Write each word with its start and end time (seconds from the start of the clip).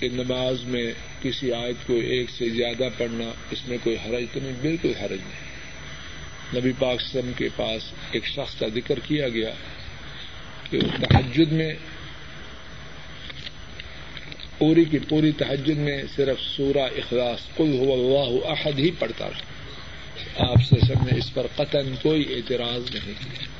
کہ 0.00 0.08
نماز 0.08 0.64
میں 0.64 0.92
کسی 1.22 1.52
آیت 1.52 1.86
کو 1.86 1.94
ایک 1.94 2.30
سے 2.30 2.48
زیادہ 2.48 2.88
پڑھنا، 2.98 3.24
اس 3.50 3.68
میں 3.68 3.78
کوئی 3.82 3.96
حرج 3.96 4.24
تو 4.32 4.40
نہیں؟ 4.42 4.52
بالکل 4.62 4.92
حرج 5.02 5.20
نہیں۔ 5.20 5.50
نبی 6.60 6.72
پاک 6.78 7.00
سم 7.00 7.32
کے 7.36 7.48
پاس 7.56 7.82
ایک 8.10 8.26
شخص 8.26 8.54
کا 8.54 8.66
ذکر 8.74 8.98
کیا 8.98 9.28
گیا 9.28 9.50
کہ 10.70 10.80
تحجد 10.80 11.52
میں، 11.52 11.72
پوری 14.58 14.84
کی 14.84 14.98
پوری 14.98 15.32
تحجد 15.32 15.78
میں 15.78 16.02
صرف 16.16 16.40
سورہ 16.40 16.78
اخلاص 16.78 17.56
کل 17.56 17.78
ہو 17.78 17.92
اللہ 17.92 18.46
احد 18.46 18.78
ہی 18.78 18.90
پڑتا 18.98 19.28
رہا۔ 19.28 20.50
آپ 20.50 20.62
سے 20.68 20.86
سب 20.86 21.02
نے 21.02 21.18
اس 21.18 21.34
پر 21.34 21.46
قطن 21.56 21.94
کوئی 22.02 22.34
اعتراض 22.34 22.94
نہیں 22.94 23.14
کیا۔ 23.20 23.59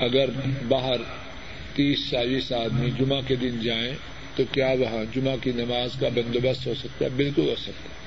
اگر 0.00 0.30
باہر 0.68 0.96
تیس 1.74 2.10
چالیس 2.10 2.52
آدمی 2.52 2.90
جمعہ 2.90 3.20
کے 3.26 3.34
دن 3.36 3.60
جائیں 3.60 3.92
تو 4.36 4.42
کیا 4.52 4.74
وہاں 4.78 5.04
جمعہ 5.14 5.36
کی 5.42 5.52
نماز 5.52 5.90
کا 6.00 6.08
بندوبست 6.08 6.66
ہو 6.66 6.74
سکتا 6.74 7.04
ہے؟ 7.04 7.10
بالکل 7.10 7.48
ہو 7.48 7.54
سکتا 7.54 7.88
ہے۔ 7.88 7.98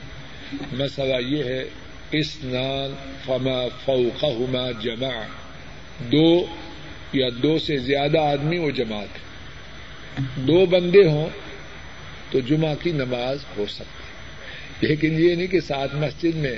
مسئلہ 0.84 1.28
یہ 1.28 1.44
ہے 1.44 1.64
اس 2.12 2.38
نان 2.44 2.96
فما 3.26 3.68
فوقہما 3.86 4.72
جمع 4.72 5.22
دو 6.12 6.46
یا 7.14 7.28
دو 7.44 7.60
سے 7.60 7.78
زیادہ 7.78 8.20
آدمی 8.20 8.58
وہ 8.58 8.72
جماعت 8.72 9.08
ہے۔ 9.16 9.32
دو 10.36 10.66
بندے 10.66 11.06
ہوں 11.06 11.30
تو 12.32 12.40
جمعہ 12.40 12.76
کی 12.84 12.92
نماز 12.92 13.38
ہو 13.58 13.66
سکتی 13.70 13.84
ہے۔ 13.84 14.12
لیکن 14.88 15.16
یہ 15.20 15.36
نہیں 15.36 15.48
کہ 15.48 15.60
ساتھ 15.60 15.96
مسجد 15.96 16.36
میں 16.36 16.58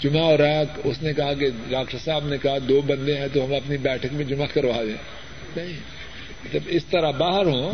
جمعہ 0.00 0.22
اور 0.22 0.38
رات 0.38 0.66
اس 0.84 1.02
نے 1.02 1.12
کہا 1.12 1.34
کہ 1.34 1.46
ڈاکٹر 1.70 1.98
صاحب 1.98 2.26
نے 2.26 2.36
کہا 2.42 2.58
دو 2.68 2.80
بندے 2.80 3.18
ہیں 3.18 3.26
تو 3.32 3.44
ہم 3.44 3.54
اپنی 3.54 3.76
بیٹھک 3.76 4.12
میں 4.12 4.24
جمع 4.24 4.46
کروا 4.54 4.82
دیں۔ 4.82 4.96
نہیں۔ 5.56 5.72
جب 6.52 6.60
اس 6.66 6.84
طرح 6.84 7.10
باہر 7.10 7.46
ہوں 7.46 7.72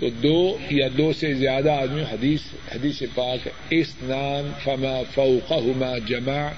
تو 0.00 0.08
دو 0.10 0.56
یا 0.70 0.88
دو 0.98 1.12
سے 1.12 1.34
زیادہ 1.34 1.70
آدمی 1.70 2.02
حدیث 2.02 2.40
حدیث 2.74 3.02
پاک 3.14 3.48
اس 3.70 3.94
نام 4.02 4.50
فما 4.64 5.02
فوقہما 5.14 5.98
جمع۔ 5.98 6.48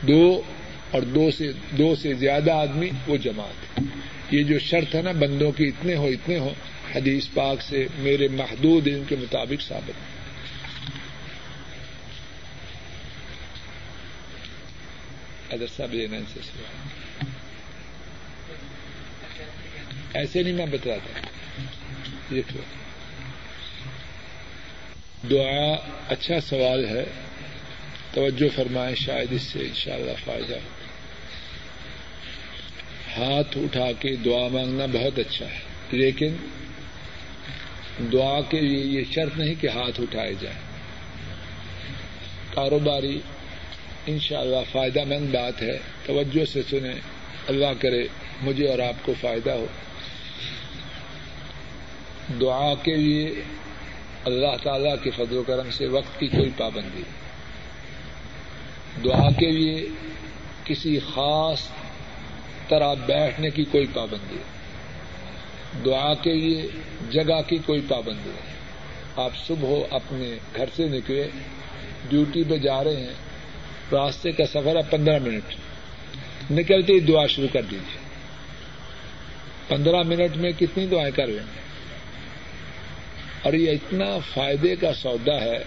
دو 0.00 0.42
اور 0.90 1.02
دو 1.02 1.30
سے 1.30 1.52
دو 1.70 1.94
سے 1.94 2.14
زیادہ 2.14 2.52
آدمی 2.52 2.90
وہ 3.06 3.16
جماعت 3.16 3.80
یہ 4.30 4.42
جو 4.42 4.58
شرط 4.58 4.94
ہے 4.94 5.02
نا، 5.02 5.12
بندوں 5.12 5.52
کی 5.52 5.64
اتنے 5.64 5.94
ہو 5.94 6.06
اتنے 6.06 6.38
ہو 6.38 6.52
حدیث 6.96 7.26
پاک 7.34 7.62
سے 7.62 7.86
میرے 7.98 8.28
محدود 8.28 8.88
ان 8.88 9.02
کے 9.08 9.16
مطابق 9.16 9.62
ثابت۔ 9.62 9.90
ہے 9.90 10.17
ادر 15.50 15.66
صاحب 15.66 15.92
سے 16.28 16.40
سوال 16.42 17.26
ایسے 20.14 20.42
نہیں 20.42 20.52
میں 20.54 20.66
بتاتا 20.68 21.20
دیکھو 22.30 22.60
دعا 25.24 25.74
اچھا 26.08 26.40
سوال 26.40 26.84
ہے 26.86 27.04
توجہ 28.12 28.48
فرمائیں 28.56 28.94
شاید 28.96 29.32
اس 29.32 29.42
سے 29.42 29.58
انشاءاللہ 29.60 30.12
فائدہ 30.24 30.54
ہو 30.54 30.76
ہاتھ 33.16 33.56
اٹھا 33.58 33.90
کے 34.00 34.14
دعا 34.24 34.46
مانگنا 34.48 34.86
بہت 34.92 35.18
اچھا 35.18 35.46
ہے 35.46 35.60
لیکن 35.92 36.36
دعا 38.12 38.40
کے 38.50 38.60
لیے 38.60 38.84
یہ 38.90 39.04
شرط 39.12 39.38
نہیں 39.38 39.54
کہ 39.60 39.68
ہاتھ 39.68 40.00
اٹھائے 40.00 40.34
جائیں 40.40 40.58
کاروباری 42.52 43.18
ان 44.08 44.18
شاء 44.18 44.40
اللہ 44.40 44.56
فائدہ 44.72 45.04
مند 45.04 45.34
بات 45.34 45.62
ہے۔ 45.62 45.78
توجہ 46.06 46.44
سے 46.44 46.62
سنیں۔ 46.70 46.94
اللہ 47.48 47.66
کرے 47.80 48.06
مجھے 48.42 48.68
اور 48.68 48.78
آپ 48.78 49.06
کو 49.06 49.12
فائدہ 49.20 49.50
ہو۔ 49.50 49.66
دعا 52.40 52.74
کے 52.74 52.96
لیے 52.96 53.42
اللہ 54.24 54.56
تعالی 54.62 54.90
کے 55.02 55.10
فضل 55.10 55.36
و 55.36 55.42
کرم 55.42 55.70
سے 55.70 55.86
وقت 55.86 56.20
کی 56.20 56.26
کوئی 56.26 56.50
پابندی۔ 56.56 57.02
دعا 59.04 59.30
کے 59.30 59.50
لیے 59.50 59.88
کسی 60.64 60.98
خاص 60.98 61.60
طرح 62.68 62.94
بیٹھنے 62.94 63.50
کی 63.50 63.64
کوئی 63.64 63.86
پابندی۔ 63.94 64.38
دعا 65.84 66.14
کے 66.14 66.34
لیے 66.34 66.62
جگہ 67.10 67.42
کی 67.46 67.58
کوئی 67.66 67.80
پابندی۔ 67.88 68.30
نہیں 68.30 68.54
آپ 69.16 69.30
صبح 69.46 69.68
اپنے 69.90 70.36
گھر 70.56 70.64
سے 70.76 70.86
نکلے، 70.86 71.28
ڈیوٹی 72.08 72.44
پہ 72.44 72.56
جا 72.56 72.84
رہے 72.84 72.96
ہیں۔ 72.96 73.27
راستے 73.92 74.32
کا 74.32 74.46
سفر 74.46 74.76
ہے 74.76 74.82
پندرہ 74.90 75.18
منٹ 75.18 75.54
نکلتے 76.50 76.92
ہی 76.92 77.00
دعا 77.00 77.26
شروع 77.26 77.48
کر 77.52 77.62
دیجیے 77.62 78.08
پندرہ 79.68 80.02
منٹ 80.02 80.36
میں 80.36 80.50
کتنی 80.58 80.86
دعائیں 80.86 81.16
کر 81.16 81.26
لیں 81.26 81.46
گے 81.54 81.60
اور 83.42 83.52
یہ 83.52 83.70
اتنا 83.70 84.18
فائدے 84.34 84.76
کا 84.76 84.94
سودا 84.94 85.40
ہے۔ 85.40 85.64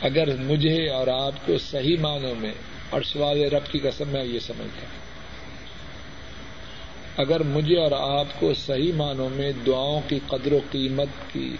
اگر 0.00 0.36
مجھے 0.36 0.90
اور 0.90 1.06
آپ 1.06 1.46
کو 1.46 1.58
صحیح 1.58 1.96
معنوں 2.00 2.34
میں 2.34 2.52
اور 2.90 3.02
سوال 3.02 3.40
رب 3.40 3.72
کی 3.72 3.78
قسم 3.78 4.08
میں 4.08 4.24
یہ 4.24 4.38
سمجھتا 4.38 4.80
ہوں۔ 4.80 5.08
اگر 7.16 7.42
مجھے 7.42 7.78
اور 7.78 8.18
آپ 8.18 8.40
کو 8.40 8.54
صحیح 8.54 8.92
معنوں 8.92 9.28
میں 9.30 9.52
دعاؤں 9.66 10.00
کی 10.08 10.18
قدر 10.26 10.52
و 10.52 10.58
قیمت 10.70 11.08
کی 11.32 11.56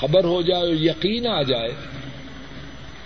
خبر 0.00 0.24
ہو 0.24 0.42
جائے 0.42 0.62
اور 0.62 0.74
یقین 0.74 1.26
آ 1.26 1.42
جائے 1.42 1.70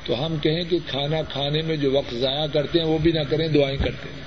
تو 0.04 0.26
ہم 0.26 0.36
کہیں 0.36 0.64
کہ 0.64 0.78
کھانا 0.86 1.22
کھانے 1.22 1.62
میں 1.62 1.76
جو 1.76 1.92
وقت 1.92 2.14
ضائع 2.14 2.46
کرتے 2.46 2.78
ہیں 2.78 2.86
وہ 2.86 2.98
بھی 2.98 3.12
نہ 3.12 3.20
کریں، 3.30 3.48
دعائیں 3.48 3.76
کرتے 3.76 4.08
ہیں۔ 4.08 4.22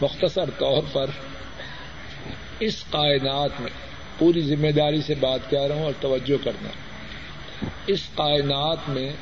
مختصر 0.00 0.50
طور 0.58 0.82
پر 0.92 1.10
اس 2.60 2.84
کائنات 2.90 3.60
میں 3.60 3.70
پوری 4.18 4.40
ذمہ 4.40 4.70
داری 4.70 5.02
سے 5.02 5.14
بات 5.14 5.50
کہہ 5.50 5.62
رہا 5.62 5.74
ہوں 5.74 5.84
اور 5.84 5.92
توجہ 6.00 6.44
کرنا۔ 6.44 6.68
اس 7.86 8.00
کائنات 8.14 8.88
میں 8.88 9.12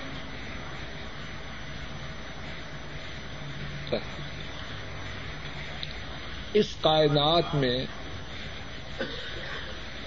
اس 6.53 6.67
کائنات 6.81 7.55
میں 7.55 7.87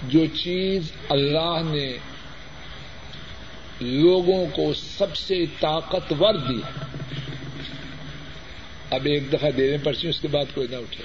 جو 0.02 0.26
چیز 0.26 0.92
اللہ 1.08 1.60
نے 1.64 1.96
لوگوں 3.80 4.46
کو 4.46 4.74
سب 4.74 5.16
سے 5.16 5.44
طاقتور 5.60 6.34
دی 6.34 6.60
اب 8.90 9.04
ایک 9.04 9.32
دفعہ 9.32 9.50
دینے 9.50 9.76
پڑتی 9.78 10.08
اس 10.08 10.20
کے 10.20 10.28
بعد 10.28 10.54
کوئی 10.54 10.68
نہ 10.70 10.76
اٹھے۔ 10.76 11.04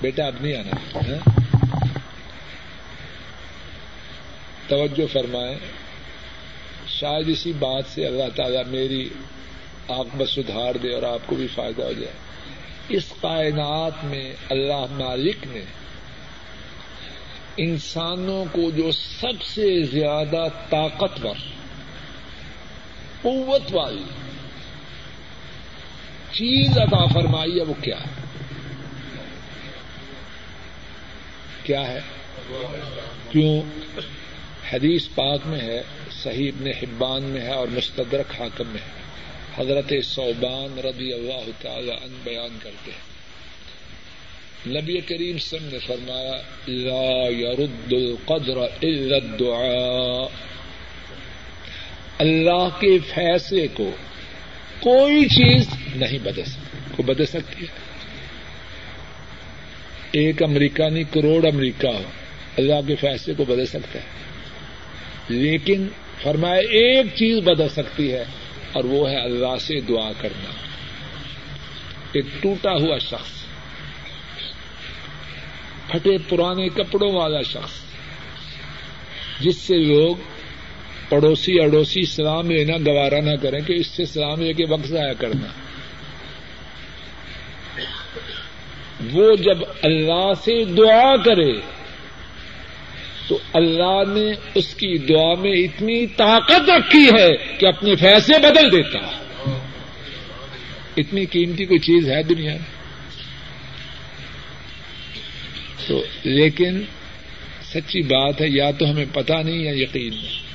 بیٹا 0.00 0.26
اب 0.26 0.34
نہیں 0.40 0.56
آنا۔ 0.56 0.98
ہاں؟ 0.98 1.40
توجہ 4.68 5.06
فرمائے 5.12 5.58
شاید 6.86 7.28
اسی 7.28 7.52
بات 7.52 7.84
سے 7.86 8.06
اللہ 8.06 8.36
تعالیٰ 8.36 8.64
میری 8.66 9.08
آپ 9.88 10.06
میں 10.14 10.26
سدھار 10.26 10.74
دے 10.74 10.94
اور 10.94 11.02
آپ 11.02 11.20
کو 11.26 11.36
بھی 11.36 11.46
فائدہ 11.46 11.82
ہو 11.82 11.92
جائے۔ 11.92 12.12
اس 12.88 13.12
کائنات 13.20 14.04
میں 14.04 14.32
اللہ 14.50 14.86
مالک 14.90 15.36
نے 15.46 15.64
انسانوں 17.56 18.44
کو 18.52 18.70
جو 18.70 18.92
سب 18.92 19.42
سے 19.42 19.82
زیادہ 19.82 20.44
طاقتور، 20.70 21.34
قوت 23.22 23.62
والی 23.72 24.04
چیز 26.32 26.78
عطا 26.78 27.06
فرمائی 27.06 27.56
ہے، 27.56 27.62
وہ 27.62 27.74
کیا 27.82 28.00
ہے؟ 28.00 28.10
کیا 31.62 31.88
ہے؟ 31.88 32.00
کیوں؟ 33.30 33.62
حدیث 34.72 35.08
پاک 35.14 35.40
میں 35.46 35.60
ہے، 35.60 35.82
صحیح 36.10 36.50
ابن 36.56 36.66
حبان 36.66 37.22
میں 37.22 37.40
ہے 37.40 37.52
اور 37.52 37.68
مستدرک 37.68 38.40
حاکم 38.40 38.68
میں 38.68 38.80
ہے۔ 38.80 39.06
حضرت 39.62 39.92
صوبان 40.04 40.78
رضی 40.78 41.12
اللہ 41.12 41.50
تعالی 41.62 41.90
ان 41.90 42.20
بیان 42.24 42.58
کرتے 42.62 42.90
ہیں۔ 42.90 43.15
نبی 44.66 45.00
کریم 45.00 45.38
سم 45.38 45.56
نے 45.60 45.78
فرمایا، 45.78 46.34
لا 46.68 47.28
يرد 47.28 47.92
القدر 47.92 48.56
الا 48.56 49.16
الدعاء۔ 49.16 50.28
اللہ 52.18 52.68
کے 52.80 52.98
فیصلے 52.98 53.66
کو 53.74 53.90
کوئی 54.80 55.24
چیز 55.24 55.66
نہیں 55.96 56.18
بدل 56.18 56.44
سکتی، 56.44 56.78
کو 56.96 57.02
بدل 57.02 57.26
سکتی 57.26 57.64
ہے۔ 57.64 57.72
ایک 60.12 60.42
امریکہ 60.42 60.82
نہیں، 60.82 61.04
کروڑ 61.14 61.46
امریکہ 61.46 61.86
ہو، 61.86 62.02
اللہ 62.56 62.74
کے 62.86 62.94
فیصلے 62.94 63.34
کو 63.34 63.44
بدل 63.44 63.66
سکتا 63.66 63.98
ہے۔ 63.98 64.04
لیکن 65.28 65.88
فرمایا، 66.22 66.60
ایک 66.60 67.06
چیز 67.06 67.38
بدل 67.38 67.68
سکتی 67.68 68.12
ہے، 68.12 68.24
اور 68.72 68.84
وہ 68.84 69.10
ہے 69.10 69.16
اللہ 69.16 69.56
سے 69.60 69.80
دعا 69.80 70.12
کرنا۔ 70.20 70.50
ایک 72.12 72.24
ٹوٹا 72.40 72.72
ہوا 72.72 72.98
شخص۔ 72.98 73.45
پھٹے 75.88 76.16
پرانے 76.28 76.68
کپڑوں 76.68 77.12
والا 77.12 77.42
شخص، 77.42 77.72
جس 79.40 79.56
سے 79.56 79.76
لوگ 79.76 80.16
پڑوسی 81.08 81.60
اڑوسی 81.60 82.02
سلام 82.02 82.50
لینا 82.50 82.76
گوارا 82.76 83.20
نہ 83.20 83.36
کریں 83.42 83.60
کہ 83.60 83.72
اس 83.72 83.86
سے 83.86 84.04
سلام 84.04 84.40
لے 84.40 84.52
کے 84.52 84.64
وقت 84.64 84.86
ضائع 84.86 85.12
کرنا۔ 85.12 85.46
وہ 89.12 89.36
جب 89.36 89.58
اللہ 89.82 90.32
سے 90.44 90.64
دعا 90.64 91.16
کرے، 91.16 91.60
تو 93.28 93.38
اللہ 93.52 94.02
نے 94.14 94.32
اس 94.54 94.74
کی 94.74 94.98
دعا 94.98 95.34
میں 95.34 95.52
اتنی 95.52 96.06
طاقت 96.06 96.70
رکھی 96.70 97.08
ہے 97.18 97.58
کہ 97.58 97.66
اپنے 97.66 97.96
فیصلے 97.96 98.38
بدل 98.38 98.72
دیتا۔ 98.72 98.98
اتنی 100.96 101.26
قیمتی 101.26 101.64
کوئی 101.64 101.78
چیز 101.78 102.10
ہے 102.10 102.22
دنیا 102.22 102.52
میں؟ 102.52 102.75
تو 105.86 106.04
لیکن 106.24 106.82
سچی 107.62 108.02
بات 108.02 108.40
ہے، 108.40 108.46
یا 108.48 108.70
تو 108.70 108.90
ہمیں 108.90 109.04
پتا 109.12 109.42
نہیں 109.42 109.58
یا 109.58 109.72
یقین 109.74 110.10
نہیں۔ 110.10 110.46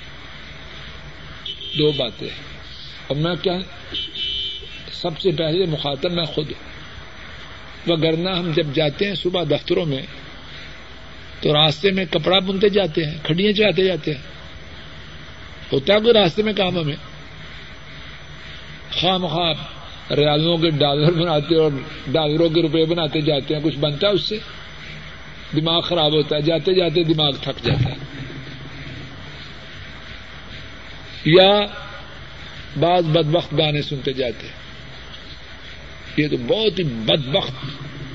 دو 1.77 1.91
باتیں۔ 1.91 2.27
اور 3.07 3.17
میں 3.17 3.35
کیا، 3.41 3.57
سب 4.91 5.19
سے 5.19 5.31
پہلے 5.31 5.65
مخاطب 5.65 6.11
میں 6.11 6.25
خود۔ 6.25 6.51
وگرنا 7.87 8.39
ہم 8.39 8.51
جب 8.55 8.67
جاتے 8.73 9.07
ہیں 9.07 9.15
صبح 9.15 9.43
دفتروں 9.43 9.85
میں، 9.85 10.01
تو 11.41 11.53
راستے 11.53 11.91
میں 11.91 12.05
کپڑا 12.11 12.39
بنتے 12.39 12.69
جاتے 12.69 13.05
ہیں 13.05 13.17
کھڑیاں 13.23 13.51
چلاتے 13.51 13.83
جاتے 13.83 14.13
ہیں۔ 14.13 14.21
ہوتا 15.73 15.93
ہے 15.93 15.99
کوئی 15.99 16.13
راستے 16.13 16.43
میں 16.43 16.53
کام 16.53 16.77
ہمیں؟ 16.77 16.95
خواہ 18.91 19.17
مخواہ 19.17 19.53
ریالوں 20.13 20.57
کے 20.57 20.69
ڈالر 20.69 21.11
بناتے 21.11 21.55
اور 21.55 21.71
ڈالروں 22.07 22.49
کے 22.49 22.61
روپے 22.61 22.85
بناتے 22.85 23.21
جاتے 23.21 23.55
ہیں، 23.55 23.61
کچھ 23.61 23.77
بنتا 23.77 24.07
ہے 24.07 24.11
اس 24.11 24.29
سے؟ 24.29 24.37
دماغ 25.55 25.81
خراب 25.81 26.13
ہوتا 26.13 26.35
ہے، 26.35 26.41
جاتے 26.41 26.73
جاتے 26.73 27.03
دماغ 27.03 27.31
تھک 27.41 27.65
جاتا 27.65 27.89
ہے۔ 27.89 27.95
یا 31.25 31.59
بعض 32.79 33.03
بد 33.05 33.35
وقت 33.35 33.53
گانے 33.57 33.81
سنتے 33.81 34.13
جاتے 34.13 34.47
ہیں۔ 34.47 34.61
یہ 36.17 36.27
تو 36.27 36.37
بہت 36.37 36.79
ہی 36.79 36.83
بد 36.83 37.35
وقت 37.35 37.51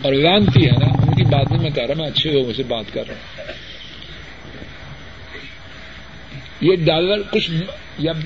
اور 0.03 0.13
لانتی 0.13 0.67
ہے 0.67 0.71
نا۔ 0.71 0.87
ان 0.87 1.15
کی 1.15 1.25
بات 1.25 1.51
نہیں 1.51 1.63
میں 1.63 1.71
کہہ 1.71 1.85
رہا 1.85 1.95
میں 1.97 2.07
اچھے 2.07 2.31
لوگوں 2.31 2.53
سے 2.53 2.63
بات 2.63 2.85
کر 2.93 3.03
رہا 3.09 3.15
ہوں۔ 3.15 3.45
یہ 6.61 6.77
ڈالر 6.77 7.23
کچھ 7.31 7.51
جب 7.99 8.17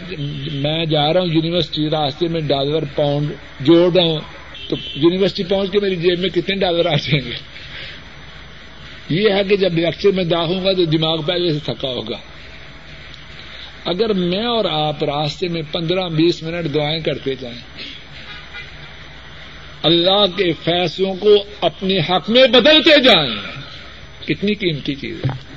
میں 0.52 0.84
جا 0.84 1.12
رہا 1.12 1.20
ہوں 1.20 1.28
یونیورسٹی 1.28 1.90
راستے 1.90 2.28
میں 2.28 2.40
ڈالر 2.40 2.84
پاؤنڈ 2.94 3.32
جوڑ 3.60 3.92
رہا 3.92 4.04
ہوں، 4.04 4.20
تو 4.68 4.76
یونیورسٹی 4.94 5.44
پہنچ 5.44 5.70
کے 5.70 5.78
میری 5.80 5.96
جیب 5.96 6.18
میں 6.18 6.28
کتنے 6.28 6.56
ڈالر 6.56 6.86
آ 6.86 6.94
جائیں 6.94 7.26
گے؟ 7.26 7.59
یہ 9.10 9.30
ہے 9.30 9.44
کہ 9.44 9.56
جب 9.56 9.74
لیکچر 9.74 10.10
میں 10.10 10.24
داخوں 10.24 10.64
گا 10.64 10.72
تو 10.72 10.84
دماغ 10.84 11.22
پہلے 11.22 11.52
سے 11.52 11.58
تھکا 11.64 11.88
ہوگا۔ 11.88 12.16
اگر 13.84 14.12
میں 14.12 14.44
اور 14.44 14.64
آپ 14.64 15.04
راستے 15.04 15.48
میں 15.48 15.62
پندرہ 15.72 16.08
بیس 16.08 16.42
منٹ 16.42 16.74
دعائیں 16.74 17.00
کرتے 17.00 17.34
جائیں، 17.40 17.58
اللہ 19.82 20.24
کے 20.36 20.52
فیصلوں 20.52 21.14
کو 21.14 21.34
اپنے 21.60 21.98
حق 21.98 22.30
میں 22.30 22.46
بدلتے 22.46 23.02
جائیں، 23.02 23.34
کتنی 24.26 24.54
قیمتی 24.54 24.94
چیز 24.94 25.16
ہے۔ 25.24 25.50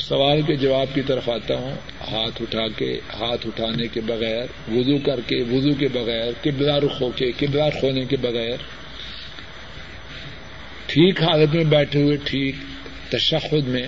سوال 0.00 0.42
کے 0.42 0.56
جواب 0.56 0.86
کی 0.94 1.02
طرف 1.02 1.28
آتا 1.28 1.54
ہوں، 1.54 1.74
ہاتھ 2.10 2.42
اٹھا 2.42 2.68
کے، 2.76 3.00
ہاتھ 3.20 3.46
اٹھانے 3.46 3.86
کے 3.86 4.00
بغیر، 4.00 4.46
وضو 4.70 4.98
کر 4.98 5.20
کے، 5.26 5.42
وضو 5.42 5.74
کے 5.78 5.88
بغیر 5.88 6.32
قبلہ 6.42 6.72
رخ 6.72 7.02
ہو 7.02 7.10
کے 7.16 7.32
قبلہ 7.38 7.62
کھونے 7.80 8.04
کے 8.04 8.16
بغیر۔ 8.16 8.56
ٹھیک 10.94 11.22
حالت 11.22 11.54
میں 11.54 11.64
بیٹھے 11.64 12.02
ہوئے، 12.02 12.16
ٹھیک 12.24 12.54
تشخد 13.10 13.68
میں، 13.68 13.86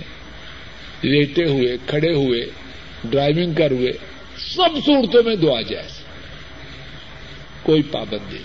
لیٹے 1.01 1.45
ہوئے، 1.45 1.77
کھڑے 1.87 2.13
ہوئے 2.13 2.45
ڈرائیونگ 3.03 3.53
کر 3.53 3.71
ہوئے، 3.71 3.91
سب 4.37 4.85
صورتوں 4.85 5.23
میں 5.23 5.35
دعا 5.35 5.61
جائز۔ 5.61 5.91
کوئی 7.63 7.81
پابندی 7.81 8.37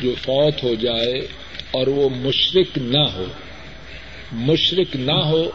جو 0.00 0.14
فوت 0.22 0.62
ہو 0.62 0.74
جائے 0.74 1.20
اور 1.70 1.86
وہ 1.86 2.08
مشرق 2.08 2.78
نہ 2.78 3.04
ہو 3.14 3.24
مشرق 4.32 4.96
نہ 4.96 5.12
ہو، 5.12 5.50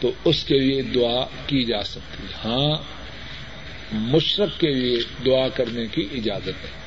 تو 0.00 0.12
اس 0.24 0.44
کے 0.44 0.58
لیے 0.58 0.82
دعا 0.82 1.24
کی 1.46 1.64
جا 1.64 1.82
سکتی۔ 1.82 2.26
ہاں 2.44 3.01
مشرق 3.92 4.60
کے 4.60 4.74
لیے 4.74 4.98
دعا 5.26 5.48
کرنے 5.48 5.86
کی 5.86 6.08
اجازت 6.12 6.48
ہے۔ 6.48 6.82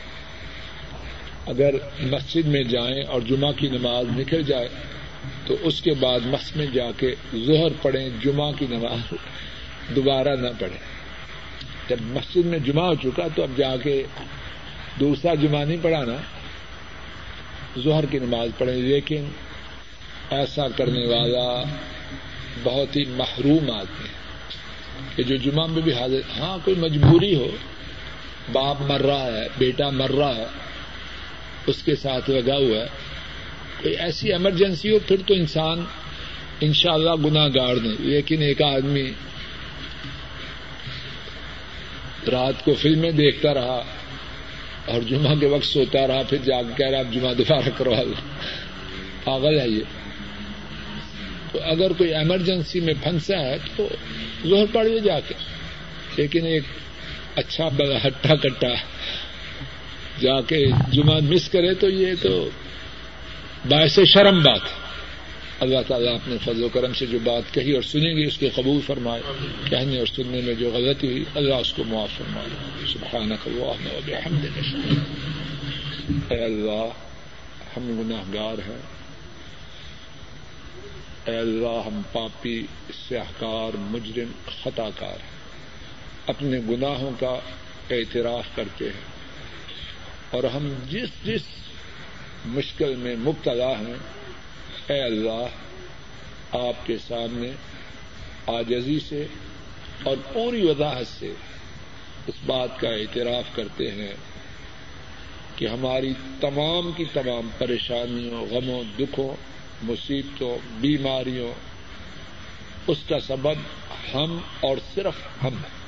اگر 1.47 1.75
مسجد 1.99 2.47
میں 2.47 2.63
جائیں 2.63 3.03
اور 3.03 3.21
جمعہ 3.21 3.51
کی 3.51 3.67
نماز 3.67 4.19
نکل 4.19 4.41
جائے، 4.43 4.67
تو 5.45 5.55
اس 5.61 5.81
کے 5.81 5.91
بعد 5.93 6.19
مسجد 6.25 6.55
میں 6.55 6.65
جا 6.65 6.91
کے 6.97 7.15
زہر 7.33 7.67
پڑھیں، 7.81 8.09
جمعہ 8.23 8.51
کی 8.51 8.65
نماز 8.69 9.13
دوبارہ 9.95 10.35
نہ 10.35 10.47
پڑھیں۔ 10.59 10.77
جب 11.89 11.95
مسجد 12.01 12.45
میں 12.45 12.59
جمعہ 12.59 12.85
ہو 12.85 12.95
چکا، 12.95 13.27
تو 13.35 13.43
اب 13.43 13.51
جا 13.57 13.77
کے 13.77 14.03
دوسرا 14.99 15.33
جمعہ 15.33 15.65
نہیں 15.65 15.77
پڑھانا، 15.81 16.15
ظہر 17.79 18.05
کی 18.05 18.19
نماز 18.19 18.49
پڑھیں۔ 18.57 18.75
لیکن 18.75 19.25
ایسا 20.29 20.67
کرنے 20.67 21.05
والا 21.05 21.63
بہت 22.63 22.95
ہی 22.95 23.05
محروم 23.05 23.71
آدمی 23.71 24.07
ہے۔ 24.07 24.24
کہ 25.15 25.23
جو 25.23 25.35
جمعہ 25.35 25.67
میں 25.67 25.81
بھی 25.81 25.93
حاضر 25.93 26.19
ہاں 26.39 26.57
کوئی 26.63 26.77
مجبوری 26.77 27.35
ہو، 27.35 27.51
باپ 28.51 28.81
مر 28.81 29.01
رہا 29.01 29.25
ہے، 29.25 29.47
بیٹا 29.57 29.89
مر 29.89 30.11
رہا 30.11 30.35
ہے، 30.35 30.45
اس 31.67 31.83
کے 31.83 31.95
ساتھ 31.95 32.29
لگا 32.29 32.55
ہوا 32.55 32.77
ہے، 32.77 32.87
کوئی 33.81 33.95
ایسی 33.95 34.31
ایمرجنسی 34.31 34.91
ہو، 34.91 34.99
پھر 35.07 35.15
تو 35.27 35.33
انسان 35.33 35.85
ان 36.61 36.73
شاء 36.73 36.91
اللہ 36.91 37.11
گناہ 37.25 37.47
گار 37.55 37.75
نہیں۔ 37.75 37.95
لیکن 37.99 38.41
ایک 38.41 38.61
آدمی 38.61 39.11
رات 42.31 42.65
کو 42.65 42.73
فلمیں 42.73 43.11
دیکھتا 43.11 43.53
رہا 43.53 43.81
اور 44.85 45.01
جمعہ 45.01 45.35
کے 45.35 45.47
وقت 45.47 45.65
سوتا 45.65 46.07
رہا، 46.07 46.21
پھر 46.29 46.37
جا 46.37 46.61
کے 46.61 46.73
کہہ 46.77 46.89
رہا، 46.89 46.99
اب 46.99 47.13
جمعہ 47.13 47.33
دوبارہ 47.33 47.69
کروا 47.77 48.03
لو۔ 48.03 48.13
پاگل 49.23 49.59
ہے 49.59 49.69
یہ۔ 49.69 50.04
تو 51.55 51.63
اگر 51.63 51.93
کوئی 51.93 52.13
ایمرجنسی 52.15 52.79
میں 52.79 52.93
پھنسا 53.03 53.37
ہے 53.37 53.57
تو 53.75 53.87
زہر 54.45 54.65
پڑ 54.73 54.87
جا 55.03 55.19
کے۔ 55.19 55.33
لیکن 56.17 56.45
ایک 56.45 56.63
اچھا 57.35 57.67
بڑا 57.67 58.07
ہٹا 58.07 58.35
کٹا 58.35 58.73
جا 60.19 60.41
کے 60.41 60.65
جمعہ 60.91 61.19
مس 61.19 61.49
کرے 61.49 61.73
تو 61.73 61.89
یہ 61.89 62.13
تو 62.21 62.49
باعث 63.69 63.99
شرم 64.05 64.43
بات 64.43 64.61
اللہ 65.59 65.79
تعالیٰ 65.87 66.13
اپنے 66.13 66.35
فضل 66.45 66.63
و 66.63 66.69
کرم 66.69 66.93
سے 66.93 67.05
جو 67.05 67.19
بات 67.23 67.53
کہی 67.53 67.71
اور 67.71 67.81
سنیں 67.81 68.17
گے، 68.17 68.27
اس 68.27 68.37
کے 68.37 68.49
قبول 68.49 68.81
فرمائے۔ 68.81 69.21
کہنے 69.69 69.97
اور 69.97 70.05
سننے 70.05 70.41
میں 70.41 70.53
جو 70.53 70.69
غلطی 70.73 71.07
ہوئی، 71.07 71.23
اللہ 71.35 71.53
اس 71.53 71.73
کو 71.73 71.83
معاف 71.83 72.09
فرمائے۔ 72.17 72.47
سبحانک 72.93 73.47
اللہ 73.47 73.63
و 73.63 73.99
اے 76.29 76.43
اللہ، 76.43 76.89
ہم 77.77 78.01
گناہ 78.01 78.33
گار 78.33 78.69
ہیں۔ 78.69 79.04
اے 81.25 81.37
اللہ، 81.37 81.87
ہم 81.87 82.01
پاپی، 82.11 82.65
سیاہکار، 83.07 83.77
مجرم 83.77 84.31
خطا 84.63 84.89
کار 84.95 85.23
ہیں۔ 85.23 85.35
اپنے 86.27 86.59
گناہوں 86.69 87.11
کا 87.19 87.39
اعتراف 87.89 88.43
کرتے 88.55 88.85
ہیں۔ 88.85 89.01
اور 90.31 90.43
ہم 90.43 90.73
جس 90.89 91.09
جس 91.23 91.41
مشکل 92.45 92.95
میں 92.95 93.15
مبتلا 93.15 93.71
ہیں، 93.71 93.93
اے 94.89 95.01
اللہ، 95.01 95.45
آپ 96.51 96.87
کے 96.87 96.97
سامنے 97.07 97.51
آجزی 98.47 98.99
سے 98.99 99.25
اور 100.03 100.17
پوری 100.33 100.69
وضاحت 100.69 101.07
سے 101.07 101.33
اس 102.27 102.35
بات 102.45 102.79
کا 102.79 102.89
اعتراف 102.89 103.55
کرتے 103.55 103.91
ہیں 103.91 104.13
کہ 105.55 105.67
ہماری 105.67 106.13
تمام 106.41 106.91
کی 106.97 107.05
تمام 107.13 107.49
پریشانیوں، 107.57 108.45
غموں، 108.45 108.83
دکھوں 108.99 109.54
مصیبتوں، 109.83 110.57
بیماریوں، 110.81 111.53
اس 112.87 112.97
کا 113.09 113.19
سبب 113.19 113.53
ہم 114.13 114.39
اور 114.61 114.77
صرف 114.95 115.43
ہم 115.43 115.53
ہیں۔ 115.53 115.85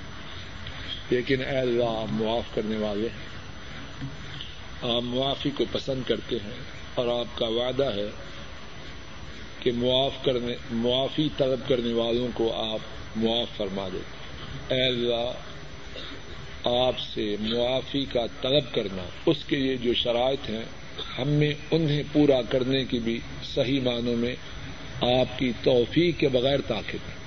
لیکن 1.10 1.42
اے 1.42 1.58
اللہ، 1.58 1.84
آپ 1.84 2.08
معاف 2.12 2.56
کرنے 2.56 2.78
والے 2.78 3.08
ہیں۔ 3.08 3.38
آپ 4.96 5.02
معافی 5.04 5.50
کو 5.50 5.66
پسند 5.72 6.02
کرتے 6.08 6.36
ہیں 6.36 6.60
اور 6.96 7.20
آپ 7.20 7.38
کا 7.38 7.48
وعدہ 7.48 7.96
ہے 7.96 8.10
کہ 9.60 9.72
معاف 9.72 10.24
کرنے، 10.24 10.56
معافی 10.72 11.30
طلب 11.38 11.70
کرنے 11.70 11.94
والوں 11.94 12.28
کو 12.34 12.74
آپ 12.74 12.80
معاف 13.18 13.58
فرما 13.58 13.88
دیتے 13.94 14.18
اے 14.76 14.88
اللہ، 14.88 15.32
آپ 16.68 17.00
سے 17.00 17.36
معافی 17.40 18.06
کا 18.06 18.26
طلب 18.42 18.74
کرنا، 18.74 19.04
اس 19.26 19.38
کے 19.48 19.56
لیے 19.56 19.78
جو 19.78 19.94
شرائط 19.94 20.50
ہیں 20.50 20.66
ہم 21.20 21.28
میں 21.28 21.54
انہیں 21.72 22.04
پورا 22.14 22.42
کرنے 22.42 22.86
کی 22.86 23.00
بھی 23.00 23.20
صحیح 23.56 23.82
معنوں 23.82 24.16
میں 24.16 24.36
آپ 25.02 25.40
کی 25.40 25.52
توفیق 25.64 26.20
کے 26.20 26.28
بغیر 26.28 26.58
طاقت 26.68 26.96
ہے۔ 26.96 27.18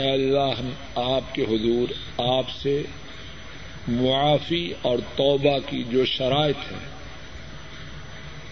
اے 0.00 0.12
اللہ، 0.12 0.60
ہم 0.60 0.70
آپ 0.94 1.34
کے 1.34 1.42
حضور، 1.42 1.92
آپ 2.20 2.50
سے 2.62 2.82
معافی 3.88 4.72
اور 4.82 4.98
توبہ 4.98 5.58
کی 5.70 5.84
جو 5.90 6.04
شرائط 6.04 6.72
ہے 6.72 6.94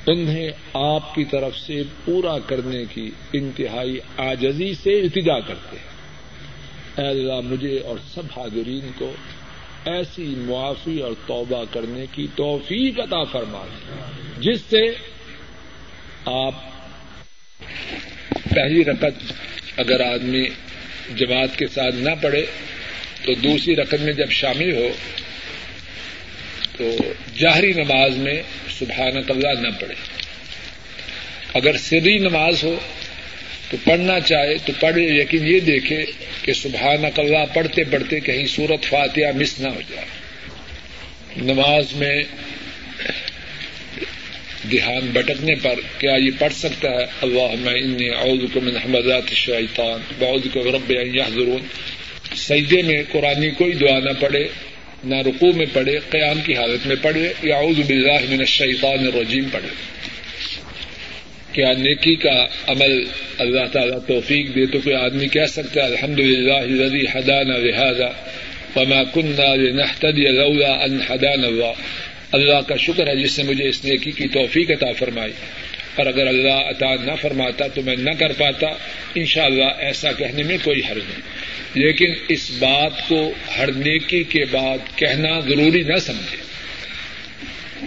انہیں 0.07 0.51
آپ 0.75 1.15
کی 1.15 1.25
طرف 1.25 1.59
سے 1.59 1.83
پورا 2.05 2.39
کرنے 2.39 2.85
کی 2.95 3.11
انتہائی 3.33 3.99
آجزی 4.17 4.75
سے 4.75 5.01
التجا 5.01 5.41
کرتے 5.41 5.77
ہیں۔ 5.77 5.93
اے 6.97 7.11
اللہ، 7.11 7.41
مجھے 7.45 7.79
اور 7.79 7.97
سب 8.15 8.23
حاضرین 8.37 8.91
کو 8.99 9.13
ایسی 9.85 10.23
معافی 10.23 11.01
اور 11.01 11.13
توبہ 11.27 11.65
کرنے 11.71 12.05
کی 12.13 12.27
توفیق 12.37 13.01
عطا 13.01 13.25
فرما 13.25 13.67
جس 14.39 14.61
سے 14.71 14.91
آپ 16.27 16.55
پہلی 18.55 18.85
رقط 18.85 19.33
اگر 19.77 20.01
آدمی 20.01 20.49
جماعت 21.17 21.59
کے 21.59 21.67
ساتھ 21.67 21.95
نہ 21.95 22.11
پڑھے 22.23 22.47
تو 23.25 23.35
دوسری 23.35 23.77
رقط 23.77 24.01
میں 24.01 24.13
جب 24.13 24.31
شامل 24.31 24.77
ہو 24.77 24.89
تو 26.79 26.97
جاہری 27.39 27.73
نماز 27.73 28.17
میں 28.17 28.43
سبحان 28.79 29.17
اللہ 29.29 29.61
نہ 29.61 29.69
پڑھے۔ 29.81 29.95
اگر 31.55 31.77
سری 31.77 32.19
نماز 32.19 32.65
ہو 32.65 32.79
تو 33.73 33.79
پڑھنا 33.85 34.21
چاہے 34.21 34.55
تو 34.67 34.73
پڑھے 34.81 35.09
لیکن 35.11 35.47
یہ 35.47 35.61
دیکھے 35.61 36.05
کہ 36.43 36.53
سبحان 36.53 37.05
اللہ 37.17 37.45
پڑھتے 37.55 37.85
پڑھتے 37.85 38.21
کہیں 38.21 38.47
سورت 38.47 38.85
فاتحہ 38.85 39.33
مس 39.35 39.61
نہ 39.61 39.69
ہو 39.69 39.81
جائے۔ 39.91 40.07
نماز 41.37 41.85
میں 41.93 42.23
دھیان 44.71 45.11
بٹکنے 45.13 45.55
پر 45.55 45.75
کیا 45.99 46.13
یہ 46.13 46.31
پڑھ 46.39 46.53
سکتا 46.53 46.91
ہے؟ 46.91 47.07
اللہ 47.23 47.55
میں 47.61 48.11
اعوذ 48.11 48.53
کو 48.53 48.61
من 48.61 48.77
حمزات 48.77 49.23
الشیطان 49.29 50.01
بعوذ 50.19 50.43
کو 50.53 50.65
رب 50.65 50.91
یحضرون۔ 50.91 51.61
سجدے 52.37 52.83
میں 52.83 53.03
قرآن 53.13 53.51
کوئی 53.51 53.73
دعا 53.73 53.99
نہ 53.99 54.11
پڑھے، 54.21 54.49
نہ 55.05 55.15
رقو 55.15 55.53
میں 55.53 55.67
پڑھے، 55.73 55.99
قیام 56.11 56.41
کی 56.47 56.55
حالت 56.57 56.87
میں 56.87 56.97
پڑھے، 57.03 57.33
یا 57.43 57.57
اعوذ 57.57 57.77
باللہ 57.87 58.21
من 58.31 58.39
الشیطان 58.39 59.07
الرجیم 59.07 59.49
پڑھے۔ 59.53 59.69
کیا 61.53 61.73
نیکی 61.73 62.15
کا 62.15 62.47
عمل 62.67 63.05
اللہ 63.39 63.67
تعالیٰ 63.73 63.99
توفیق 64.07 64.55
دے 64.55 64.67
تو 64.67 64.79
کوئی 64.85 64.97
آدمی 64.97 65.29
کہہ 65.29 65.45
سکتا 65.45 65.81
ہے 65.81 65.87
الحمد 65.87 66.19
للہ 66.19 66.83
رضی 66.83 67.05
حدان 67.15 67.67
لہٰذا 67.67 68.07
وما 68.77 69.03
کنہ 69.15 69.55
لولا 70.29 70.73
ان 70.73 70.99
حدان 71.11 71.45
اللہ۔ 71.45 71.73
اللہ 72.33 72.61
کا 72.69 72.77
شکر 72.77 73.09
ہے 73.09 73.17
جس 73.17 73.39
نے 73.39 73.45
مجھے 73.45 73.69
اس 73.69 73.85
نیکی 73.85 74.11
کی 74.11 74.29
توفیق 74.29 74.71
عطا 74.71 74.93
فرمائی۔ 74.99 75.33
اور 75.95 76.07
اگر 76.07 76.27
اللہ 76.27 76.53
عطا 76.53 76.95
نہ 76.95 77.13
فرماتا 77.21 77.67
تو 77.67 77.83
میں 77.83 77.97
نہ 77.97 78.11
کر 78.19 78.33
پاتا۔ 78.33 78.67
انشاءاللہ 79.15 79.65
ایسا 79.79 80.13
کہنے 80.13 80.43
میں 80.43 80.59
کوئی 80.65 80.81
حرض 80.91 81.03
نہیں۔ 81.09 81.23
لیکن 81.75 82.13
اس 82.29 82.51
بات 82.59 83.09
کو 83.09 83.33
ہر 83.59 83.73
نیکی 83.73 84.23
کے 84.23 84.45
بعد 84.51 84.79
کہنا 84.97 85.41
ضروری 85.41 85.83
نہ 85.83 85.97
سمجھے۔ 85.97 86.52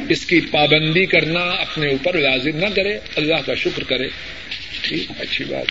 اس 0.09 0.25
کی 0.25 0.41
پابندی 0.41 1.05
کرنا 1.05 1.39
اپنے 1.39 1.87
اوپر 1.87 2.17
لازم 2.17 2.57
نہ 2.57 2.65
کرے، 2.75 2.97
اللہ 3.15 3.35
کا 3.45 3.53
شکر 3.55 3.83
کرے۔ 3.83 4.07
ٹھیک، 4.81 5.11
اچھی 5.19 5.45
بات۔ 5.45 5.65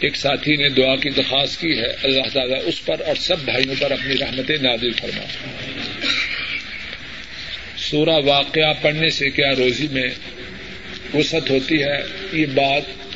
ایک 0.00 0.16
ساتھی 0.16 0.56
نے 0.56 0.68
دعا 0.68 0.96
کی 0.96 1.10
درخواست 1.10 1.60
کی 1.60 1.78
ہے، 1.78 1.88
اللہ 2.02 2.28
تعالیٰ 2.32 2.58
اس 2.64 2.84
پر 2.84 3.00
اور 3.06 3.14
سب 3.14 3.38
بھائیوں 3.38 3.74
پر 3.78 3.90
اپنی 3.90 4.14
رحمت 4.14 4.50
نازل 4.50 4.92
فرما۔ 4.92 5.24
سورہ 7.76 8.24
واقعہ 8.24 8.72
پڑھنے 8.82 9.10
سے 9.10 9.30
کیا 9.30 9.52
روزی 9.58 9.88
میں 9.88 10.08
وسعت 11.14 11.50
ہوتی 11.50 11.82
ہے؟ 11.82 12.00
یہ 12.32 12.46
بات 12.46 13.07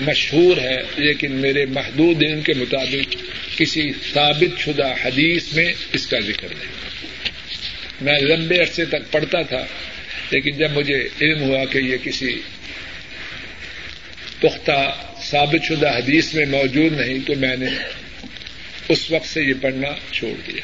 مشہور 0.00 0.56
ہے، 0.56 0.76
لیکن 0.96 1.32
میرے 1.32 1.66
محدود 1.66 2.20
دن 2.20 2.40
کے 2.42 2.54
مطابق 2.54 3.16
کسی 3.58 3.92
ثابت 4.12 4.60
شدہ 4.60 4.94
حدیث 5.04 5.52
میں 5.52 5.72
اس 5.92 6.06
کا 6.06 6.20
ذکر 6.20 6.48
نہیں۔ 6.48 6.72
میں 8.00 8.20
لمبے 8.20 8.58
عرصے 8.58 8.84
تک 8.84 9.12
پڑھتا 9.12 9.42
تھا، 9.42 9.66
لیکن 10.30 10.50
جب 10.50 10.70
مجھے 10.70 11.08
علم 11.20 11.42
ہوا 11.42 11.64
کہ 11.64 11.78
یہ 11.78 11.96
کسی 12.02 12.40
پختہ 14.40 14.94
ثابت 15.20 15.64
شدہ 15.64 15.88
حدیث 15.96 16.34
میں 16.34 16.46
موجود 16.46 16.92
نہیں، 16.92 17.18
تو 17.26 17.34
میں 17.34 17.56
نے 17.56 17.66
اس 18.88 19.10
وقت 19.10 19.26
سے 19.26 19.42
یہ 19.42 19.54
پڑھنا 19.60 19.88
چھوڑ 20.12 20.32
دیا۔ 20.46 20.60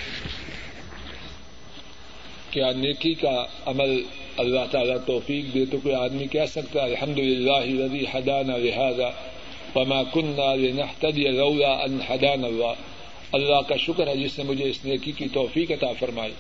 کیا 2.51 2.73
نیکی 2.73 3.15
کا 3.15 3.47
عمل 3.67 4.03
اللہ 4.39 4.61
تعالیٰ 4.71 4.97
توفیق 5.07 5.55
دے 5.55 5.65
تو 5.65 5.79
کوئی 5.83 5.95
آدمی 5.95 6.27
کہہ 6.27 6.47
سکتا 6.49 6.81
ہے 6.81 6.85
الحمد 6.85 7.19
للہ 7.19 7.85
رضی 7.85 8.05
حدان 8.15 8.47
لہٰذا 8.47 9.11
وما 9.75 10.03
کنہ 10.03 10.55
لنہتدی 10.55 11.23
لولا 11.23 11.73
ان 11.73 11.99
حدان 12.09 12.45
اللہ۔ 12.45 12.73
اللہ 13.33 13.61
کا 13.69 13.77
شکر 13.77 14.07
ہے 14.07 14.17
جس 14.17 14.39
نے 14.39 14.45
مجھے 14.45 14.71
اس 14.71 14.85
نیکی 14.85 15.13
کی 15.13 15.27
توفیق 15.33 15.71
عطا 15.71 15.93
فرمائی۔ 15.99 16.33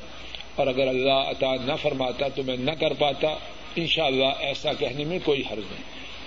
اور 0.55 0.67
اگر 0.67 0.88
اللہ 0.88 1.12
عطا 1.12 1.55
نہ 1.64 1.73
فرماتا 1.83 2.28
تو 2.28 2.43
میں 2.43 2.57
نہ 2.57 2.71
کر 2.71 2.93
پاتا۔ 2.93 3.28
انشاءاللہ 3.76 4.33
ایسا 4.38 4.73
کہنے 4.73 5.05
میں 5.05 5.19
کوئی 5.25 5.40
حرض 5.40 5.73
نہیں۔ 5.73 5.85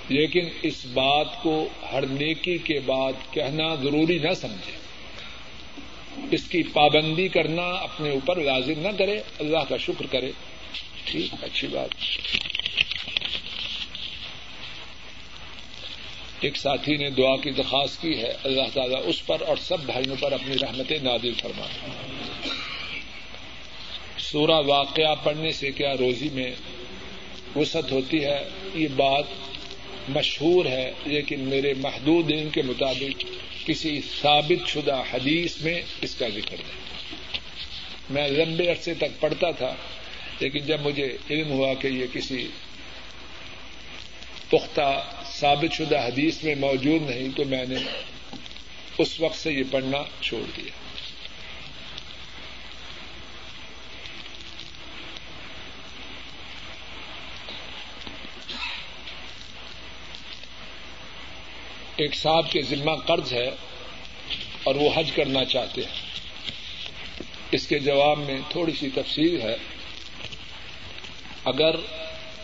لیکن 0.09 0.45
اس 0.61 0.85
بات 0.85 1.27
کو 1.43 1.67
ہر 1.91 2.05
نیکی 2.05 2.57
کے 2.57 2.79
بعد 2.85 3.13
کہنا 3.31 3.75
ضروری 3.75 4.19
نہ 4.19 4.33
سمجھے۔ 4.33 4.71
اس 6.31 6.43
کی 6.43 6.63
پابندی 6.63 7.27
کرنا 7.27 7.69
اپنے 7.69 8.09
اوپر 8.09 8.35
لازم 8.35 8.79
نہ 8.81 8.97
کرے۔ 8.97 9.21
اللہ 9.39 9.57
کا 9.69 9.77
شکر 9.77 10.05
کرے۔ 10.11 10.31
ٹھیک 11.05 11.43
اچھی 11.43 11.67
بات۔ 11.67 11.89
ایک 16.39 16.57
ساتھی 16.57 16.97
نے 16.97 17.09
دعا 17.09 17.35
کی، 17.37 17.51
درخواست 17.51 18.01
کی 18.01 18.17
ہے، 18.17 18.33
اللہ 18.43 18.69
تعالیٰ 18.73 19.01
اس 19.05 19.25
پر 19.25 19.41
اور 19.41 19.57
سب 19.57 19.79
بھائیوں 19.79 20.15
پر 20.19 20.31
اپنی 20.31 20.55
رحمت 20.61 20.91
نادل 20.91 21.33
فرما۔ 21.33 21.67
سورہ 24.17 24.65
واقعہ 24.65 25.15
پڑھنے 25.23 25.51
سے 25.51 25.71
کیا 25.71 25.93
روزی 25.99 26.29
میں 26.29 26.51
وسعت 27.55 27.91
ہوتی 27.91 28.23
ہے؟ 28.23 28.49
یہ 28.73 28.87
بات 28.87 29.23
مشہور 30.09 30.65
ہے، 30.65 30.91
لیکن 31.05 31.39
میرے 31.39 31.73
محدود 31.73 32.29
دن 32.29 32.49
کے 32.49 32.61
مطابق 32.61 33.25
کسی 33.65 34.01
ثابت 34.21 34.67
شدہ 34.67 35.01
حدیث 35.13 35.61
میں 35.61 35.81
اس 36.01 36.15
کا 36.15 36.29
ذکر 36.29 36.57
نہیں 36.57 36.81
میں 38.09 38.27
لمبے 38.27 38.71
عرصے 38.71 38.93
تک 38.93 39.19
پڑھتا 39.19 39.51
تھا 39.51 39.75
لیکن 40.41 40.59
جب 40.59 40.81
مجھے 40.81 41.17
علم 41.29 41.51
ہوا 41.51 41.73
کہ 41.73 41.87
یہ 41.87 42.05
کسی 42.13 42.47
پختہ 44.49 45.03
ثابت 45.25 45.73
شدہ 45.73 45.99
حدیث 45.99 46.43
میں 46.43 46.55
موجود 46.55 47.01
نہیں 47.01 47.37
تو 47.37 47.45
میں 47.45 47.65
نے 47.65 47.75
اس 48.97 49.19
وقت 49.19 49.35
سے 49.35 49.53
یہ 49.53 49.63
پڑھنا 49.71 49.97
چھوڑ 50.21 50.41
دیا۔ 50.57 50.71
ایک 61.95 62.15
صاحب 62.15 62.51
کے 62.51 62.61
ذمہ 62.61 62.95
قرض 62.95 63.33
ہے 63.33 63.49
اور 64.63 64.75
وہ 64.75 64.89
حج 64.95 65.11
کرنا 65.11 65.45
چاہتے 65.45 65.81
ہیں۔ 65.81 66.01
اس 67.51 67.67
کے 67.67 67.79
جواب 67.79 68.17
میں 68.17 68.37
تھوڑی 68.49 68.71
سی 68.79 68.89
تفصیل 68.95 69.41
ہے۔ 69.41 69.55
اگر 71.45 71.75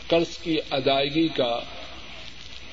قرض 0.08 0.38
کی 0.38 0.58
ادائیگی 0.72 1.28
کا 1.28 1.60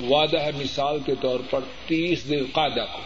وعدہ 0.00 0.40
ہے، 0.40 0.50
مثال 0.56 0.98
کے 1.06 1.12
طور 1.20 1.40
پر 1.50 1.60
تیس 1.86 2.28
دل 2.28 2.44
قادہ 2.52 2.84
کو، 2.92 3.02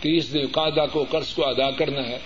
تیس 0.00 0.32
دل 0.32 0.46
قادہ 0.46 0.84
کو 0.92 1.04
قرض 1.10 1.34
کو 1.34 1.48
ادا 1.48 1.70
کرنا 1.70 2.08
ہے۔ 2.08 2.18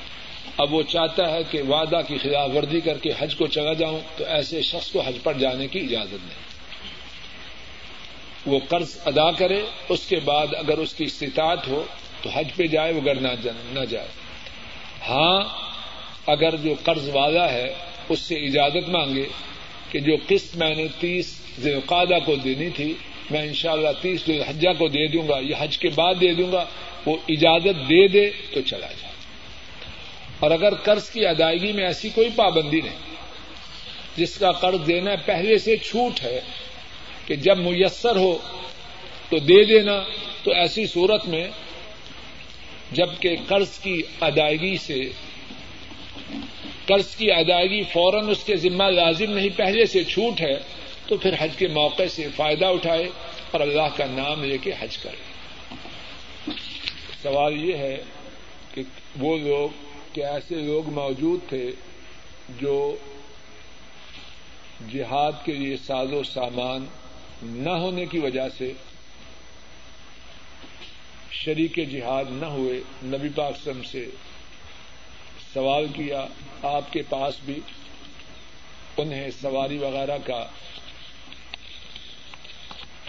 اب 0.56 0.74
وہ 0.74 0.82
چاہتا 0.82 1.30
ہے 1.30 1.38
کہ 1.50 1.62
وعدہ 1.62 2.00
کی 2.08 2.18
خلاف 2.18 2.50
ورزی 2.54 2.80
کر 2.80 2.98
کے 2.98 3.10
حج 3.18 3.36
کو 3.36 3.46
چلا 3.46 3.72
جاؤں، 3.72 4.00
تو 4.16 4.24
ایسے 4.24 4.62
شخص 4.62 4.90
کو 4.90 5.00
حج 5.00 5.16
پر 5.22 5.32
جانے 5.32 5.66
کی 5.66 5.80
اجازت 5.80 6.12
نہیں۔ 6.12 6.48
وہ 8.46 8.58
قرض 8.68 8.98
ادا 9.06 9.30
کرے، 9.30 9.62
اس 9.88 10.06
کے 10.06 10.16
بعد 10.16 10.46
اگر 10.54 10.78
اس 10.78 10.94
کی 10.94 11.04
استطاعت 11.04 11.68
ہو، 11.68 11.84
تو 12.22 12.30
حج 12.30 12.48
پہ 12.56 12.66
جائے، 12.66 12.92
وہ 12.92 13.00
نہ 13.72 13.84
جائے۔ 13.90 14.08
ہاں 15.08 15.44
اگر 16.26 16.56
جو 16.56 16.74
قرض 16.84 17.08
والا 17.12 17.52
ہے 17.52 17.74
اس 18.08 18.20
سے 18.20 18.34
اجازت 18.34 18.88
مانگے 18.88 19.26
کہ 19.90 20.00
جو 20.00 20.16
قسط 20.28 20.56
میں 20.56 20.74
نے 20.74 20.86
تیس 21.00 21.40
ذوقادہ 21.60 22.18
کو 22.24 22.36
دینی 22.36 22.70
تھی، 22.70 22.94
میں 23.30 23.42
ان 23.42 23.54
شاء 23.54 23.72
اللہ 23.72 23.88
تیس 24.02 24.28
حجہ 24.48 24.68
کو 24.78 24.88
دے 24.88 25.06
دوں 25.06 25.28
گا 25.28 25.36
یا 25.40 25.56
حج 25.58 25.78
کے 25.78 25.88
بعد 25.88 26.14
دے 26.20 26.34
دوں 26.34 26.52
گا، 26.52 26.64
وہ 27.06 27.16
اجازت 27.28 27.88
دے 27.88 28.08
دے 28.08 28.30
تو 28.54 28.60
چلا 28.60 28.86
جائے۔ 28.86 29.12
اور 30.40 30.50
اگر 30.50 30.74
قرض 30.74 31.10
کی 31.10 31.26
ادائیگی 31.26 31.72
میں 31.72 31.84
ایسی 31.84 32.08
کوئی 32.14 32.28
پابندی 32.36 32.80
نہیں، 32.80 32.98
جس 34.16 34.38
کا 34.38 34.52
قرض 34.52 34.86
دینا 34.86 35.10
پہلے 35.26 35.58
سے 35.58 35.76
چھوٹ 35.76 36.22
ہے 36.22 36.40
کہ 37.26 37.36
جب 37.36 37.58
میسر 37.58 38.16
ہو 38.16 38.38
تو 39.28 39.38
دے 39.38 39.64
دینا، 39.64 40.04
تو 40.42 40.50
ایسی 40.50 40.86
صورت 40.86 41.28
میں 41.28 41.48
جبکہ 42.92 43.36
قرض 43.48 43.78
کی 43.78 44.02
ادائیگی 44.20 44.76
سے 44.76 45.00
قرض 46.88 47.16
کی 47.16 47.32
ادائیگی 47.32 47.82
فوراً 47.92 48.28
اس 48.28 48.44
کے 48.44 48.56
ذمہ 48.56 48.84
لازم 48.84 49.32
نہیں، 49.32 49.48
پہلے 49.56 49.86
سے 49.86 50.04
چھوٹ 50.04 50.40
ہے، 50.40 50.58
تو 51.06 51.16
پھر 51.16 51.34
حج 51.38 51.56
کے 51.56 51.68
موقع 51.68 52.02
سے 52.10 52.28
فائدہ 52.36 52.66
اٹھائے 52.66 53.08
اور 53.50 53.60
اللہ 53.60 53.96
کا 53.96 54.06
نام 54.06 54.44
لے 54.44 54.58
کے 54.58 54.72
حج 54.80 54.98
کرے۔ 54.98 55.22
سوال 57.22 57.64
یہ 57.64 57.76
ہے 57.76 57.96
کہ 58.74 58.82
وہ 59.18 59.38
لوگ، 59.38 59.68
کہ 60.12 60.24
ایسے 60.24 60.54
لوگ 60.54 60.90
موجود 60.90 61.48
تھے 61.48 61.70
جو 62.60 62.96
جہاد 64.92 65.32
کے 65.44 65.52
لیے 65.52 65.76
ساز 65.76 66.12
و 66.12 66.22
سامان 66.22 66.84
نہ 67.42 67.70
ہونے 67.70 68.06
کی 68.06 68.18
وجہ 68.18 68.48
سے 68.58 68.72
شریک 71.30 71.76
جہاد 71.90 72.24
نہ 72.30 72.46
ہوئے، 72.46 72.80
نبی 73.04 73.28
پاکسم 73.28 73.82
سے 73.82 74.08
سوال 75.54 75.86
کیا، 75.94 76.26
آپ 76.62 76.92
کے 76.92 77.02
پاس 77.08 77.34
بھی 77.44 77.60
انہیں 78.96 79.30
سواری 79.42 79.78
وغیرہ 79.78 80.18
کا۔ 80.24 80.46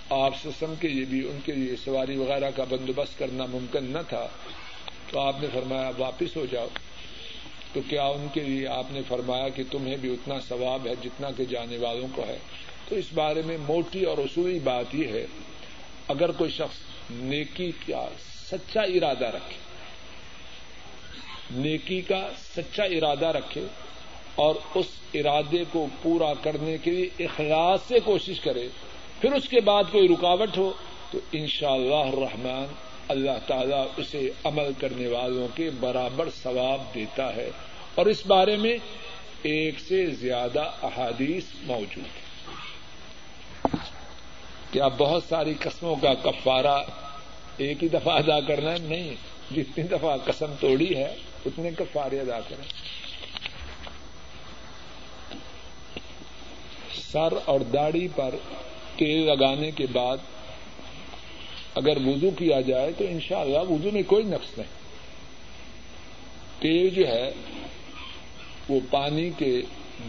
آپ 0.10 0.34
سسم 0.44 0.74
کے 0.80 0.88
لیے 0.88 1.06
بھی 1.06 1.30
ان 1.30 1.40
کے 1.46 1.52
لیے 1.52 1.76
سواری 1.76 2.18
وغیرہ 2.18 2.52
کا 2.56 2.64
بندوبست 2.70 3.20
کرنا 3.20 3.46
ممکن 3.46 3.84
نہ 3.84 3.98
تھا۔ 4.10 4.28
تو 5.10 5.20
آپ 5.20 5.36
نے 5.42 5.48
فرمایا، 5.54 5.92
واپس 5.98 6.38
ہو 6.38 6.46
جاؤ۔ 6.52 6.68
تو 7.74 7.82
کیا 7.90 8.04
ان 8.04 8.28
کے 8.34 8.40
لیے 8.40 8.68
آپ 8.68 8.86
نے 8.92 9.02
فرمایا 9.08 9.50
کہ 9.50 9.64
تمہیں 9.72 9.98
بھی 9.98 10.14
اتنا 10.14 10.40
ثواب 10.40 10.88
ہے 10.88 10.94
جتنا 11.04 11.32
کہ 11.32 11.46
جانے 11.46 11.78
والوں 11.78 12.08
کو 12.16 12.26
ہے؟ 12.28 12.38
تو 12.90 12.96
اس 12.96 13.06
بارے 13.14 13.42
میں 13.46 13.58
موٹی 13.58 14.04
اور 14.04 14.18
اصولی 14.18 14.60
بات 14.60 14.96
یہ 14.96 15.08
ہے، 15.08 15.26
اگر 16.08 16.32
کوئی 16.32 16.52
شخص 16.52 16.78
نیکی 17.12 17.72
کا 17.88 18.10
سچا 18.52 18.82
ارادہ 18.82 19.26
رکھے 19.26 19.69
نیکی 21.52 22.02
کا 22.02 22.30
سچا 22.58 22.84
ارادہ 22.84 23.26
رکھے 23.26 23.64
اور 24.36 24.56
اس 24.76 24.86
ارادے 25.14 25.64
کو 25.72 25.88
پورا 26.02 26.34
کرنے 26.42 26.78
کے 26.78 26.92
لیے 26.92 27.24
اخلاص 27.26 27.82
سے 27.88 28.00
کوشش 28.00 28.40
کرے، 28.40 28.68
پھر 29.22 29.32
اس 29.32 29.50
کے 29.50 29.62
بعد 29.62 29.84
کوئی 29.92 30.08
رکاوٹ 30.08 30.58
ہو، 30.58 30.72
تو 31.12 31.20
ان 31.32 31.48
شاء 31.48 31.72
اللہ 31.72 32.14
رحمان 32.14 32.74
اللہ 33.08 33.48
تعالیٰ 33.48 33.88
اسے 33.98 34.32
عمل 34.44 34.72
کرنے 34.80 35.08
والوں 35.08 35.48
کے 35.56 35.70
برابر 35.80 36.30
ثواب 36.44 36.82
دیتا 36.96 37.36
ہے۔ 37.36 37.50
اور 37.96 38.06
اس 38.06 38.26
بارے 38.26 38.56
میں 38.56 38.78
ایک 39.42 39.80
سے 39.80 40.06
زیادہ 40.06 40.72
احادیث 40.84 41.44
موجود 41.64 42.06
ہے 42.06 42.30
کیا 44.72 44.88
بہت 44.88 45.24
ساری 45.30 45.54
قسموں 45.60 45.96
کا 45.96 46.14
کفارہ 46.14 46.84
ایک 47.58 47.84
ہی 47.84 47.88
دفعہ 47.88 48.18
ادا 48.18 48.40
کرنا 48.40 48.72
ہے؟ 48.72 48.78
نہیں، 48.78 49.16
جتنی 49.54 49.84
دفعہ 49.84 50.18
قسم 50.18 50.54
توڑی 50.60 50.96
ہے 50.96 51.16
اتنے 51.46 51.70
کفارے 51.78 52.20
ادا 52.20 52.40
کریں۔ 52.40 52.68
سر 57.12 57.34
اور 57.46 57.60
داڑھی 57.60 58.08
پر 58.16 58.36
تیل 58.96 59.26
لگانے 59.26 59.72
کے 59.72 59.86
بعد 59.92 60.18
اگر 61.76 61.98
وضو 61.98 62.30
کیا 62.30 62.62
جائے 62.62 62.92
تو 62.98 63.04
انشاءاللہ 63.10 63.58
شاء 63.58 63.76
وضو 63.76 63.92
میں 63.94 64.04
کوئی 64.08 64.24
نقص 64.24 64.58
نہیں۔ 64.58 64.80
تیل 66.60 66.90
جو 66.90 67.08
ہے 67.08 67.32
وہ 68.70 68.80
پانی 68.92 69.30
کے 69.38 69.62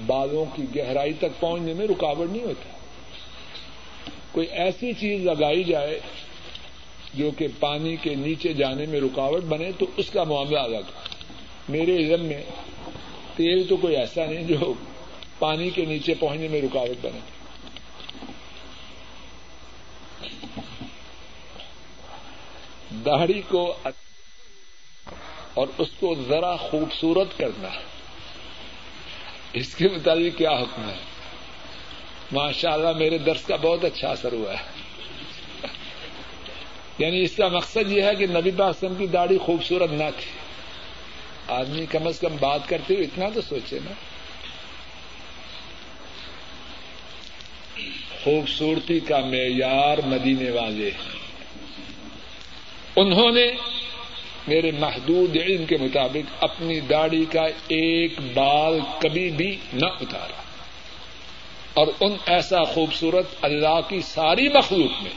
بالوں 0.06 0.44
کی 0.54 0.62
گہرائی 0.76 1.12
تک 1.12 1.40
پہنچنے 1.40 1.74
میں 1.74 1.86
رکاوٹ 1.86 2.30
نہیں 2.30 2.44
ہوتا۔ 2.44 2.70
کوئی 4.32 4.46
ایسی 4.46 4.92
چیز 4.92 5.24
لگائی 5.24 5.64
جائے 5.64 6.00
جو 7.14 7.30
کہ 7.30 7.46
پانی 7.60 7.96
کے 7.96 8.14
نیچے 8.14 8.52
جانے 8.52 8.86
میں 8.86 9.00
رکاوٹ 9.00 9.42
بنے 9.42 9.70
تو 9.78 9.86
اس 9.96 10.10
کا 10.10 10.24
معاملہ 10.24 10.58
الگ 10.58 11.09
میرے 11.68 11.96
علم 11.96 12.24
میں 12.24 12.42
تیل 13.36 13.66
تو 13.68 13.76
کوئی 13.76 13.96
ایسا 13.96 14.26
نہیں 14.26 14.44
جو 14.44 14.74
پانی 15.38 15.70
کے 15.70 15.84
نیچے 15.84 16.14
پہنچنے 16.14 16.48
میں 16.48 16.60
رکاوٹ 16.60 17.04
بنے۔ 17.04 17.18
داڑھی 23.06 23.42
کو 23.48 23.76
اچھا 23.84 24.00
اور 25.54 25.68
اس 25.78 25.88
کو 26.00 26.14
ذرا 26.28 26.56
خوبصورت 26.56 27.38
کرنا۔ 27.38 27.68
اس 29.52 29.74
کے 29.74 29.88
مطابق 29.88 30.38
کیا 30.38 30.50
حکم 30.50 30.90
ہے؟ 30.90 30.96
ماشاء 32.32 32.70
اللہ 32.70 32.92
میرے 32.92 33.18
درس 33.18 33.42
کا 33.42 33.56
بہت 33.56 33.84
اچھا 33.84 34.08
اثر 34.08 34.32
ہوا 34.32 34.52
ہے۔ 34.52 34.64
یعنی 36.98 37.22
اس 37.22 37.36
کا 37.36 37.48
مقصد 37.48 37.92
یہ 37.92 38.02
ہے 38.02 38.14
کہ 38.14 38.26
نبی 38.26 38.50
پاسم 38.50 38.94
کی 38.94 39.06
داڑھی 39.06 39.38
خوبصورت 39.38 39.90
نہ 39.90 40.04
تھی۔ 40.18 40.49
آدمی 41.50 41.86
کم 41.86 42.06
از 42.06 42.20
کم 42.20 42.36
بات 42.40 42.68
کرتے 42.68 42.94
ہوئے 42.94 43.04
اتنا 43.04 43.26
تو 43.34 43.42
سوچے 43.42 43.78
نا۔ 43.84 43.92
خوبصورتی 48.24 49.00
کا 49.00 49.20
معیار 49.20 49.98
مدینے 50.06 50.50
والے۔ 50.50 50.90
انہوں 52.96 53.32
نے 53.32 53.50
میرے 54.48 54.70
محدود 54.70 55.36
علم 55.36 55.66
کے 55.66 55.76
مطابق 55.76 56.44
اپنی 56.44 56.80
داڑھی 56.80 57.24
کا 57.24 57.42
ایک 57.68 58.20
بال 58.34 58.80
کبھی 59.00 59.30
بھی 59.30 59.56
نہ 59.72 59.86
اتارا۔ 59.86 60.42
اور 61.74 61.86
ان 62.00 62.16
ایسا 62.26 62.64
خوبصورت 62.64 63.26
اللہ 63.42 63.80
کی 63.88 64.00
ساری 64.00 64.48
مخلوق 64.48 65.02
میں 65.02 65.12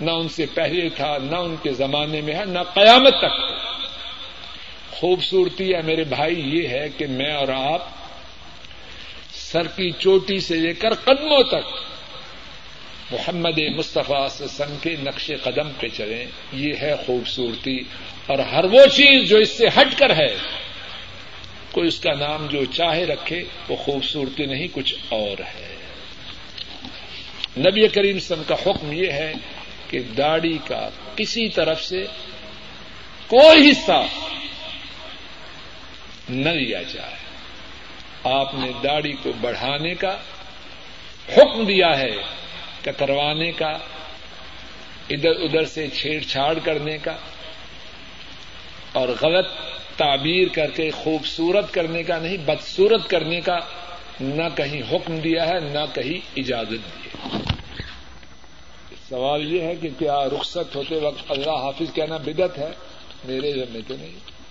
نہ 0.00 0.10
ان 0.10 0.28
سے 0.28 0.46
پہلے 0.54 0.88
تھا، 0.88 1.18
نہ 1.22 1.36
ان 1.36 1.54
کے 1.62 1.72
زمانے 1.72 2.20
میں 2.20 2.34
ہے، 2.34 2.44
نہ 2.44 2.58
قیامت 2.74 3.14
تک۔ 3.18 3.52
خوبصورتی 4.92 5.74
ہے 5.74 5.82
میرے 5.82 6.04
بھائی 6.04 6.58
یہ 6.58 6.68
ہے 6.68 6.88
کہ 6.98 7.06
میں 7.06 7.34
اور 7.34 7.48
آپ 7.48 7.88
سر 9.34 9.66
کی 9.66 9.90
چوٹی 9.98 10.40
سے 10.40 10.54
لے 10.54 10.74
کر 10.74 10.94
قدموں 10.94 11.42
تک 11.42 11.66
محمد 13.12 13.58
مصطفیٰ 13.76 14.28
سے 14.28 14.46
سن 14.48 14.76
کے 14.82 14.96
نقش 15.02 15.30
قدم 15.42 15.70
پہ 15.80 15.86
چلیں۔ 15.88 16.26
یہ 16.52 16.74
ہے 16.82 16.94
خوبصورتی۔ 17.06 17.78
اور 18.26 18.38
ہر 18.38 18.64
وہ 18.64 18.86
چیز 18.92 19.28
جو 19.28 19.36
اس 19.36 19.48
سے 19.48 19.66
ہٹ 19.66 19.98
کر 19.98 20.16
ہے، 20.16 20.36
کوئی 21.72 21.88
اس 21.88 22.00
کا 22.00 22.12
نام 22.12 22.46
جو 22.46 22.64
چاہے 22.64 23.04
رکھے، 23.04 23.44
وہ 23.68 23.76
خوبصورتی 23.76 24.46
نہیں، 24.46 24.68
کچھ 24.72 24.94
اور 25.08 25.40
ہے۔ 25.40 25.76
نبی 27.58 27.88
کریم 27.88 28.18
سم 28.18 28.42
کا 28.46 28.54
حکم 28.54 28.92
یہ 28.92 29.10
ہے 29.10 29.32
کہ 29.90 29.98
داڑھی 29.98 30.58
کا 30.66 30.88
کسی 31.16 31.48
طرف 31.48 31.84
سے 31.84 32.04
کوئی 33.26 33.70
حصہ 33.70 34.06
نہ 36.28 36.48
لیا 36.48 36.82
جائے۔ 36.82 37.14
آپ 38.24 38.54
نے 38.54 38.72
داڑھی 38.82 39.12
کو 39.12 39.32
بڑھانے 39.40 39.94
کا 39.94 40.16
حکم 41.36 41.64
دیا 41.64 41.98
ہے 41.98 42.16
کتروانے 42.84 43.52
کا، 43.52 43.70
ادھر 45.10 45.30
ادھر 45.30 45.64
سے 45.64 45.88
چھیڑ 45.88 46.20
چھاڑ 46.20 46.58
کرنے 46.64 46.98
کا، 46.98 47.16
اور 48.92 49.08
غلط 49.22 49.46
تعبیر 49.96 50.48
کر 50.48 50.70
کے 50.70 50.90
خوبصورت 50.90 51.74
کرنے 51.74 52.02
کا 52.02 52.18
نہیں 52.18 52.36
بدسورت 52.36 53.10
کرنے 53.10 53.40
کا 53.40 53.58
نہ 54.20 54.48
کہیں 54.56 54.82
حکم 54.92 55.16
دیا 55.16 55.46
ہے، 55.46 55.60
نہ 55.60 55.94
کہیں 55.94 56.30
اجازت 56.36 56.70
دی 56.70 57.08
ہے۔ 57.08 57.38
سوال 59.08 59.52
یہ 59.52 59.60
ہے 59.60 59.74
کہ 59.76 59.88
کیا 59.98 60.24
رخصت 60.24 60.76
ہوتے 60.76 60.96
وقت 60.96 61.30
اللہ 61.30 61.50
حافظ 61.50 61.94
کہنا 61.94 62.16
بدت 62.16 62.58
ہے؟ 62.58 62.70
میرے 63.24 63.52
ذمے 63.52 63.80
تو 63.88 63.94
نہیں۔ 64.00 64.41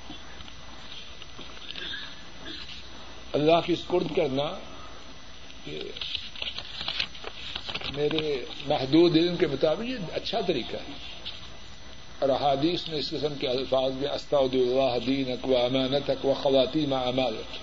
اللہ 3.33 3.59
کی 3.65 3.73
اسکرد 3.73 4.15
کرنا 4.15 4.59
میرے 7.95 8.45
محدود 8.67 9.17
علم 9.17 9.35
کے 9.35 9.47
مطابق 9.47 9.89
یہ 9.89 9.95
اچھا 10.13 10.41
طریقہ 10.41 10.75
ہے۔ 10.75 10.91
اور 12.19 12.29
احادیث 12.29 12.87
میں 12.87 12.99
اس 12.99 13.09
قسم 13.09 13.33
کے 13.39 13.47
الفاظ 13.47 13.91
میں 13.93 14.09
استعد 14.09 14.53
اللہ 14.53 14.97
دین 15.07 15.31
اک 15.31 15.47
و 15.47 15.57
امانت 15.57 16.09
اک 16.09 16.25
و 16.25 16.33
خواتین 16.33 16.93
امالت 16.93 17.57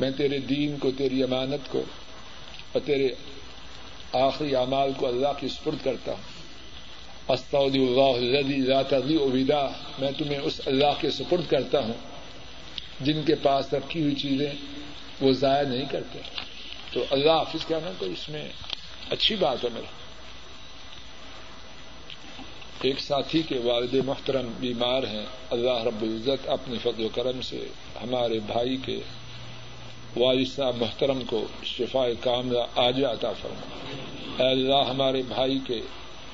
میں 0.00 0.10
تیرے 0.10 0.38
دین 0.38 0.78
کو، 0.78 0.90
تیری 0.90 1.22
امانت 1.22 1.72
کو 1.72 1.82
اور 2.72 2.80
تیرے 2.84 3.08
آخری 4.12 4.56
اعمال 4.56 4.92
کو 4.96 5.08
اللہ 5.08 5.28
کی 5.40 5.48
سپرد 5.48 5.84
کرتا 5.84 6.12
ہوں۔ 6.12 6.38
استعود 7.28 7.76
اللہ 7.76 8.94
ابیدا 9.22 9.68
میں 9.98 10.10
تمہیں 10.18 10.38
اس 10.38 10.60
اللہ 10.66 11.00
کے 11.00 11.10
سپرد 11.10 11.50
کرتا 11.50 11.78
ہوں۔ 11.80 12.17
جن 13.00 13.22
کے 13.22 13.34
پاس 13.34 13.74
رکھی 13.74 14.02
ہوئی 14.02 14.14
چیزیں 14.14 14.52
وہ 15.20 15.32
ضائع 15.32 15.68
نہیں 15.68 15.84
کرتے۔ 15.90 16.18
تو 16.92 17.04
اللہ 17.10 17.32
حافظ 17.32 17.66
کہنا 17.66 17.92
تو 17.98 18.06
اس 18.06 18.28
میں 18.28 18.48
اچھی 19.10 19.36
بات 19.36 19.64
ہے 19.64 19.68
میرا۔ 19.74 19.90
ایک 22.82 23.00
ساتھی 23.00 23.42
کے 23.42 23.58
والد 23.58 23.94
محترم 23.94 24.48
بیمار 24.60 25.02
ہیں۔ 25.02 25.26
اللہ 25.50 25.82
رب 25.82 26.02
العزت 26.02 26.48
اپنے 26.48 26.78
فضل 26.78 27.04
و 27.04 27.08
کرم 27.14 27.40
سے 27.40 27.66
ہمارے 28.02 28.38
بھائی 28.38 28.76
کے 28.76 29.00
والد 30.16 30.46
صاحب 30.56 30.76
محترم 30.76 31.22
کو 31.26 31.46
شفا 31.64 32.06
کاملہ 32.20 32.58
آج 32.76 33.04
عطا 33.04 33.32
فرما 33.32 33.66
اے 34.44 34.50
اللہ 34.50 34.88
ہمارے 34.88 35.22
بھائی 35.22 35.58
کے 35.66 35.80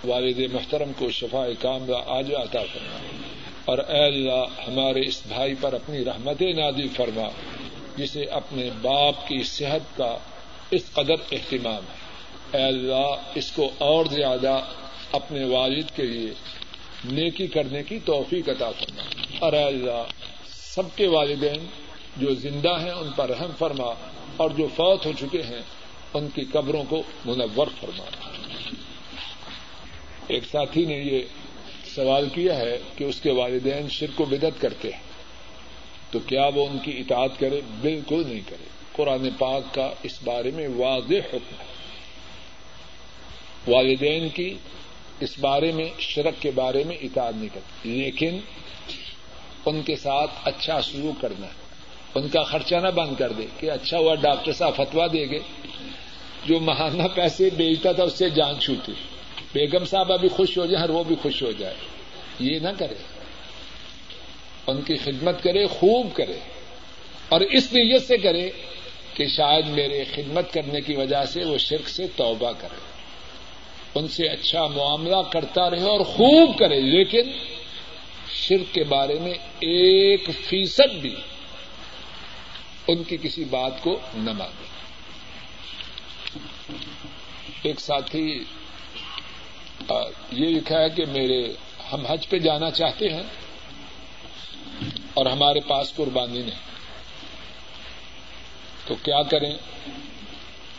والد 0.05 0.39
محترم 0.53 0.93
کو 0.99 1.11
شفا 1.11 1.47
کاملہ 1.61 1.97
آج 2.07 2.35
عطا 2.35 2.63
فرما 2.73 2.99
اور 3.65 3.79
اے 3.79 4.07
اللہ 4.07 4.61
ہمارے 4.69 5.07
اس 5.07 5.23
بھائی 5.27 5.55
پر 5.61 5.73
اپنی 5.73 6.05
رحمت 6.05 6.43
نادی 6.43 6.89
فرما، 6.89 7.29
جسے 7.97 8.25
اپنے 8.25 8.71
باپ 8.83 9.29
کی 9.29 9.43
صحت 9.43 9.97
کا 9.97 10.19
اس 10.71 10.83
قدر 10.93 11.15
اہتمام 11.33 11.83
ہے۔ 11.83 12.05
اے 12.59 12.63
اللہ، 12.63 13.15
اس 13.35 13.53
کو 13.53 13.71
اور 13.79 14.05
زیادہ 14.05 14.61
اپنے 15.13 15.45
والد 15.45 15.85
کے 15.97 16.03
لیے 16.03 16.31
نیکی 17.05 17.47
کرنے 17.47 17.83
کی 17.83 17.99
توفیق 18.05 18.49
عطا 18.49 18.71
فرما۔ 18.71 19.03
اور 19.39 19.53
اے 19.53 19.65
اللہ، 19.65 20.05
سب 20.47 20.83
کے 20.97 21.07
والدین 21.07 21.67
جو 22.17 22.35
زندہ 22.35 22.81
ہیں، 22.81 22.91
ان 22.91 23.11
پر 23.17 23.31
رحم 23.31 23.51
فرما 23.59 23.95
اور 24.37 24.51
جو 24.51 24.67
فوت 24.77 25.07
ہو 25.07 25.13
چکے 25.21 25.43
ہیں، 25.43 25.63
ان 26.15 26.29
کی 26.35 26.45
قبروں 26.53 26.85
کو 26.89 27.03
منور 27.25 27.67
فرما۔ 27.81 28.05
ایک 30.29 30.45
ساتھی 30.53 30.85
نے 30.85 30.95
یہ 30.95 31.23
سوال 31.95 32.29
کیا 32.29 32.57
ہے 32.57 32.79
کہ 32.97 33.05
اس 33.05 33.21
کے 33.21 33.31
والدین 33.31 33.89
شرک 33.89 34.21
و 34.21 34.25
بدت 34.25 34.61
کرتے 34.61 34.91
ہیں، 34.91 35.01
تو 36.11 36.19
کیا 36.19 36.51
وہ 36.55 36.67
ان 36.69 36.79
کی 36.79 36.99
اطاعت 36.99 37.39
کرے؟ 37.39 37.61
بالکل 37.81 38.23
نہیں 38.27 38.41
کرے۔ 38.49 38.65
قرآن 38.93 39.29
پاک 39.39 39.75
کا 39.75 39.93
اس 40.03 40.23
بارے 40.25 40.51
میں 40.51 40.69
واضح 40.69 41.15
حکم 41.15 41.55
ہے۔ 41.59 41.65
والدین 43.67 44.29
کی 44.29 44.55
اس 45.21 45.39
بارے 45.39 45.73
میں، 45.73 45.89
شرک 45.99 46.35
کے 46.41 46.51
بارے 46.51 46.85
میں 46.85 46.97
اطاعت 46.97 47.35
نہیں 47.37 47.49
کرتی 47.55 47.89
لیکن 47.89 48.39
ان 49.67 49.83
کے 49.83 49.97
ساتھ 49.97 50.31
اچھا 50.45 50.83
سلوک 50.83 51.21
کرنا 51.21 51.47
ہے۔ 51.47 51.65
ان 52.15 52.29
کا 52.29 52.43
خرچہ 52.43 52.75
نہ 52.75 52.89
بند 52.89 53.15
کر 53.19 53.33
دے 53.33 53.47
کہ 53.59 53.71
اچھا 53.71 53.99
ہوا 53.99 54.15
ڈاکٹر 54.15 54.53
صاحب 54.53 54.77
فتوا 54.77 55.07
دے 55.07 55.31
گے 55.31 55.39
جو 56.47 56.61
مہانہ 56.61 57.03
پیسے 57.15 57.51
بیچتا 57.57 57.93
تھا، 57.93 58.03
اس 58.03 58.13
سے 58.13 58.31
جان 58.31 58.61
چھوٹی 58.61 58.93
بیگم 59.55 59.85
صاحب 59.85 60.13
ابھی 60.13 60.29
خوش 60.29 60.59
ہو 60.59 60.67
جائے 60.67 60.81
اور 60.81 60.89
وہ 60.89 61.05
بھی 61.05 61.17
خوش 61.23 61.43
ہو 61.43 61.53
جائے۔ 61.53 61.75
یہ 62.39 62.59
نہ 62.59 62.69
کرے۔ 62.79 62.95
ان 64.67 64.83
کی 64.83 64.95
خدمت 64.97 65.43
کرے، 65.43 65.67
خوب 65.67 66.15
کرے۔ 66.15 66.39
اور 67.29 67.41
اس 67.41 67.65
نیت 67.73 68.03
سے 68.03 68.19
کرے 68.19 68.51
کہ 69.15 69.27
شاید 69.27 69.67
میرے 69.67 70.05
خدمت 70.05 70.53
کرنے 70.53 70.81
کی 70.81 70.95
وجہ 70.97 71.25
سے 71.25 71.45
وہ 71.45 71.59
شرک 71.59 71.89
سے 71.89 72.07
توبہ 72.17 72.53
کرے۔ 72.53 72.77
ان 73.95 74.09
سے 74.09 74.29
اچھا 74.29 74.67
معاملہ 74.67 75.17
کرتا 75.33 75.71
رہے 75.71 75.83
اور 75.83 76.01
خوب 76.01 76.59
کرے، 76.59 76.81
لیکن 76.81 77.31
شرک 78.29 78.75
کے 78.75 78.85
بارے 78.85 79.19
میں 79.19 79.35
ایک 79.61 80.31
فیصد 80.49 80.95
بھی 80.95 81.15
ان 82.89 83.03
کی 83.03 83.17
کسی 83.23 83.45
بات 83.45 83.83
کو 83.83 84.01
نہ 84.15 84.33
مانے۔ 84.33 84.67
ایک 87.63 87.81
ساتھی 87.81 88.45
یہ 90.33 90.47
لکھا 90.47 90.81
ہے 90.81 90.91
کہ 90.91 91.05
میرے، 91.07 91.53
ہم 91.93 92.07
حج 92.07 92.29
پہ 92.29 92.39
جانا 92.39 92.71
چاہتے 92.71 93.09
ہیں 93.09 93.23
اور 95.15 95.27
ہمارے 95.27 95.61
پاس 95.61 95.95
قربانی 95.97 96.39
نہیں۔ 96.39 96.75
تو 98.87 98.95
کیا 99.03 99.23
کریں؟ 99.23 99.59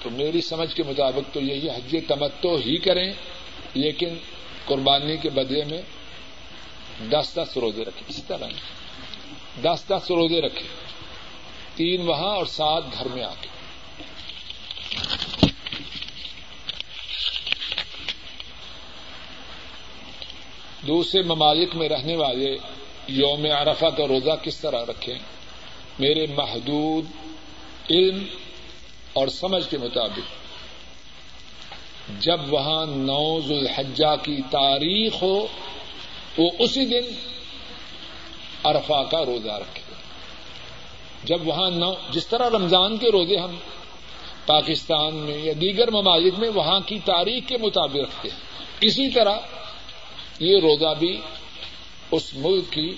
تو 0.03 0.09
میری 0.09 0.41
سمجھ 0.41 0.75
کے 0.75 0.83
مطابق 0.83 1.33
تو 1.33 1.41
یہی 1.41 1.69
حج 1.69 1.95
تمتو 2.07 2.55
ہی 2.55 2.77
کریں، 2.77 3.13
لیکن 3.73 4.07
قربانی 4.65 5.17
کے 5.17 5.29
بدلے 5.29 5.63
میں 5.71 5.81
دس 7.11 7.37
دس 7.37 7.57
روزے 7.57 7.85
رکھیں۔ 7.85 8.03
اس 8.07 8.23
طرح 8.23 8.47
دس 9.61 9.83
دس 9.87 10.11
روزے 10.11 10.41
رکھیں۔ 10.41 10.69
تین 11.75 12.01
وہاں 12.01 12.35
اور 12.35 12.45
سات 12.45 12.83
گھر 12.93 13.07
میں 13.07 13.23
آ 13.23 13.33
کے۔ 13.41 13.47
دوسرے 20.87 21.21
ممالک 21.21 21.75
میں 21.75 21.89
رہنے 21.89 22.15
والے 22.15 22.57
یوم 23.07 23.45
عرفہ 23.45 23.85
کا 23.85 24.07
روزہ 24.07 24.31
کس 24.43 24.59
طرح 24.59 24.85
رکھیں؟ 24.85 25.15
میرے 25.99 26.25
محدود 26.37 27.05
علم 27.89 28.23
اور 29.13 29.27
سمجھ 29.27 29.69
کے 29.69 29.77
مطابق۔ 29.77 30.45
جب 32.19 32.53
وہاں 32.53 32.85
نوز 32.85 33.51
الحجہ 33.51 34.15
کی 34.23 34.37
تاریخ 34.51 35.21
ہو، 35.21 35.47
وہ 36.37 36.49
اسی 36.59 36.85
دن 36.85 37.13
عرفہ 38.63 39.03
کا 39.11 39.25
روزہ 39.25 39.51
رکھے۔ 39.51 39.93
جب 41.23 41.47
وہاں 41.47 41.69
نو، 41.69 41.93
جس 42.11 42.27
طرح 42.27 42.49
رمضان 42.49 42.97
کے 42.97 43.11
روزے 43.11 43.37
ہم 43.37 43.55
پاکستان 44.45 45.15
میں 45.15 45.37
یا 45.37 45.53
دیگر 45.61 45.91
ممالک 45.91 46.33
میں 46.37 46.49
وہاں 46.49 46.79
کی 46.85 46.99
تاریخ 47.05 47.43
کے 47.47 47.57
مطابق 47.57 47.95
رکھتے 47.95 48.29
ہیں، 48.29 48.39
اسی 48.81 49.09
طرح 49.09 49.35
یہ 50.39 50.59
روزہ 50.59 50.99
بھی 50.99 51.21
اس 52.11 52.33
ملک 52.33 52.71
کی 52.71 52.95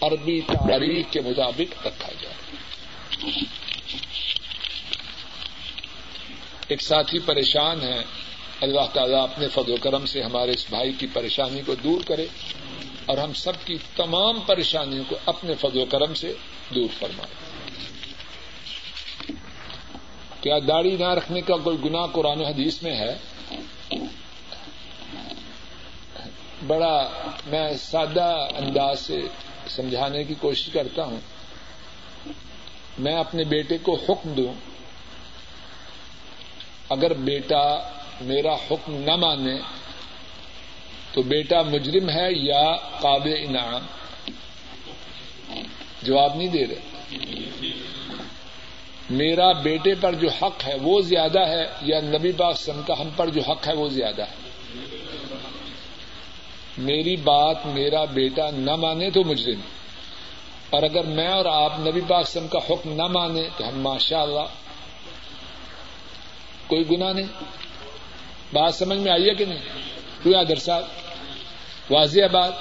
عربی 0.00 0.40
تاریخ 0.40 1.06
کے 1.10 1.20
مطابق 1.20 1.86
رکھا 1.86 2.12
جائے۔ 2.22 2.60
ایک 6.68 6.82
ساتھی 6.82 7.18
پریشان 7.18 7.80
ہے 7.80 7.98
اللہ 8.60 8.86
تعالیٰ 8.92 9.22
اپنے 9.22 9.48
فضل 9.48 9.72
و 9.72 9.76
کرم 9.82 10.06
سے 10.06 10.22
ہمارے 10.22 10.50
اس 10.50 10.66
بھائی 10.68 10.92
کی 10.92 11.06
پریشانی 11.12 11.62
کو 11.66 11.74
دور 11.74 12.00
کرے 12.06 12.26
اور 13.06 13.18
ہم 13.18 13.32
سب 13.32 13.52
کی 13.64 13.76
تمام 13.96 14.40
پریشانیوں 14.40 15.04
کو 15.08 15.16
اپنے 15.26 15.54
فضل 15.54 15.78
و 15.78 15.84
کرم 15.84 16.14
سے 16.14 16.32
دور 16.74 16.88
فرمائے۔ 16.98 17.46
کیا 20.40 20.58
داڑھی 20.68 20.96
نہ 20.96 21.08
رکھنے 21.08 21.40
کا 21.40 21.56
کوئی 21.56 21.76
گناہ 21.84 22.06
قرآن 22.06 22.40
حدیث 22.40 22.82
میں 22.82 22.96
ہے؟ 22.96 23.14
بڑا 26.66 27.08
میں 27.46 27.74
سادہ 27.74 28.46
انداز 28.56 29.00
سے 29.00 29.20
سمجھانے 29.68 30.24
کی 30.24 30.34
کوشش 30.34 30.66
کرتا 30.72 31.04
ہوں۔ 31.04 31.20
میں 32.98 33.14
اپنے 33.14 33.44
بیٹے 33.44 33.78
کو 33.78 33.98
حکم 34.08 34.32
دوں۔ 34.32 34.54
اگر 36.88 37.14
بیٹا 37.14 37.90
میرا 38.20 38.54
حکم 38.54 38.96
نہ 38.96 39.16
مانے 39.16 39.56
تو 41.12 41.22
بیٹا 41.22 41.62
مجرم 41.62 42.10
ہے 42.10 42.28
یا 42.32 42.76
قابل 43.00 43.34
انعام؟ 43.38 43.86
جواب 46.02 46.36
نہیں 46.36 46.48
دے 46.48 46.66
رہے۔ 46.66 46.80
میرا 49.10 49.52
بیٹے 49.52 49.94
پر 50.00 50.14
جو 50.14 50.28
حق 50.28 50.66
ہے 50.66 50.74
وہ 50.82 51.00
زیادہ 51.00 51.48
ہے 51.48 51.64
یا 51.82 52.00
نبی 52.00 52.32
سم 52.56 52.82
کا 52.86 52.94
ہم 53.00 53.08
پر 53.16 53.28
جو 53.28 53.40
حق 53.42 53.68
ہے 53.68 53.72
وہ 53.72 53.88
زیادہ 53.88 54.22
ہے؟ 54.22 54.45
میری 56.78 57.16
بات 57.16 57.66
میرا 57.66 58.04
بیٹا 58.04 58.50
نہ 58.50 58.76
مانے 58.76 59.10
تو 59.10 59.24
مجرم 59.24 59.60
اور 60.70 60.82
اگر 60.82 61.04
میں 61.04 61.28
اور 61.28 61.44
آپ 61.44 61.78
نبی 61.78 62.00
سم 62.26 62.48
کا 62.48 62.58
حکم 62.58 62.92
نہ 62.92 63.06
مانے 63.06 63.48
تو 63.56 63.68
ہم 63.68 63.80
ماشاء 63.80 64.22
اللہ 64.22 64.46
کوئی 66.66 66.90
گنا 66.90 67.12
نہیں۔ 67.12 67.44
بات 68.52 68.74
سمجھ 68.74 68.98
میں 68.98 69.12
آئی 69.12 69.28
ہے 69.28 69.34
کہ 69.34 69.44
نہیں؟ 69.44 69.58
کوئی 70.22 70.34
آدر 70.34 70.54
صاحب، 70.54 70.84
واضح 71.90 72.26
بات۔ 72.32 72.52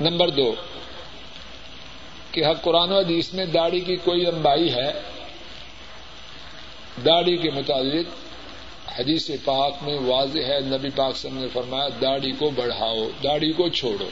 نمبر 0.00 0.30
دو، 0.30 0.54
کہ 2.30 2.44
ہر 2.44 2.54
قرآن 2.54 2.92
و 2.92 2.98
حدیث 2.98 3.34
میں 3.34 3.46
داڑھی 3.46 3.80
کی 3.80 3.96
کوئی 3.96 4.20
لمبائی 4.20 4.74
ہے؟ 4.74 4.92
داڑھی 7.04 7.36
کے 7.36 7.50
متعلق 7.50 8.29
حدیث 8.98 9.30
پاک 9.44 9.74
میں 9.82 9.98
واضح 9.98 10.38
ہے، 10.38 10.60
نبی 10.60 10.88
پاک 10.96 11.16
سم 11.16 11.38
نے 11.38 11.46
فرمایا، 11.52 11.88
داڑھی 12.00 12.32
کو 12.32 12.50
بڑھاؤ، 12.50 13.08
داڑھی 13.24 13.52
کو 13.52 13.68
چھوڑو۔ 13.68 14.08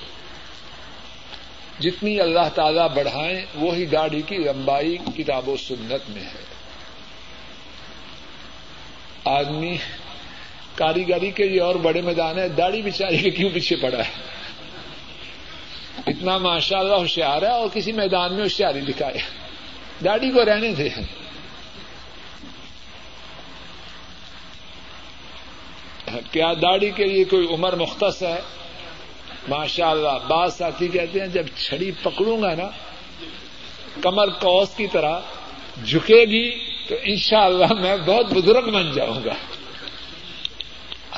جتنی 1.81 2.21
اللہ 2.21 2.49
تعالی 2.55 2.81
بڑھائیں، 2.95 3.41
وہی 3.55 3.87
داڑھی 3.87 4.23
کی 4.23 4.37
لمبائی 4.37 4.97
کتاب 5.17 5.49
و 5.49 5.57
سنت 5.57 6.11
میں 6.11 6.23
ہے۔ 6.23 6.59
آدمی 9.25 9.77
کاریگری 10.75 11.31
کے 11.31 11.49
لیے 11.49 11.61
اور 11.61 11.75
بڑے 11.75 12.01
میدان 12.01 12.39
ہے 12.39 12.49
داڑھی 12.49 12.83
بچاری 12.83 13.19
کے 13.19 13.31
کیوں 13.31 13.51
پیچھے 13.51 13.77
پڑا 13.77 13.99
ہے؟ 13.99 14.39
اتنا 16.07 16.39
ماشاء 16.39 16.79
اللہ 16.79 16.95
ہوشیار 16.95 17.43
ہے 17.43 17.49
اور 17.49 17.69
کسی 17.73 17.93
میدان 17.93 18.35
میں 18.35 18.43
ہوشیاری 18.43 18.81
دکھائے۔ 18.81 19.19
داڑھی 20.05 20.31
کو 20.31 20.45
رہنے 20.45 20.73
دے۔ 20.73 20.89
کیا 26.33 26.53
داڑھی 26.53 26.91
کے 26.91 27.05
لیے 27.05 27.25
کوئی 27.25 27.47
عمر 27.55 27.77
مختص 27.77 28.23
ہے؟ 28.23 28.41
ماشاء 29.49 29.91
اللہ 29.91 30.27
بعض 30.29 30.57
ساتھی 30.57 30.89
کہتے 30.89 31.21
ہیں 31.21 31.27
جب 31.27 31.47
چھڑی 31.57 31.91
پکڑوں 32.03 32.43
گا 32.43 32.55
نا، 32.55 32.69
کمر 34.01 34.29
کوس 34.29 34.77
کی 34.77 34.87
طرح 34.87 35.21
جھکے 35.87 36.25
گی 36.25 36.51
تو 36.89 36.95
انشاءاللہ 37.03 37.73
میں 37.73 37.97
بہت 37.97 38.33
بزرگ 38.33 38.71
بن 38.71 38.93
جاؤں 38.93 39.25
گا۔ 39.25 39.35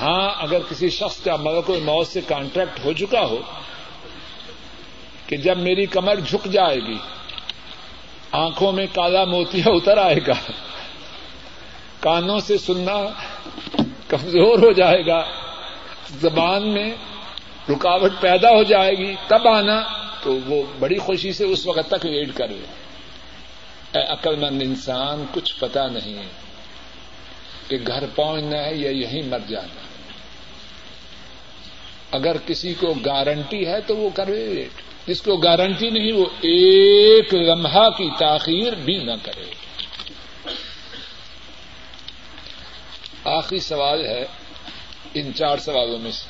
ہاں 0.01 0.31
اگر 0.37 0.59
کسی 0.69 0.89
شخص 0.89 1.23
کا 1.23 1.35
مگر 1.35 1.61
کوئی 1.61 1.81
موت 1.81 2.07
سے 2.07 2.21
کانٹریکٹ 2.27 2.85
ہو 2.85 2.93
چکا 2.93 3.21
ہو 3.25 3.41
کہ 5.27 5.37
جب 5.37 5.57
میری 5.57 5.85
کمر 5.85 6.19
جھک 6.19 6.45
جائے 6.45 6.79
گی، 6.79 6.97
آنکھوں 8.31 8.71
میں 8.71 8.87
کالا 8.93 9.23
موتیا 9.25 9.69
اتر 9.69 9.97
آئے 9.97 10.19
گا۔ 10.27 10.51
کانوں 11.99 12.39
سے 12.39 12.57
سننا 12.57 12.97
کمزور 14.11 14.59
ہو 14.59 14.71
جائے 14.71 15.05
گا، 15.05 15.23
زبان 16.09 16.73
میں 16.73 16.91
رکاوٹ 17.69 18.11
پیدا 18.19 18.49
ہو 18.49 18.63
جائے 18.63 18.91
گی، 18.91 19.15
تب 19.27 19.47
آنا 19.47 19.83
تو 20.23 20.39
وہ 20.45 20.63
بڑی 20.79 20.97
خوشی 20.97 21.33
سے 21.33 21.45
اس 21.45 21.67
وقت 21.67 21.87
تک 21.87 22.05
ویٹ 22.05 22.29
کر 22.35 22.47
لے۔ 22.47 22.65
اے 23.99 24.03
عقل 24.03 24.35
مند 24.35 24.61
انسان، 24.61 25.25
کچھ 25.33 25.59
پتا 25.59 25.87
نہیں 25.87 26.17
ہے 26.17 26.27
کہ 27.67 27.77
گھر 27.87 28.03
پہنچنا 28.15 28.63
ہے 28.63 28.75
یا 28.75 28.89
یہیں 28.89 29.21
مر 29.29 29.39
جانا 29.47 29.81
ہے۔ 29.81 29.91
اگر 32.11 32.35
کسی 32.45 32.73
کو 32.73 32.93
گارنٹی 33.05 33.67
ہے 33.67 33.81
تو 33.81 33.97
وہ 33.97 34.09
کرے 34.15 34.47
ویٹ 34.47 34.81
جس 35.07 35.21
کو 35.21 35.37
گارنٹی 35.37 35.89
نہیں، 35.89 36.11
وہ 36.11 36.25
ایک 36.41 37.33
لمحہ 37.33 37.89
کی 37.89 38.09
تاخیر 38.19 38.75
بھی 38.75 38.97
نہ 38.97 39.11
کرے۔ 39.23 39.60
آخری 43.31 43.59
سوال 43.59 44.05
ہے 44.05 44.25
ان 45.13 45.33
چار 45.33 45.57
سوالوں 45.57 45.99
میں 45.99 46.11
سے 46.11 46.29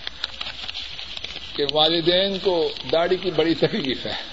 کہ 1.56 1.66
والدین 1.72 2.38
کو 2.40 2.72
داڑھی 2.92 3.18
کی 3.18 3.32
بڑی 3.32 3.56
تکلیف 3.56 4.06
ہے۔ 4.06 4.32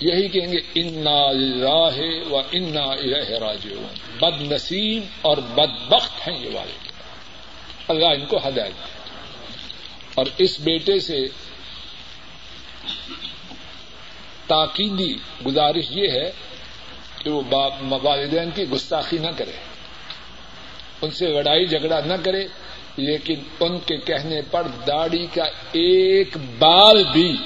یہی 0.00 0.28
کہیں 0.28 0.52
گے، 0.52 0.58
انا 0.74 1.32
راہ 1.60 1.98
و 2.30 2.38
انا 2.52 2.86
راج 3.40 3.66
بد 4.20 4.52
نصیب 4.52 5.02
اور 5.22 5.36
بد 5.36 5.88
بخت 5.88 6.28
ہیں 6.28 6.38
یہ 6.38 6.50
والد۔ 6.54 6.92
اللہ 7.88 8.06
ان 8.06 8.26
کو 8.26 8.36
ہدایت 8.48 8.72
اور 10.14 10.26
اس 10.38 10.60
بیٹے 10.60 11.00
سے 11.00 11.26
تاکیدی 14.46 15.14
گزارش 15.46 15.84
یہ 15.90 16.10
ہے 16.10 16.30
کہ 17.18 17.30
وہ 17.30 17.42
والدین 18.02 18.50
کی 18.50 18.62
گستاخی 18.62 19.18
نہ 19.18 19.30
کرے۔ 19.36 19.69
ان 21.02 21.10
سے 21.10 21.26
لڑائی 21.26 21.66
جھگڑا 21.66 22.00
نہ 22.00 22.14
کرے، 22.24 22.46
لیکن 22.96 23.34
ان 23.60 23.78
کے 23.78 23.96
کہنے 23.96 24.42
پر 24.50 24.62
داڑھی 24.86 25.26
کا 25.26 25.44
ایک 25.72 26.36
بال 26.58 27.04
بھی 27.12 27.36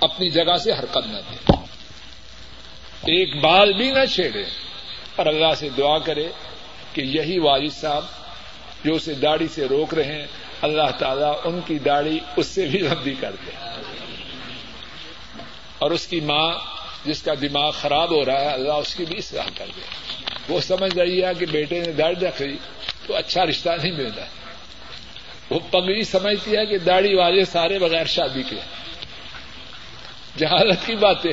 اپنی 0.00 0.30
جگہ 0.30 0.56
سے 0.56 0.72
حرکت 0.72 1.06
نہ 1.06 1.18
دے۔ 1.30 1.52
ایک 3.12 3.36
بال 3.36 3.72
بھی 3.72 3.90
نہ 3.90 4.04
چھیڑے۔ 4.14 4.42
اور 5.16 5.26
اللہ 5.26 5.54
سے 5.56 5.68
دعا 5.68 5.98
کرے 5.98 6.28
کہ 6.92 7.00
یہی 7.00 7.38
والد 7.38 7.72
صاحب 7.72 8.04
جو 8.84 8.94
اسے 8.94 9.14
داڑھی 9.14 9.48
سے 9.48 9.64
روک 9.64 9.94
رہے 9.94 10.04
ہیں، 10.04 10.26
اللہ 10.62 10.90
تعالیٰ 10.98 11.40
ان 11.44 11.60
کی 11.66 11.78
داڑھی 11.78 12.18
اس 12.36 12.46
سے 12.46 12.66
بھی 12.66 12.78
لمبی 12.78 13.14
کر 13.20 13.32
دے۔ 13.46 13.50
اور 15.78 15.90
اس 15.90 16.06
کی 16.06 16.20
ماں، 16.20 16.52
جس 17.04 17.22
کا 17.22 17.34
دماغ 17.40 17.70
خراب 17.70 18.10
ہو 18.10 18.24
رہا 18.24 18.40
ہے، 18.40 18.46
اللہ 18.46 18.72
اس 18.72 18.94
کی 18.94 19.04
بھی 19.04 19.18
اصلاح 19.18 19.46
کر 19.56 19.66
دے۔ 19.76 19.80
وہ 20.48 20.60
سمجھ 20.60 20.98
رہی 20.98 21.24
ہے 21.24 21.30
کہ 21.38 21.46
بیٹے 21.46 21.80
نے 21.80 21.92
داڑھی 21.92 22.26
رکھ 22.26 22.42
لی 22.42 22.56
تو 23.06 23.16
اچھا 23.16 23.46
رشتہ 23.46 23.70
نہیں 23.82 23.92
ملتا۔ 23.92 24.24
وہ 25.50 25.58
پگڑی 25.70 26.02
سمجھتی 26.02 26.56
ہے 26.56 26.66
کہ 26.66 26.78
داڑھی 26.78 27.14
والے 27.14 27.44
سارے 27.44 27.78
بغیر 27.78 28.04
شادی 28.04 28.42
کے۔ 28.42 28.56
جہالت 30.36 30.86
کی 30.86 30.96
باتیں 30.96 31.32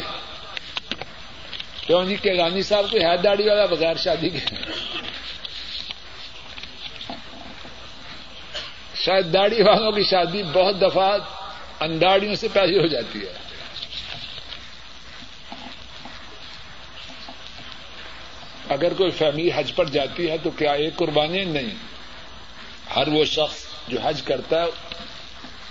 کیوں 1.88 2.06
جی 2.06 2.16
کہ 2.16 2.30
رانی 2.30 2.62
صاحب 2.62 2.92
کو 2.92 2.98
ہے 2.98 3.18
داڑھی 3.18 3.50
والا 3.50 3.66
بغیر 3.66 3.96
شادی 3.96 4.30
کے؟ 4.30 4.56
شاید 8.96 9.34
داڑھی 9.34 9.62
والوں 9.62 9.92
کی 9.92 10.04
شادی 10.04 10.44
بہت 10.44 10.82
دفعہ 10.82 11.18
انداڑیوں 11.80 12.36
سے 12.36 12.48
پہلے 12.54 12.80
ہو 12.80 12.86
جاتی 12.86 13.20
ہے۔ 13.20 13.34
اگر 18.70 18.94
کوئی 18.94 19.12
فیملی 19.12 19.50
حج 19.56 19.76
پر 19.76 19.86
جاتی 19.86 20.30
ہے 20.30 20.38
تو 20.38 20.50
کیا 20.50 20.72
ایک 20.72 20.96
قربانی 20.96 21.44
نہیں؟ 21.44 21.76
ہر 22.96 23.08
وہ 23.08 23.26
شخص 23.26 23.66
جو 23.88 24.00
حج 24.04 24.22
کرتا 24.22 24.62
ہے، 24.62 24.68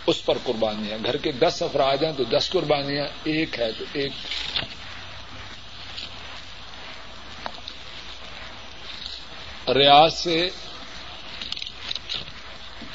اس 0.06 0.24
پر 0.24 0.38
قربانیاں 0.44 0.98
گھر 1.04 1.16
کے 1.16 1.32
دس 1.32 1.62
افراد 1.62 1.96
ہیں 1.96 2.12
تو 2.12 2.24
دس 2.24 2.50
قربانیاں 2.50 3.06
ایک 3.24 3.58
ہے 3.58 3.72
تو 3.72 3.84
ایک۔ 3.92 4.12
ریاض 9.68 10.14
سے 10.14 10.50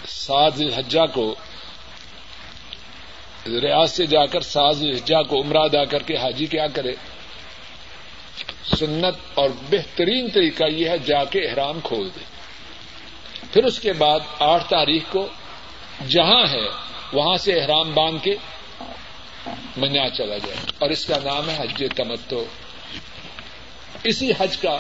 ساز 0.08 0.62
حجا 0.78 1.06
کو، 1.06 1.36
ریاض 3.46 3.92
سے 3.92 4.06
جا 4.06 4.26
کر 4.26 4.42
ساز 4.42 4.84
حجا 4.84 5.22
کو 5.22 5.42
عمرہ 5.42 5.58
ادا 5.58 5.86
کر 5.86 6.04
کے 6.04 6.18
حاجی 6.18 6.46
کیا 6.46 6.68
کرے؟ 6.68 6.94
سنت 8.78 9.20
اور 9.34 9.50
بہترین 9.70 10.30
طریقہ 10.30 10.64
یہ 10.64 10.90
ہے 10.90 10.98
جا 10.98 11.26
کے 11.26 11.40
احرام 11.40 11.80
کھول 11.84 12.10
دے۔ 12.16 12.24
پھر 13.54 13.64
اس 13.64 13.80
کے 13.80 13.94
بعد 13.94 14.20
آٹھ 14.40 14.70
تاریخ 14.70 15.04
کو 15.12 15.28
جہاں 16.10 16.48
ہے 16.48 16.68
وہاں 17.14 17.38
سے 17.38 17.54
احرام 17.54 17.94
باندھ 17.94 18.24
کے 18.24 18.36
منیا 19.78 20.10
چلا 20.10 20.38
جائے۔ 20.38 20.56
اور 20.80 20.90
اس 20.90 21.06
کا 21.06 21.18
نام 21.24 21.50
ہے 21.50 21.56
حج 21.60 21.84
تمتو 21.96 22.46
اسی 24.04 24.32
حج 24.40 24.58
کا 24.58 24.78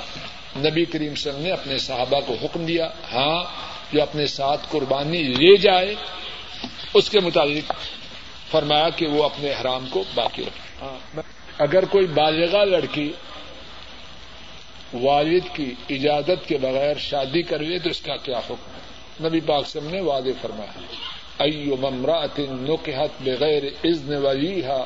نبی 0.55 0.85
کریم 0.85 1.11
وسلم 1.11 1.41
نے 1.41 1.51
اپنے 1.51 1.77
صحابہ 1.77 2.19
کو 2.27 2.35
حکم 2.43 2.65
دیا 2.65 2.89
ہاں 3.13 3.43
جو 3.93 4.01
اپنے 4.01 4.25
ساتھ 4.25 4.61
قربانی 4.69 5.23
لے 5.23 5.57
جائے 5.57 5.95
اس 6.93 7.09
کے 7.09 7.19
مطابق 7.19 7.71
فرمایا 8.51 8.89
کہ 8.89 9.07
وہ 9.07 9.23
اپنے 9.23 9.51
احرام 9.51 9.87
کو 9.89 10.03
باقی 10.15 10.41
رکھے۔ 10.41 10.89
اگر 11.57 11.85
کوئی 11.85 12.07
بالغا 12.07 12.63
لڑکی 12.63 13.11
والد 14.93 15.55
کی 15.55 15.73
اجازت 15.89 16.47
کے 16.47 16.57
بغیر 16.57 16.97
شادی 16.97 17.41
کر 17.41 17.59
لے 17.59 17.79
تو 17.79 17.89
اس 17.89 18.01
کا 18.01 18.17
کیا 18.17 18.37
حکم 18.37 19.27
نبی 19.27 19.39
پاک 19.39 19.67
سم 19.67 19.89
نے 19.89 20.01
واضح 20.01 20.29
فرمایا 20.41 20.79
ایو 21.37 21.75
ممرات 21.77 22.39
نکحت 22.39 23.21
بغیر 23.21 23.63
اذن 23.83 24.25
ولیہا 24.25 24.85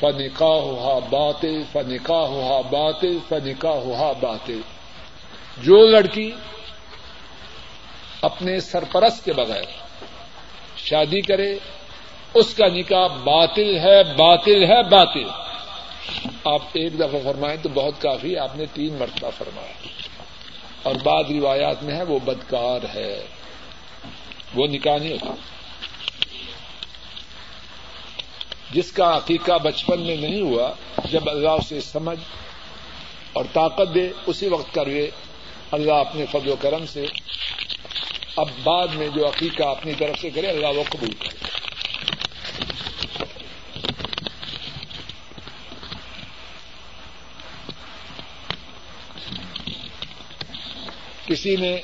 فنکاحها 0.00 0.98
باطل 0.98 1.62
فنکاحها 1.72 2.60
باطل 2.60 3.18
فنکاحها 3.28 4.12
باطل. 4.20 4.60
جو 5.62 5.86
لڑکی 5.86 6.32
اپنے 8.22 8.60
سرپرست 8.60 9.24
کے 9.24 9.32
بغیر 9.32 9.64
شادی 10.76 11.20
کرے، 11.20 11.58
اس 12.34 12.54
کا 12.54 12.66
نکاح 12.66 13.06
باطل 13.06 13.78
ہے 13.78 14.02
باطل 14.02 14.64
ہے، 14.64 14.82
باطل۔ 14.82 15.49
آپ 16.44 16.62
ایک 16.72 16.98
دفعہ 16.98 17.20
فرمائیں 17.24 17.56
تو 17.62 17.68
بہت 17.68 18.02
کافی 18.02 18.36
آپ 18.36 18.56
نے 18.56 18.64
تین 18.74 18.94
مرتبہ 18.94 19.30
فرمایا۔ 19.38 19.72
اور 20.82 20.94
بعد 20.94 21.24
روایات 21.30 21.82
میں 21.82 21.94
ہے 21.94 22.02
وہ 22.02 22.18
بدکار 22.18 22.96
ہے۔ 22.96 23.26
وہ 24.54 24.66
نکاح 24.66 24.96
نہیں 24.96 25.12
ہوتا۔ 25.12 25.34
جس 28.72 28.92
کا 28.92 29.16
عقیقہ 29.16 29.58
بچپن 29.58 30.00
میں 30.00 30.16
نہیں 30.16 30.40
ہوا، 30.40 30.72
جب 31.10 31.30
اللہ 31.30 31.48
اسے 31.48 31.80
سمجھ 31.80 32.18
اور 33.32 33.44
طاقت 33.52 33.94
دے، 33.94 34.08
اسی 34.26 34.48
وقت 34.48 34.74
کروے 34.74 35.10
اللہ 35.70 35.92
اپنے 35.92 36.24
فضل 36.26 36.48
و 36.48 36.56
کرم 36.60 36.86
سے 36.86 37.06
اب 38.36 38.48
بعد 38.62 38.88
میں 38.88 39.08
جو 39.08 39.28
عقیقہ 39.28 39.62
اپنی 39.62 39.92
طرف 39.94 40.20
سے 40.20 40.30
کرے، 40.30 40.46
اللہ 40.46 40.66
وہ 40.66 40.82
قبول 40.88 41.12
کرے۔ 41.12 41.50
کسی 51.30 51.56
نے 51.56 51.80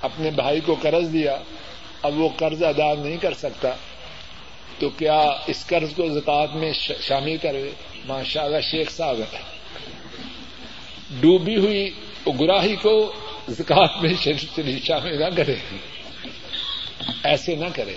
اپنے 0.00 0.30
بھائی 0.30 0.60
کو 0.60 0.76
قرض 0.82 1.12
دیا، 1.12 1.36
اب 2.02 2.18
وہ 2.18 2.28
قرض 2.36 2.62
ادا 2.62 2.94
نہیں 2.94 3.16
کر 3.16 3.34
سکتا، 3.34 3.68
تو 4.78 4.88
کیا 4.88 5.18
اس 5.46 5.66
قرض 5.66 5.94
کو 5.94 6.08
زکات 6.08 6.54
میں 6.54 6.72
شامل 7.00 7.36
کرے؟ 7.36 7.70
ماشاء 8.04 8.42
اللہ 8.42 8.60
شیخ 8.70 8.90
صاحب 8.90 9.18
ہے 9.18 9.38
ڈوبی 11.10 11.56
ہوئی 11.56 11.90
گراہی 12.40 12.76
کو 12.76 13.12
زکات 13.48 13.90
میں 14.02 14.14
شامل 14.84 15.18
نہ 15.18 15.36
کرے۔ 15.36 15.54
ایسے 17.24 17.54
نہ 17.54 17.66
کرے۔ 17.74 17.96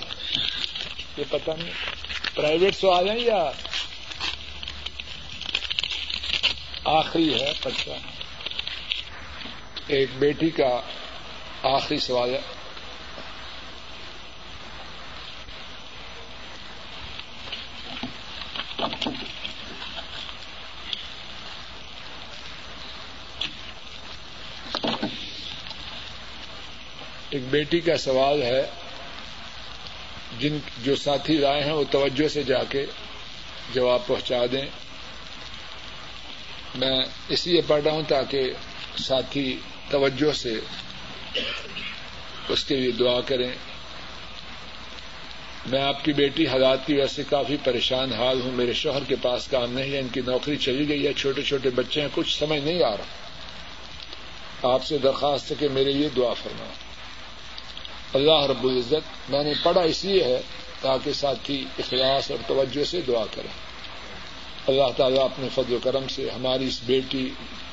یہ 1.18 1.24
پتہ 1.30 1.52
نہیں، 1.58 1.72
پرائیویٹ 2.36 2.76
سوال 2.76 3.10
ہیں 3.10 3.20
یا 3.20 3.52
آخری 6.86 7.34
ہے 7.34 7.54
پچا 7.62 7.98
ایک 9.92 10.10
بیٹی 10.20 10.50
کا 10.50 10.82
آخری 11.64 11.98
سوال 11.98 12.34
ہے۔ 12.34 12.40
ایک 27.30 27.42
بیٹی 27.50 27.80
کا 27.80 27.98
سوال 27.98 28.42
ہے، 28.42 28.70
جن 30.40 30.58
جو 30.84 30.96
ساتھی 30.96 31.42
رائے 31.42 31.64
ہیں 31.64 31.74
وہ 31.74 31.84
توجہ 31.92 32.28
سے 32.28 32.44
جا 32.44 32.64
کے 32.64 32.86
جواب 33.74 34.08
پہنچا 34.08 34.46
دیں۔ 34.52 34.66
میں 36.76 37.02
اس 37.28 37.48
لیے 37.48 37.62
پڑھ 37.62 37.84
رہا 37.84 37.92
ہوں 37.92 38.04
تاکہ 38.04 38.54
ساتھی، 38.98 39.58
توجہ 39.90 40.34
سے 40.34 40.60
اس 42.50 42.64
کے 42.64 42.76
لیے 42.76 42.92
دعا 42.92 43.22
کریں۔ 43.22 43.52
میں 45.66 45.82
آپ 45.82 46.06
کی 46.06 46.14
بیٹی 46.14 46.48
حالات 46.48 46.88
کی 46.88 46.94
وجہ 46.94 47.08
سے 47.08 47.24
کافی 47.30 47.58
پریشان 47.64 48.14
حال 48.14 48.42
ہوں، 48.42 48.52
میرے 48.52 48.74
شوہر 48.74 49.04
کے 49.04 49.16
پاس 49.22 49.48
کام 49.48 49.72
نہیں 49.72 49.92
ہے، 49.92 50.00
ان 50.00 50.08
کی 50.08 50.22
نوکری 50.26 50.58
چلی 50.58 50.90
گئی 50.90 51.08
ہے، 51.08 51.14
چھوٹے 51.14 51.42
چھوٹے 51.42 51.70
بچے 51.70 52.02
ہیں، 52.02 52.08
کچھ 52.14 52.40
سمجھ 52.40 52.60
نہیں 52.60 52.84
آ 52.84 52.98
رہا۔ 52.98 53.04
آپ 54.74 54.86
سے 54.86 54.98
درخواست 54.98 55.52
ہے 55.52 55.56
کہ 55.60 55.68
میرے 55.70 55.94
لیے 55.94 56.10
دعا 56.10 56.34
فرمائیں۔ 56.34 56.74
اللہ 58.14 58.52
رب 58.52 58.64
العزت، 58.64 59.32
میں 59.32 59.44
نے 59.44 59.54
پڑھا 59.64 59.82
اس 59.82 60.06
لیے 60.06 60.24
ہے 60.24 60.42
تاکہ 60.82 61.14
ساتھی 61.14 61.66
اخلاص 61.80 62.32
اور 62.32 62.40
توجہ 62.48 62.84
سے 62.84 63.02
دعا 63.02 63.26
کریں۔ 63.32 63.54
اللہ 64.68 64.92
تعالیٰ 64.98 65.24
اپنے 65.24 65.48
فضل 65.56 65.74
و 65.74 65.78
کرم 65.84 66.08
سے 66.08 66.30
ہماری 66.30 66.68
اس 66.68 66.80
بیٹی 66.86 67.30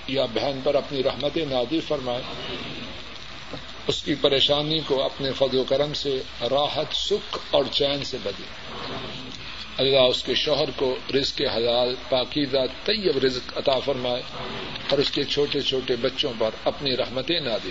یا 0.08 0.24
بہن 0.24 0.60
پر 0.64 0.74
اپنی 0.74 1.02
رحمت 1.02 1.36
نادی 1.50 1.80
فرمائے، 1.80 2.22
اس 3.86 4.02
کی 4.02 4.14
پریشانی 4.14 4.80
کو 4.86 5.02
اپنے 5.02 5.32
فضل 5.32 5.58
و 5.58 5.64
کرم 5.64 5.92
سے، 5.94 6.16
راحت، 6.50 6.94
سکھ 6.94 7.38
اور 7.50 7.64
چین 7.70 8.04
سے 8.04 8.16
بدے 8.22 8.46
اللہ 9.78 10.00
اس 10.00 10.22
کے 10.22 10.34
شوہر 10.34 10.70
کو 10.76 10.94
رزق 11.14 11.40
حلال، 11.56 11.94
پاکیزہ، 12.08 12.64
طیب 12.84 13.18
رزق 13.24 13.56
عطا 13.58 13.78
فرمائے 13.78 14.22
اور 14.90 14.98
اس 14.98 15.10
کے 15.10 15.24
چھوٹے 15.24 15.60
چھوٹے 15.60 15.96
بچوں 15.96 16.32
پر 16.38 16.50
اپنی 16.64 16.96
رحمتیں 16.96 17.38
نہ 17.40 17.56
دے 17.64 17.70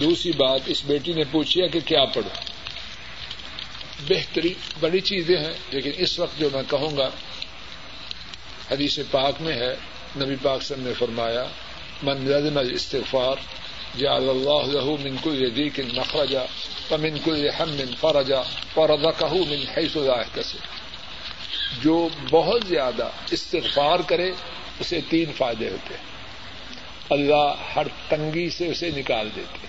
دوسری 0.00 0.32
بات، 0.32 0.60
اس 0.66 0.82
بیٹی 0.84 1.12
نے 1.12 1.24
پوچھی 1.30 1.62
ہے 1.62 1.68
کہ 1.68 1.80
کیا 1.86 2.04
پڑھو 2.04 2.28
بہترین 4.08 4.54
بڑی 4.80 5.00
چیزیں 5.00 5.36
ہیں، 5.36 5.52
لیکن 5.70 5.90
اس 5.96 6.18
وقت 6.18 6.38
جو 6.40 6.48
میں 6.52 6.62
کہوں 6.68 6.96
گا، 6.96 7.08
حدیث 8.70 8.98
پاک 9.10 9.42
میں 9.42 9.54
ہے 9.54 9.74
نبی 10.16 10.34
پاک 10.42 10.62
سب 10.62 10.74
نے 10.78 10.92
فرمایا، 10.98 11.44
من 12.02 12.28
لازم 12.28 12.58
الاستغفار 12.58 13.36
جعل 13.98 14.28
اللہ 14.28 14.76
له 14.76 14.96
من 15.04 15.16
كل 15.22 15.50
ضيق 15.54 15.80
مخرجا 15.94 16.44
ومن 16.90 17.18
كل 17.24 17.48
هم 17.60 17.94
فرجا 18.00 18.42
ورزقه 18.76 19.34
من 19.34 19.64
حيث 19.76 19.96
لا 19.96 20.20
يحتسب. 20.20 20.58
جو 21.82 22.08
بہت 22.30 22.60
زیادہ 22.68 23.08
استغفار 23.30 23.98
کرے، 24.06 24.30
اسے 24.80 25.00
تین 25.08 25.32
فائدے 25.32 25.68
ہوتے 25.70 25.94
ہیں۔ 25.94 26.14
اللہ 27.10 27.54
ہر 27.76 27.86
تنگی 28.08 28.50
سے 28.50 28.68
اسے 28.68 28.90
نکال 28.90 29.28
دیتے 29.36 29.66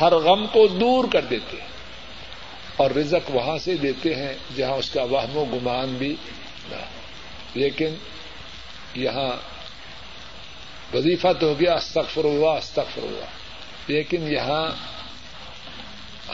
ہر 0.00 0.12
غم 0.12 0.46
کو 0.46 0.66
دور 0.66 1.04
کر 1.12 1.20
دیتے 1.20 1.56
اور 2.76 2.90
رزق 2.90 3.30
وہاں 3.30 3.58
سے 3.58 3.74
دیتے 3.74 4.14
ہیں 4.14 4.34
جہاں 4.56 4.72
اس 4.72 4.90
کا 4.90 5.02
وہم 5.02 5.36
و 5.36 5.44
گمان 5.44 5.94
بھی 5.94 6.16
نہ 6.70 6.76
لیکن 7.54 7.94
یہاں 8.94 9.54
وظیفہ 10.96 11.28
تو 11.40 11.46
ہو 11.46 11.60
گیا، 11.60 11.74
استغفر 11.74 12.24
اللہ 12.24 12.48
استغفر 12.48 13.02
اللہ۔ 13.02 13.24
لیکن 13.86 14.32
یہاں 14.32 14.70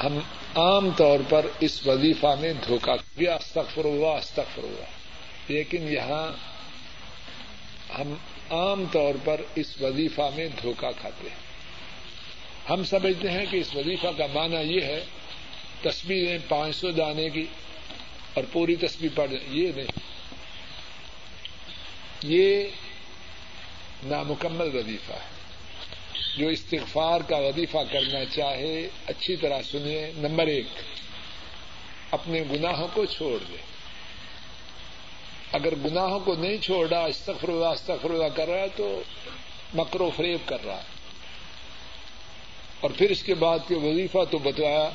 ہم 0.05 0.19
عام 0.55 0.91
طور 0.91 1.19
پر 1.29 1.47
اس 1.61 1.87
وظیفہ 1.87 2.27
میں 2.41 2.53
دھوکہ 2.53 3.19
کیا 3.19 3.35
استغفر 3.35 3.85
اللہ 3.85 4.07
استغفر 4.07 4.63
اللہ۔ 4.63 4.85
لیکن 5.49 5.93
یہاں 5.93 6.33
ہم 7.99 8.15
عام 8.51 8.85
طور 8.93 9.15
پر 9.25 9.41
اس 9.55 9.83
وظیفہ 9.83 10.23
میں 10.37 10.49
دھوکہ 10.63 10.91
کھاتے 11.01 11.29
ہیں۔ 11.29 11.51
ہم 12.71 12.85
سمجھتے 12.85 13.31
ہیں 13.31 13.47
کہ 13.51 13.57
اس 13.57 13.77
وظیفہ 13.77 14.07
کا 14.19 14.27
معنی 14.33 14.77
یہ 14.77 14.81
ہے 14.81 15.05
تصویریں 15.83 16.39
پانچ 16.49 16.77
سو 16.77 16.91
دانے 16.91 17.29
کی 17.29 17.47
اور 18.35 18.45
پوری 18.53 18.77
تصویر 18.77 19.11
پڑھ 19.15 19.31
یہ 19.49 19.73
نہیں۔ 19.77 20.20
یہ 22.23 22.65
نامکمل 24.03 24.77
وظیفہ 24.77 25.13
ہے۔ 25.13 25.41
جو 26.37 26.49
استغفار 26.49 27.21
کا 27.21 27.37
وظیفہ 27.37 27.79
کرنا 27.93 28.25
چاہے، 28.25 28.89
اچھی 29.07 29.37
طرح 29.37 29.63
سنیے 29.71 30.13
نمبر 30.17 30.47
ایک، 30.47 30.67
اپنے 32.11 32.43
گناہوں 32.53 32.89
کو 32.95 33.05
چھوڑ 33.05 33.39
دے۔ 33.51 33.57
اگر 35.53 35.75
گناہوں 35.75 36.21
کو 36.21 36.35
نہیں 36.35 36.57
چھوڑ 36.57 36.89
رہا، 36.89 37.05
استغفر 37.05 37.49
اللہ 37.49 37.67
استغفر 37.67 38.11
اللہ 38.11 38.37
کر 38.37 38.49
رہا 38.49 38.59
ہے، 38.59 38.67
تو 38.77 39.03
مکر 39.75 40.01
و 40.01 40.11
فریب 40.17 40.49
کر 40.49 40.65
رہا 40.65 40.77
ہے۔ 40.77 40.87
اور 42.81 42.91
پھر 42.99 43.11
اس 43.11 43.23
کے 43.23 43.35
بعد 43.35 43.59
کے 43.69 43.75
وظیفہ 43.75 44.19
تو 44.31 44.39
بتایا، 44.39 44.91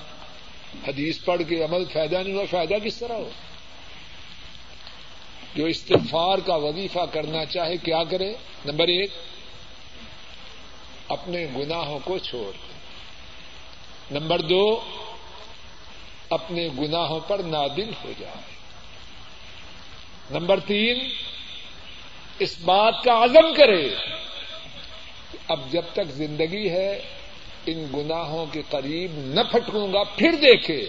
حدیث 0.87 1.23
پڑھ 1.25 1.41
کے 1.49 1.63
عمل 1.63 1.85
فائدہ 1.93 2.15
نہیں 2.15 2.33
ہوا، 2.33 2.45
فائدہ 2.49 2.73
کس 2.83 2.97
طرح 2.97 3.13
ہو؟ 3.13 3.29
جو 5.55 5.65
استغفار 5.65 6.37
کا 6.37 6.55
وظیفہ 6.55 6.99
کرنا 7.11 7.45
چاہے 7.45 7.77
کیا 7.77 8.03
کرے؟ 8.03 8.33
نمبر 8.65 8.87
ایک، 8.87 9.11
اپنے 11.07 11.47
گناہوں 11.55 11.99
کو 12.03 12.17
چھوڑ 12.17 12.51
نمبر 14.11 14.41
دو، 14.41 14.79
اپنے 16.29 16.69
گناہوں 16.79 17.19
پر 17.19 17.39
نادل 17.39 17.89
ہو 18.03 18.11
جائے۔ 18.19 18.55
نمبر 20.31 20.59
تین، 20.59 20.99
اس 22.39 22.55
بات 22.61 23.03
کا 23.03 23.23
عزم 23.23 23.53
کرے 23.53 23.95
اب 25.47 25.59
جب 25.71 25.81
تک 25.93 26.11
زندگی 26.11 26.69
ہے، 26.69 27.01
ان 27.65 27.85
گناہوں 27.93 28.45
کے 28.51 28.61
قریب 28.69 29.11
نہ 29.15 29.41
پھٹکوں 29.51 29.93
گا، 29.93 30.03
پھر 30.03 30.31
دیکھے۔ 30.31 30.87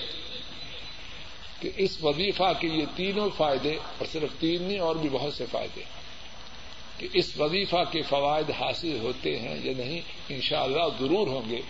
کہ 1.61 1.69
اس 1.77 1.97
وظیفہ 2.03 2.53
کے 2.61 2.69
یہ 2.69 2.85
تینوں 2.97 3.29
فائدے، 3.37 3.75
اور 3.99 4.07
صرف 4.13 4.41
تین 4.41 4.63
نہیں، 4.63 4.79
اور 4.79 4.97
بھی 4.97 5.09
بہت 5.13 5.33
سے 5.35 5.45
فائدے 5.51 5.83
کہ 6.99 7.07
اس 7.13 7.29
وظیفہ 7.39 7.83
کے 7.91 8.03
فوائد 8.09 8.51
حاصل 8.61 8.99
ہوتے 9.03 9.37
ہیں 9.39 9.57
یا 9.63 9.73
نہیں، 9.79 10.01
انشاءاللہ 10.29 10.87
ضرور 11.01 11.27
ہوں 11.27 11.51
گے۔ 11.51 11.61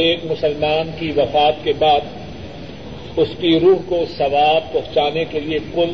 ایک 0.00 0.24
مسلمان 0.24 0.90
کی 0.98 1.10
وفات 1.16 1.64
کے 1.64 1.72
بعد 1.78 2.04
اس 3.18 3.28
کی 3.40 3.58
روح 3.60 3.78
کو 3.88 4.04
ثواب 4.16 4.72
پہنچانے 4.72 5.24
کے 5.30 5.40
لیے 5.40 5.58
کل 5.74 5.92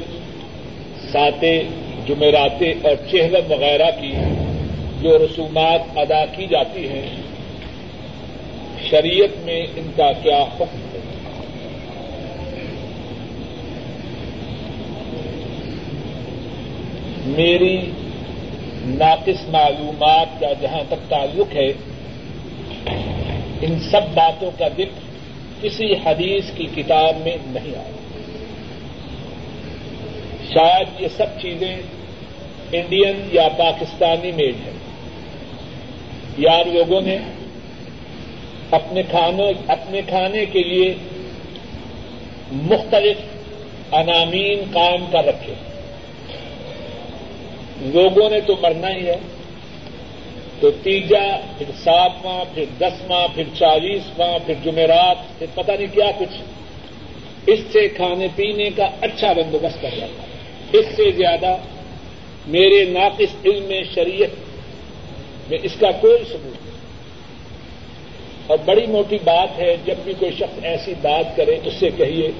ساتے 1.12 1.53
جمعراتیں 2.07 2.72
اور 2.83 2.94
چہلم 3.11 3.51
وغیرہ 3.51 3.90
کی 4.01 4.12
جو 5.03 5.16
رسومات 5.18 5.98
ادا 5.98 6.25
کی 6.37 6.46
جاتی 6.46 6.88
ہیں، 6.88 7.07
شریعت 8.90 9.37
میں 9.44 9.61
ان 9.77 9.90
کا 9.96 10.11
کیا 10.22 10.42
حکم 10.42 10.81
ہے 10.85 11.01
میری 17.37 17.90
ناقص 18.85 19.49
معلومات 19.49 20.40
کا 20.40 20.53
جہاں 20.61 20.83
تک 20.88 21.11
تعلق 21.11 21.57
ہے، 21.57 21.68
ان 23.61 23.81
سب 23.81 24.01
باتوں 24.14 24.51
کا 24.59 24.68
ذکر 24.68 25.12
کسی 25.62 25.92
حدیث 25.92 26.45
کی 26.55 26.66
کتاب 26.77 27.16
میں 27.25 27.37
نہیں 27.47 27.79
آیا۔ 27.79 27.92
شاید 30.55 31.01
یہ 31.01 31.09
سب 31.16 31.27
چیزیں 31.42 31.77
انڈین 32.73 33.29
یا 33.33 33.49
پاکستانی 33.59 34.33
میڈ 34.33 34.55
ہیں۔ 34.55 34.73
یار 36.38 36.64
لوگوں 36.64 37.01
نے 37.01 37.16
اپنے 38.71 39.03
کھانوں 39.03 39.53
اپنے 39.66 40.01
کھانے 40.09 40.47
کے 40.47 40.62
لیے 40.62 40.95
مختلف 42.53 43.16
انامین 43.92 44.61
قائم 44.73 45.05
کر 45.12 45.25
رکھے۔ 45.25 45.55
ہیں 45.55 45.72
لوگوں 47.83 48.31
نے 48.31 48.40
تو 48.40 48.57
مرنا 48.62 48.90
ہی 48.90 49.07
ہے۔ 49.07 49.16
تو 50.61 50.71
تیجا، 50.71 51.40
پھر 51.59 51.66
ساتواں، 51.85 52.45
پھر 52.55 52.64
دسواں، 52.79 53.29
پھر 53.35 53.42
چالیسواں، 53.59 54.38
پھر 54.47 54.55
جمعرات، 54.64 55.38
پھر 55.38 55.47
پتہ 55.55 55.73
نہیں 55.73 55.95
کیا 55.95 56.11
کچھ۔ 56.18 56.42
اس 57.47 57.59
سے 57.73 57.88
کھانے 57.88 58.29
پینے 58.37 58.71
کا 58.77 58.90
اچھا 59.01 59.33
بندوبست 59.33 59.83
کر 59.83 59.88
جاتا 59.97 60.23
ہے 60.23 60.79
اس 60.79 60.87
سے 60.97 61.11
زیادہ 61.11 61.57
میرے 62.47 62.85
ناقص 62.85 63.47
علم 63.47 63.64
میں 63.64 63.83
شریعت 63.95 64.29
میں 65.51 65.59
اس 65.62 65.73
کا 65.81 65.90
کوئی 65.90 66.18
ثبوت 66.18 66.66
نہیں۔ 66.66 66.73
اور 68.47 68.59
بڑی 68.64 68.87
موٹی 68.87 69.18
بات 69.25 69.59
ہے، 69.59 69.77
جب 69.85 69.95
بھی 70.05 70.12
کوئی 70.18 70.33
شخص 70.33 70.59
ایسی 70.62 70.95
بات 71.03 71.37
کرے، 71.37 71.59
اس 71.64 71.73
سے 71.75 71.90
کہیے 71.97 72.31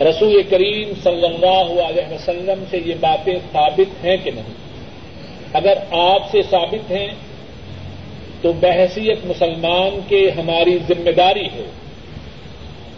رسول 0.00 0.42
کریم 0.42 0.92
صلی 1.02 1.26
اللہ 1.26 1.82
علیہ 1.82 2.14
وسلم 2.14 2.64
سے 2.70 2.78
یہ 2.84 2.94
باتیں 3.00 3.34
ثابت 3.52 4.04
ہیں 4.04 4.16
کہ 4.24 4.30
نہیں؟ 4.30 4.54
اگر 5.52 5.74
آپ 5.90 6.30
سے 6.30 6.42
ثابت 6.42 6.90
ہیں 6.90 7.08
تو 8.42 8.52
بحثیت 8.52 9.18
مسلمان 9.24 10.00
کے 10.08 10.30
ہماری 10.36 10.78
ذمہ 10.88 11.10
داری 11.10 11.44
ہے 11.44 11.70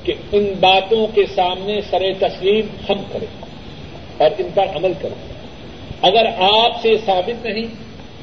کہ 0.03 0.15
ان 0.33 0.53
باتوں 0.61 1.07
کے 1.15 1.27
سامنے 1.35 1.81
سر 1.91 2.03
تسلیم 2.19 2.67
ہم 2.89 3.03
کریں 3.13 3.45
اور 4.19 4.31
ان 4.39 4.49
پر 4.55 4.65
عمل 4.77 4.93
کریں۔ 5.01 5.33
اگر 6.03 6.27
آپ 6.39 6.83
سے 6.83 6.97
ثابت 7.07 7.47
نہیں، 7.47 7.67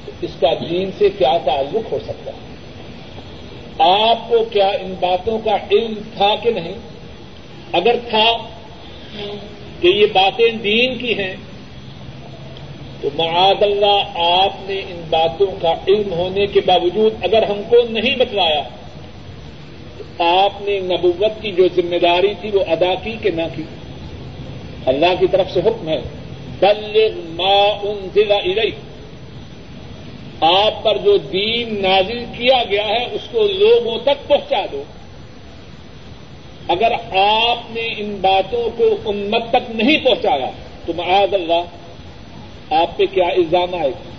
تو 0.06 0.12
اس 0.22 0.32
کا 0.40 0.54
دین 0.70 0.90
سے 0.98 1.10
کیا 1.18 1.38
تعلق 1.46 1.92
ہو 1.92 2.00
سکتا 2.08 2.32
ہے؟ 2.32 2.50
آپ 3.80 4.30
کو 4.30 4.44
کیا 4.52 4.68
ان 4.68 4.94
باتوں 5.00 5.40
کا 5.40 5.58
علم 5.72 5.94
تھا 6.18 6.36
کہ 6.44 6.52
نہیں؟ 6.52 6.74
اگر 7.72 7.96
تھا 8.10 8.26
کہ 9.80 9.88
یہ 9.88 10.06
باتیں 10.14 10.52
دین 10.52 10.98
کی 10.98 11.18
ہیں، 11.18 11.36
تو 13.02 13.10
معاذ 13.16 13.64
اللہ 13.64 14.04
آپ 14.16 14.70
نے 14.70 14.80
ان 14.80 15.02
باتوں 15.10 15.48
کا 15.62 15.74
علم 15.88 16.14
ہونے 16.14 16.46
کے 16.46 16.62
باوجود 16.62 17.24
اگر 17.24 17.44
ہم 17.44 17.62
کو 17.70 17.76
نہیں 17.90 18.16
بتلایا، 18.16 18.62
تو 19.98 20.24
آپ 20.24 20.62
نے 20.62 20.80
نبوت 20.80 21.42
کی 21.42 21.52
جو 21.52 21.68
ذمہ 21.76 21.96
داری 21.96 22.34
تھی 22.42 22.50
وہ 22.54 22.64
ادا 22.68 22.94
کی 23.04 23.16
کہ 23.22 23.30
نہ 23.30 23.48
کی؟ 23.56 23.64
اللہ 24.86 25.14
کی 25.20 25.28
طرف 25.32 25.52
سے 25.54 25.60
حکم 25.60 25.90
ہے، 25.90 26.02
بلغ 26.60 27.20
ما 27.30 27.58
انزل 27.84 28.32
الیک۔ 28.32 28.76
آپ 30.42 30.84
پر 30.84 30.98
جو 30.98 31.18
دین 31.18 31.82
نازل 31.82 32.26
کیا 32.38 32.64
گیا 32.70 32.88
ہے، 32.88 33.06
اس 33.12 33.22
کو 33.32 33.48
لوگوں 33.48 33.98
تک 34.04 34.28
پہنچا 34.28 34.66
دو۔ 34.72 34.84
اگر 36.70 36.92
آپ 37.18 37.72
نے 37.72 37.82
ان 37.98 38.18
باتوں 38.22 38.70
کو 38.78 39.10
امت 39.10 39.50
تک 39.50 39.70
نہیں 39.70 40.06
پہنچایا، 40.06 40.50
تو 40.86 40.94
معاذ 40.94 41.34
اللہ، 41.34 41.64
آپ 42.70 42.98
پہ 42.98 43.06
کیا 43.06 43.26
الزام 43.26 43.76
آئے 43.76 43.90
گا؟ 43.90 44.10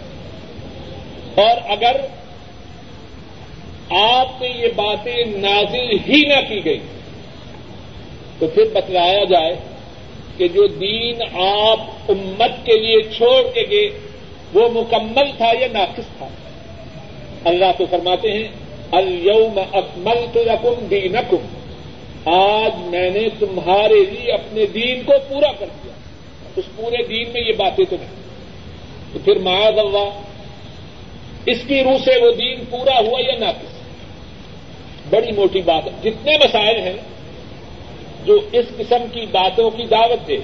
اور 1.42 1.56
اگر 1.68 1.96
آپ 3.90 4.38
پہ 4.38 4.44
یہ 4.44 4.68
باتیں 4.76 5.24
نازل 5.26 5.98
ہی 6.08 6.24
نہ 6.28 6.48
کی 6.48 6.64
گئی 6.64 6.78
تو 8.38 8.46
پھر 8.46 8.62
بتلایا 8.72 9.24
جائے 9.24 9.56
کہ 10.36 10.48
جو 10.48 10.66
دین 10.66 11.22
آپ 11.40 11.80
امت 12.08 12.66
کے 12.66 12.72
لیے 12.78 13.02
چھوڑ 13.16 13.42
کے 13.54 13.62
گئے، 13.70 13.90
وہ 14.54 14.68
مکمل 14.72 15.30
تھا 15.36 15.50
یا 15.60 15.66
ناقص 15.72 16.18
تھا؟ 16.18 16.28
اللہ 17.44 17.72
تو 17.78 17.84
فرماتے 17.90 18.32
ہیں 18.32 18.48
الم 18.92 19.60
اکمل 19.72 20.26
تو 20.32 20.44
رقم 20.44 20.86
دینکم۔ 20.86 21.59
آج 22.24 22.72
میں 22.76 23.10
نے 23.10 23.28
تمہارے 23.38 24.04
لیے 24.04 24.32
اپنے 24.32 24.66
دین 24.66 25.02
کو 25.02 25.12
پورا 25.28 25.52
کر 25.52 25.66
دیا۔ 25.66 25.92
اس 26.56 26.64
پورے 26.76 27.02
دین 27.02 27.30
میں 27.32 27.40
یہ 27.40 27.52
باتیں 27.56 27.84
تو 27.90 27.96
نہیں۔ 28.00 28.10
تو 29.12 29.18
پھر 29.24 29.38
معاذ 29.38 29.78
اللہ، 29.78 30.20
اس 31.46 31.58
کی 31.66 31.82
روح 31.82 31.98
سے 32.04 32.20
وہ 32.20 32.30
دین 32.30 32.64
پورا 32.70 32.98
ہوا 32.98 33.20
یا 33.20 33.38
ناقص؟ 33.38 33.80
بڑی 35.10 35.32
موٹی 35.32 35.60
بات 35.60 35.86
ہے۔ 35.86 36.10
جتنے 36.10 36.36
مسائل 36.36 36.80
ہیں، 36.80 36.96
جو 38.24 38.40
اس 38.52 38.64
قسم 38.78 39.04
کی 39.12 39.26
باتوں 39.26 39.70
کی 39.70 39.82
دعوت 39.82 40.28
دے، 40.28 40.36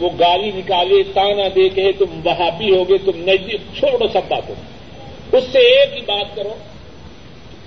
وہ 0.00 0.08
گالی 0.20 0.50
نکالے، 0.54 1.02
تانا 1.02 1.48
دے 1.54 1.68
کہ 1.68 1.92
تم 1.98 2.20
وہابی 2.24 2.76
ہوگے، 2.76 2.98
تم 2.98 3.12
نزدیک 3.16 3.60
چھوڑو 3.78 4.08
سب 4.12 4.20
باتوں۔ 4.28 4.54
اس 5.32 5.44
سے 5.52 5.58
ایک 5.58 5.94
ہی 5.94 6.00
بات 6.00 6.36
کرو 6.36 6.54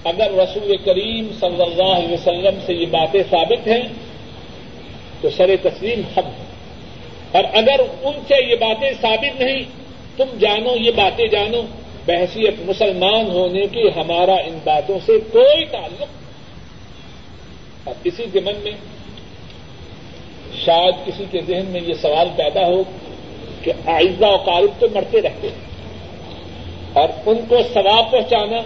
اگر 0.08 0.32
رسول 0.32 0.78
کریم 0.78 1.28
صلی 1.40 1.62
اللہ 1.62 1.84
علیہ 1.84 2.14
وسلم 2.14 2.60
سے 2.66 2.74
یہ 2.74 2.86
باتیں 2.86 3.24
ثابت 3.30 3.68
ہیں، 3.68 3.82
تو 5.22 5.30
سر 5.30 5.56
تسلیم 5.64 6.02
حق 6.18 6.26
ہے۔ 6.26 6.46
اور 7.32 7.44
اگر 7.54 7.80
ان 7.80 8.14
سے 8.28 8.52
یہ 8.52 8.56
باتیں 8.56 8.92
ثابت 9.02 9.42
نہیں، 9.42 9.60
تم 10.18 10.38
جانو، 10.40 10.76
یہ 10.76 10.92
باتیں 10.96 11.28
جانو، 11.28 11.62
بحثیت 12.06 12.54
مسلمان 12.60 13.32
ہونے 13.32 13.66
کی 13.66 13.88
ہمارا 13.88 14.34
ان 14.34 14.60
باتوں 14.64 15.00
سے 15.06 15.14
کوئی 15.32 15.66
تعلق 15.66 16.08
اور 17.84 17.96
اسی 18.04 18.26
ضمن 18.34 18.54
میں، 18.64 18.72
شاید 20.66 20.96
کسی 21.06 21.26
کے 21.32 21.42
ذہن 21.48 21.66
میں 21.66 21.82
یہ 21.82 21.94
سوال 21.94 22.28
پیدا 22.36 22.68
ہو 22.68 22.84
کہ 23.64 23.72
آئزہ 23.86 24.26
و 24.26 24.38
قارب 24.38 24.70
تو 24.80 24.88
مرتے 24.94 25.22
رہتے 25.22 25.48
ہیں۔ 25.48 25.68
اور 26.94 27.10
ان 27.26 27.38
کو 27.48 27.58
ثواب 27.74 28.12
پہنچانا 28.12 28.58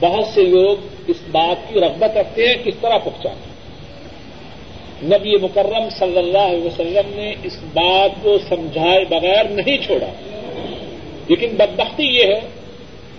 بہت 0.00 0.26
سے 0.26 0.42
لوگ 0.42 0.76
اس 1.06 1.16
بات 1.30 1.68
کی 1.68 1.80
رغبت 1.80 2.16
رکھتے 2.16 2.48
ہیں 2.48 2.54
کس 2.64 2.74
طرح 2.80 2.98
پہنچانا 2.98 3.48
نبی 5.16 5.36
مکرم 5.36 5.88
صلی 5.98 6.18
اللہ 6.18 6.38
علیہ 6.38 6.64
وسلم 6.64 7.10
نے 7.14 7.34
اس 7.42 7.58
بات 7.74 8.10
کو 8.22 8.38
سمجھائے 8.48 9.04
بغیر 9.04 9.44
نہیں 9.44 9.76
چھوڑا۔ 9.86 10.06
لیکن 11.28 11.48
بدبختی 11.48 12.06
یہ 12.06 12.24
ہے 12.24 12.40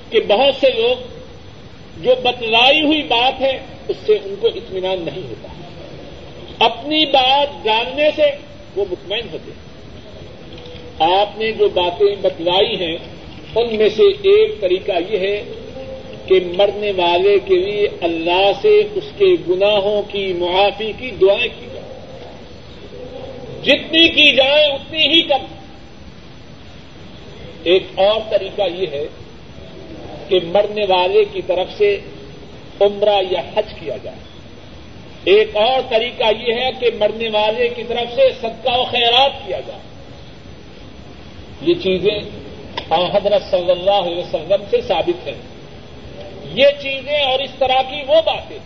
کہ 0.09 0.19
بہت 0.27 0.55
سے 0.55 0.67
لوگ 0.69 0.95
جو 2.03 2.15
بتلائی 2.23 2.81
ہوئی 2.81 3.03
بات 3.03 3.41
ہے، 3.41 3.59
اس 3.87 3.95
سے 4.05 4.13
ان 4.13 4.35
کو 4.39 4.47
اطمینان 4.47 5.01
نہیں 5.01 5.27
ہوتا۔ 5.29 5.47
اپنی 6.65 7.05
بات 7.05 7.47
جاننے 7.63 8.09
سے 8.15 8.23
وہ 8.75 8.85
مطمئن 8.91 9.27
ہوتے 9.33 9.51
ہیں۔ 9.51 9.69
آپ 11.17 11.37
نے 11.37 11.51
جو 11.51 11.69
باتیں 11.69 12.15
بتلائی 12.21 12.75
ہیں، 12.75 12.97
ان 13.55 13.75
میں 13.75 13.89
سے 13.89 14.03
ایک 14.03 14.61
طریقہ 14.61 14.91
یہ 15.09 15.17
ہے 15.17 15.43
کہ 16.29 16.39
مرنے 16.57 16.91
والے 16.91 17.37
کے 17.45 17.55
لیے 17.55 17.87
اللہ 18.01 18.51
سے 18.61 18.81
اس 18.95 19.03
کے 19.17 19.25
گناہوں 19.49 20.01
کی 20.01 20.33
معافی 20.33 20.91
کی 20.97 21.11
دعائیں 21.11 21.47
کی 21.59 21.65
جائیں 21.73 21.89
جتنی 23.63 24.07
کی 24.07 24.35
جائے 24.35 24.65
اتنی 24.65 25.07
ہی 25.07 25.21
کم۔ 25.21 25.45
ایک 27.63 27.83
اور 27.95 28.21
طریقہ 28.29 28.61
یہ 28.75 28.87
ہے 28.91 29.03
کہ 30.27 30.39
مرنے 30.43 30.85
والے 30.89 31.23
کی 31.31 31.41
طرف 31.47 31.67
سے 31.77 31.99
عمرہ 32.79 33.21
یا 33.29 33.41
حج 33.55 33.73
کیا 33.79 33.97
جائے۔ 34.03 34.17
ایک 35.23 35.55
اور 35.55 35.81
طریقہ 35.89 36.23
یہ 36.23 36.53
ہے 36.53 36.69
کہ 36.79 36.87
مرنے 36.99 37.29
والے 37.29 37.67
کی 37.67 37.83
طرف 37.83 38.15
سے 38.15 38.29
صدقہ 38.41 38.79
و 38.79 38.83
خیرات 38.83 39.31
کیا 39.47 39.59
جائے۔ 39.59 39.79
یہ 41.61 41.73
چیزیں 41.73 42.19
حضرت 42.91 43.51
صلی 43.51 43.71
اللہ 43.71 43.91
علیہ 43.91 44.17
وسلم 44.17 44.63
سے 44.69 44.81
ثابت 44.81 45.27
ہیں۔ 45.27 45.58
یہ 46.53 46.65
چیزیں 46.81 47.23
اور 47.23 47.39
اس 47.39 47.51
طرح 47.59 47.81
کی 47.81 48.01
وہ 48.07 48.21
باتیں 48.25 48.57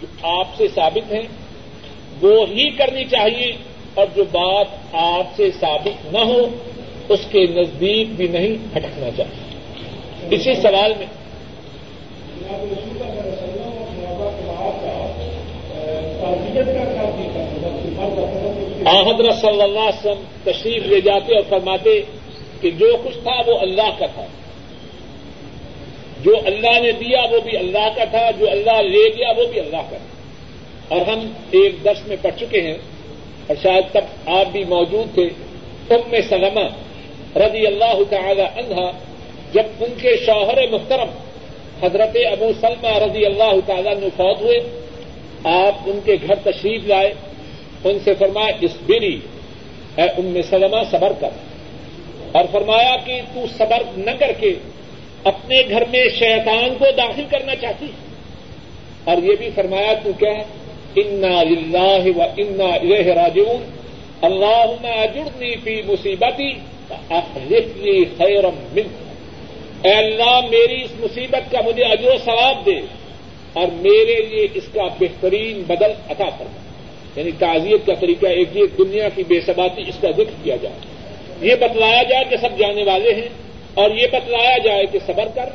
جو 0.00 0.06
آپ 0.22 0.46
سے 0.56 0.68
ثابت 0.68 1.12
ہیں، 1.12 1.22
وہ 2.22 2.48
ہی 2.48 2.70
کرنی 2.70 3.04
چاہیے 3.04 3.52
اور 3.94 4.06
جو 4.16 4.24
بات 4.24 4.66
آپ 4.92 5.36
سے 5.36 5.50
ثابت 5.60 6.12
نہ 6.12 6.18
ہو، 6.18 6.46
اس 7.08 7.20
کے 7.30 7.46
نزدیک 7.46 8.08
بھی 8.16 8.26
نہیں 8.28 8.56
بھٹکنا 8.72 9.10
چاہیے۔ 9.16 9.56
اسی 10.30 10.54
سوال 10.54 10.92
میں 10.98 11.06
حضرت 19.06 19.34
صلی 19.40 19.62
اللہ 19.62 19.78
علیہ 19.78 20.00
وسلم 20.00 20.22
تشریف 20.44 20.86
لے 20.86 21.00
جاتے 21.00 21.34
اور 21.34 21.42
فرماتے 21.48 22.00
کہ 22.60 22.70
جو 22.70 22.96
کچھ 23.04 23.18
تھا 23.22 23.42
وہ 23.46 23.58
اللہ 23.58 23.90
کا 23.98 24.06
تھا۔ 24.06 24.26
جو 26.22 26.36
اللہ 26.46 26.80
نے 26.80 26.92
دیا 26.92 27.20
وہ 27.30 27.40
بھی 27.40 27.56
اللہ 27.56 27.88
کا 27.96 28.04
تھا، 28.04 28.30
جو 28.38 28.50
اللہ 28.50 28.82
لے 28.82 29.08
گیا 29.16 29.32
وہ 29.36 29.46
بھی 29.46 29.60
اللہ 29.60 29.90
کا 29.90 29.96
تھا۔ 29.96 30.96
اور 30.96 31.06
ہم 31.06 31.32
ایک 31.50 31.84
درس 31.84 32.06
میں 32.06 32.16
پڑھ 32.22 32.40
چکے 32.40 32.60
ہیں، 32.60 32.78
اور 33.46 33.56
شاید 33.62 33.84
تب 33.92 34.00
آپ 34.26 34.52
بھی 34.52 34.64
موجود 34.64 35.14
تھے۔ 35.14 35.28
تم 35.88 36.10
میں 36.10 36.20
سلمہ 36.28 36.64
رضی 37.38 37.66
اللہ 37.66 37.98
تعالی 38.10 38.42
عنہا 38.42 38.90
جب 39.52 39.62
ان 39.80 39.94
کے 40.00 40.16
شوہر 40.26 40.68
محترم 40.70 41.10
حضرت 41.82 42.16
ابو 42.32 42.50
سلمہ 42.60 42.98
رضی 42.98 43.26
اللہ 43.26 43.54
تعالیٰ 43.66 43.94
نے 43.94 44.08
فوت 44.16 44.40
ہوئے، 44.40 44.60
آپ 45.44 45.74
ان 45.86 46.00
کے 46.04 46.16
گھر 46.26 46.34
تشریف 46.34 46.86
لائے۔ 46.86 47.14
ان 47.84 47.98
سے 48.04 48.14
فرمایا، 48.14 48.52
اس 48.60 48.70
بری 48.86 49.20
اے 49.96 50.02
ام 50.02 50.38
سلمہ 50.50 50.76
صبر 50.90 51.12
کر۔ 51.20 51.30
اور 52.32 52.44
فرمایا 52.52 52.96
کہ 53.04 53.20
تو 53.34 53.40
صبر 53.58 53.82
نہ 53.96 54.10
کر 54.18 54.32
کے 54.40 54.54
اپنے 55.24 55.62
گھر 55.68 55.82
میں 55.90 56.04
شیطان 56.18 56.74
کو 56.78 56.84
داخل 56.96 57.22
کرنا 57.30 57.54
چاہتی 57.56 57.86
اور 59.04 59.16
یہ 59.22 59.32
بھی 59.38 59.50
فرمایا، 59.54 59.92
تو 60.04 60.10
کیا 60.18 60.42
انا 60.96 61.40
اللہ 61.40 62.18
و 62.18 62.22
انا 62.22 62.64
الیہ 62.64 63.12
راجعون 63.12 63.70
اللہ 64.22 64.86
اجرنی 64.86 65.56
فی 65.64 65.82
مصیبتی 65.86 66.52
خیرم 68.18 68.54
من 68.72 68.82
اے 69.82 69.92
اللہ، 69.92 70.40
میری 70.50 70.82
اس 70.82 70.90
مصیبت 70.98 71.52
کا 71.52 71.60
مجھے 71.66 71.84
اجر 71.84 72.08
و 72.08 72.18
ثواب 72.24 72.66
دے۔ 72.66 72.80
اور 73.52 73.66
میرے 73.72 74.26
لیے 74.26 74.46
اس 74.54 74.64
کا 74.74 74.82
بہترین 75.00 75.62
بدل 75.66 75.90
عطا 76.08 76.30
کرنا 76.38 76.58
یعنی 77.16 77.30
تعزیت 77.38 77.86
کا 77.86 77.94
طریقہ 77.94 78.26
ایک 78.26 78.48
یہ، 78.52 78.66
دنیا 78.78 79.08
کی 79.08 79.22
بے 79.28 79.40
ثباتی 79.40 79.82
اس 79.88 79.94
کا 80.00 80.10
ذکر 80.10 80.30
کیا 80.42 80.56
جائے۔ 80.56 80.76
یہ 81.40 81.54
بتلایا 81.54 82.02
جائے 82.02 82.24
کہ 82.30 82.36
سب 82.36 82.58
جانے 82.58 82.84
والے 82.84 83.14
ہیں۔ 83.14 83.28
اور 83.74 83.90
یہ 83.90 84.06
بتلایا 84.12 84.58
جائے 84.58 84.86
کہ 84.86 84.98
صبر 85.06 85.28
کر۔ 85.34 85.48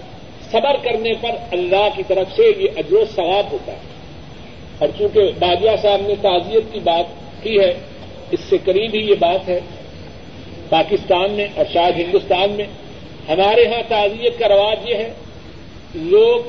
صبر 0.51 0.75
کرنے 0.83 1.13
پر 1.21 1.29
اللہ 1.51 1.87
کی 1.95 2.03
طرف 2.07 2.27
سے 2.35 2.43
یہ 2.57 2.67
اجر 2.77 2.93
و 2.93 3.05
ثواب 3.15 3.45
ہوتا 3.51 3.71
ہے۔ 3.71 3.77
اور 4.79 4.89
چونکہ 4.97 5.31
باجوہ 5.39 5.75
صاحب 5.81 6.01
نے 6.07 6.13
تعزیت 6.21 6.73
کی 6.73 6.79
بات 6.79 7.05
کی 7.43 7.59
ہے، 7.59 7.73
اس 8.31 8.39
سے 8.49 8.57
قریب 8.65 8.91
ہی 8.93 8.99
یہ 8.99 9.15
بات 9.19 9.49
ہے۔ 9.49 9.59
پاکستان 10.69 11.31
میں 11.31 11.47
اور 11.55 11.65
شاید 11.73 11.99
ہندوستان 11.99 12.51
میں 12.51 12.65
ہمارے 13.29 13.61
یہاں 13.61 13.81
تعزیت 13.87 14.39
کا 14.39 14.47
رواج 14.47 14.89
یہ 14.89 14.95
ہے، 14.95 15.13
لوگ 15.95 16.39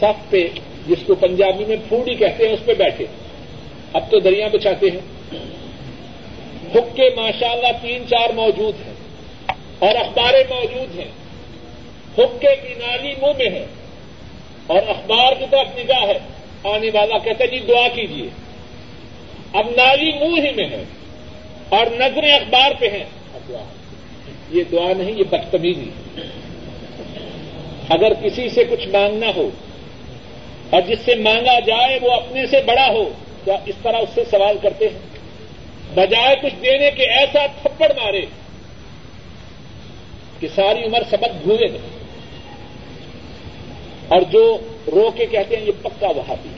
سب 0.00 0.30
پہ، 0.30 0.48
جس 0.86 0.98
کو 1.06 1.14
پنجابی 1.14 1.64
میں 1.64 1.76
پھوڑی 1.88 2.14
کہتے 2.14 2.46
ہیں، 2.46 2.52
اس 2.52 2.64
پہ 2.64 2.74
بیٹھے۔ 2.74 3.04
اب 3.92 4.10
تو 4.10 4.18
دریا 4.18 4.48
بچاتے 4.52 4.86
ہیں۔ 4.90 5.00
حکے 6.74 7.10
ماشاء 7.16 7.48
اللہ 7.48 7.68
تین 7.82 8.02
چار 8.08 8.32
موجود 8.32 8.74
ہیں۔ 8.86 8.91
اور 9.82 9.94
اخباریں 9.94 10.44
موجود 10.50 10.98
ہیں۔ 10.98 11.10
حکے 12.18 12.56
کی 12.56 12.74
نالی 12.74 13.14
منہ 13.22 13.32
میں 13.38 13.50
ہے 13.50 13.66
اور 14.66 14.78
اخبار 14.88 15.32
کی 15.38 15.44
طرف 15.50 15.78
نگاہ 15.78 16.02
ہے۔ 16.02 16.18
آنے 16.64 16.90
والا 16.94 17.18
کہتا 17.18 17.44
جی 17.44 17.58
دعا 17.58 17.88
کیجیے 17.88 18.28
اب 19.52 19.66
نالی 19.76 20.12
منہ 20.12 20.46
ہی 20.46 20.52
میں 20.52 20.68
ہے 20.68 20.84
اور 21.68 21.86
نظریں 21.86 22.32
اخبار 22.32 22.70
پہ 22.78 22.88
ہیں۔ 22.88 23.04
یہ 24.50 24.62
دعا 24.72 24.92
نہیں، 24.98 25.12
یہ 25.18 25.24
بدتمیزی 25.30 25.90
اگر 27.88 28.12
کسی 28.14 28.48
سے 28.48 28.64
کچھ 28.64 28.88
مانگنا 28.88 29.26
ہو 29.36 29.48
اور 30.70 30.82
جس 30.82 30.98
سے 31.04 31.14
مانگا 31.14 31.58
جائے 31.60 31.98
وہ 32.02 32.10
اپنے 32.10 32.46
سے 32.46 32.62
بڑا 32.66 32.86
ہو 32.88 33.08
تو 33.44 33.52
اس 33.66 33.74
طرح 33.82 33.96
اس 33.96 34.08
سے 34.14 34.22
سوال 34.30 34.56
کرتے 34.62 34.88
ہیں؟ 34.88 34.98
بجائے 35.94 36.36
کچھ 36.42 36.54
دینے 36.62 36.90
کے 36.90 37.04
ایسا 37.04 37.46
تھپڑ 37.46 37.92
مارے 38.02 38.22
کہ 40.42 40.48
ساری 40.54 40.84
عمر 40.84 41.02
سبق 41.10 41.42
بھولے 41.42 41.66
گا 41.66 41.78
اور 44.08 44.22
جو 44.30 44.58
رو 44.92 45.10
کے 45.14 45.26
کہتے 45.26 45.56
ہیں 45.56 45.66
یہ 45.66 45.72
پکا 45.82 46.08
وہاں 46.08 46.36
بھی 46.42 46.50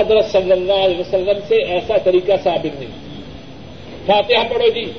حضرت 0.00 0.32
صلی 0.32 0.52
اللہ 0.52 0.72
علیہ 0.72 0.98
وسلم 0.98 1.38
سے 1.48 1.54
ایسا 1.54 1.96
طریقہ 2.04 2.32
ثابت 2.44 2.80
نہیں۔ 2.80 2.90
فاتحہ 4.06 4.54
پڑھو 4.54 4.68
جی۔ 4.68 4.92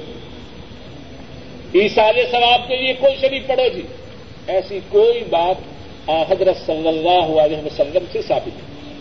ایسال 1.79 2.15
ثواب 2.31 2.67
کے 2.67 2.75
لیے 2.75 2.93
کوئی 2.93 3.15
شریف 3.21 3.47
پڑھو 3.47 3.67
جی۔ 3.75 3.81
ایسی 4.47 4.79
کوئی 4.89 5.23
بات 5.29 5.55
حضرت 6.09 6.57
صلی 6.65 6.87
اللہ 6.87 7.39
علیہ 7.39 7.57
وسلم 7.57 8.05
سے 8.11 8.21
ثابت 8.21 8.47
نہیں۔ 8.47 8.93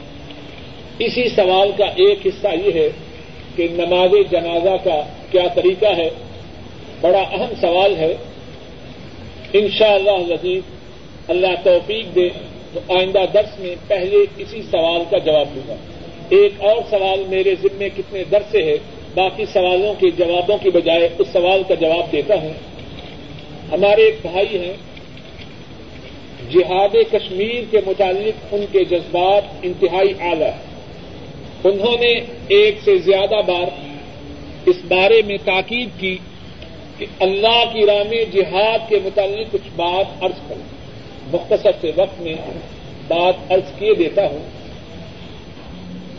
اسی 0.99 1.29
سوال 1.29 1.71
کا 1.79 1.85
ایک 1.85 2.19
حصہ 2.27 2.49
یہ 2.65 2.73
ہے 2.73 2.89
کہ 3.57 3.69
نماز 3.71 4.31
جنازہ 4.31 4.85
کا 4.85 5.03
کیا 5.31 5.47
طریقہ 5.55 5.97
ہے۔ 5.97 6.11
بڑا 7.05 7.19
اہم 7.19 7.53
سوال 7.61 7.97
ہے۔ 7.97 8.17
ان 9.53 9.69
شاء 9.79 9.95
اللہ 9.95 10.33
لذیذ، 10.33 10.63
اللہ 11.29 11.55
توفیق 11.65 12.15
دے 12.15 12.29
تو 12.73 12.81
آئندہ 12.99 13.25
درس 13.35 13.59
میں 13.59 13.75
پہلے 13.89 14.17
اسی 14.37 14.63
سوال 14.63 15.03
کا 15.11 15.19
جواب 15.19 15.49
دوں 15.55 15.69
گا۔ 15.69 15.75
ایک 16.29 16.53
اور 16.59 16.77
سوال 16.91 17.23
میرے 17.29 17.55
ذمے 17.63 17.89
کتنے 17.89 18.25
درس 18.25 18.53
سے 18.53 18.63
ہے، 18.63 18.77
باقی 19.15 19.45
سوالوں 19.53 19.95
کے 20.01 20.11
جوابوں 20.11 20.57
کی 20.63 20.71
بجائے 20.71 21.09
اس 21.19 21.29
سوال 21.33 21.63
کا 21.69 21.75
جواب 21.75 22.13
دیتا 22.13 22.35
ہوں۔ 22.35 22.53
ہمارے 23.73 24.03
ایک 24.03 24.17
بھائی 24.23 24.59
ہیں، 24.59 24.73
جہاد 26.53 26.97
کشمیر 27.13 27.63
کے 27.71 27.79
متعلق 27.87 28.55
ان 28.55 28.65
کے 28.73 28.85
جذبات 28.85 29.43
انتہائی 29.63 30.15
اعلی 30.21 30.51
انہوں 31.65 31.97
نے 32.01 32.13
ایک 32.49 32.79
سے 32.85 32.99
زیادہ 32.99 33.41
بار 33.47 33.67
اس 34.67 34.77
بارے 34.89 35.23
میں 35.27 35.37
تاکید 35.45 35.89
کی 36.01 36.19
کہ 36.99 37.07
اللہ 37.21 37.65
کی 37.73 37.87
راہ 37.87 38.03
میں 38.09 38.25
جہاد 38.33 38.79
کے 38.89 38.99
متعلق 39.05 39.53
کچھ 39.53 39.69
بات 39.77 40.25
ارض 40.25 40.49
کروں۔ 40.49 40.75
مختصر 41.33 41.71
سے 41.81 41.91
وقت 41.97 42.21
میں 42.21 42.35
بات 43.09 43.53
ارض 43.53 43.79
کیے 43.79 43.95
دیتا 43.95 44.27
ہوں۔ 44.27 44.51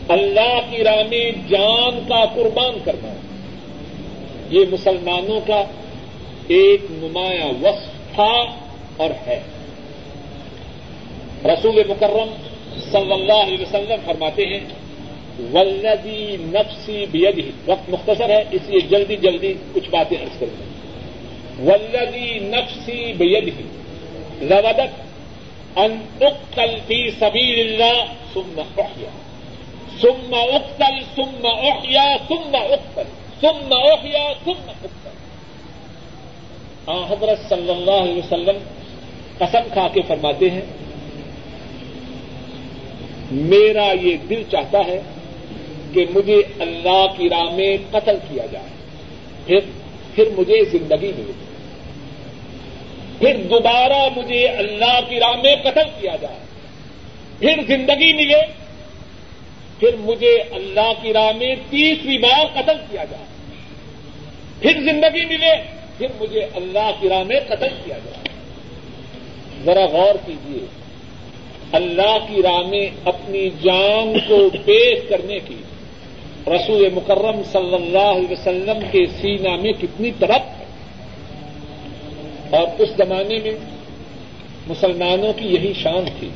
اللہ 0.08 0.60
کی 0.70 0.84
راہ 0.84 1.02
میں 1.10 1.30
جان 1.48 2.00
کا 2.08 2.24
قربان 2.24 2.78
کرنا۔ 2.84 3.14
یہ 4.50 4.64
مسلمانوں 4.70 5.40
کا 5.46 5.64
ایک 6.48 6.80
نمایاں 6.90 7.46
وصف 7.46 8.14
تھا 8.14 8.44
اور 8.96 9.10
ہے۔ 9.26 9.42
رسول 11.44 11.82
مکرم 11.88 12.28
صلی 12.92 13.12
اللہ 13.12 13.32
علیہ 13.32 13.62
وسلم 13.62 13.94
فرماتے 14.04 14.46
ہیں 14.46 14.60
ولدی 15.38 16.36
نفسی 16.40 17.06
بیدی 17.10 17.50
وقت 17.66 17.90
مختصر 17.90 18.30
ہے، 18.30 18.44
اس 18.50 18.62
لیے 18.66 18.80
جلدی 18.80 19.16
جلدی 19.16 19.54
کچھ 19.74 19.90
باتیں 19.90 20.16
ارض 20.18 20.38
کروں۔ 20.40 20.56
گا 20.58 21.72
ولدی 21.72 22.38
نفسی 22.38 23.12
بیدی 23.12 23.50
لودت 24.40 25.06
ان 25.78 25.98
اقتل 26.20 26.76
فی 26.86 27.10
سبیل 27.10 27.58
اللہ 27.60 28.04
ثم 28.34 28.60
احیا۔ 28.78 29.10
ثم 30.00 30.34
اقتل، 30.34 31.00
ثم 31.16 31.46
احیا، 31.46 32.16
ثم 32.28 32.54
اقتل، 32.54 33.02
ثم 33.40 33.72
احیا، 33.72 34.32
ثم 34.44 34.70
اقتل۔ 34.70 35.14
ہاں 36.88 37.06
حضرت 37.12 37.48
صلی 37.48 37.70
اللہ 37.70 38.02
علیہ 38.02 38.18
وسلم 38.18 38.58
قسم 39.38 39.68
کھا 39.72 39.88
کے 39.94 40.00
فرماتے 40.02 40.50
ہیں، 40.50 40.60
میرا 43.30 43.92
یہ 44.02 44.16
دل 44.30 44.42
چاہتا 44.50 44.78
ہے 44.78 45.02
کہ 45.96 46.06
مجھے 46.14 46.42
اللہ 46.58 47.06
کی 47.16 47.28
راہ 47.28 47.54
میں 47.54 47.76
قتل 47.90 48.16
کیا 48.28 48.46
جائے۔ 48.52 48.68
پھر 49.46 49.58
پھر 50.14 50.24
مجھے 50.38 50.64
زندگی 50.64 51.12
ملے۔ 51.16 51.32
پھر 53.18 53.36
دوبارہ 53.36 54.08
مجھے 54.16 54.48
اللہ 54.48 55.00
کی 55.08 55.20
راہ 55.20 55.32
میں 55.42 55.56
قتل 55.56 55.88
کیا 56.00 56.16
جائے۔ 56.20 56.38
پھر 57.38 57.62
زندگی 57.66 58.12
ملے۔ 58.12 58.40
پھر 59.78 59.96
مجھے 59.98 60.34
اللہ 60.50 60.92
کی 61.02 61.12
راہ 61.12 61.32
میں 61.36 61.54
تیسری 61.70 62.18
بار 62.18 62.46
قتل 62.54 62.76
کیا 62.90 63.04
جائے۔ 63.04 63.24
پھر 64.60 64.80
زندگی 64.80 65.24
ملے۔ 65.24 65.52
پھر 65.98 66.06
مجھے 66.20 66.40
اللہ 66.54 66.90
کی 67.00 67.08
راہ 67.08 67.22
میں 67.22 67.40
قتل 67.46 67.68
کیا 67.84 67.98
جائے۔ 68.04 68.28
ذرا 69.64 69.86
غور 69.86 70.14
کیجیے 70.26 70.66
اللہ 71.72 72.18
کی 72.28 72.42
راہ 72.42 72.62
میں 72.68 72.86
اپنی 73.04 73.50
جان 73.50 74.18
کو 74.28 74.48
پیش 74.64 74.98
کرنے 75.08 75.38
کی 75.38 75.56
رسول 76.46 76.88
مکرم 76.94 77.42
صلی 77.52 77.74
اللہ 77.74 77.98
علیہ 77.98 78.32
وسلم 78.32 78.78
کے 78.90 79.06
سینا 79.20 79.56
میں 79.56 79.72
کتنی 79.72 80.10
طرف 80.18 80.60
ہے 80.60 80.64
اور 82.50 82.68
اس 82.78 82.88
زمانے 82.88 83.38
میں 83.38 83.52
مسلمانوں 84.66 85.32
کی 85.32 85.46
یہی 85.46 85.72
شان 85.74 86.04
تھی۔ 86.18 86.28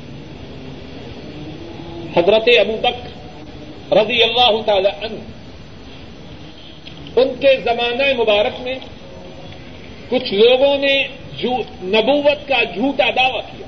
حضرت 2.17 2.49
ابو 2.59 2.77
بک 2.81 3.07
رضی 3.93 4.23
اللہ 4.23 4.63
تعالی 4.67 4.89
عنہ 4.89 5.21
ان 7.17 7.29
کے 7.41 7.57
زمانہ 7.65 8.23
مبارک 8.23 8.61
میں 8.61 8.75
کچھ 10.09 10.35
لوگوں 10.35 10.79
نے 10.79 11.03
نبوت 11.83 12.49
کا 12.49 12.65
جھوٹا 12.65 13.11
دعوی 13.17 13.41
کیا۔ 13.51 13.67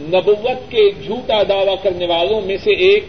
نبوت 0.00 0.70
کے 0.70 0.90
جھوٹا 0.90 1.42
دعوی 1.48 1.76
کرنے 1.82 2.06
والوں 2.06 2.40
میں 2.40 2.56
سے 2.56 2.70
ایک 2.70 3.04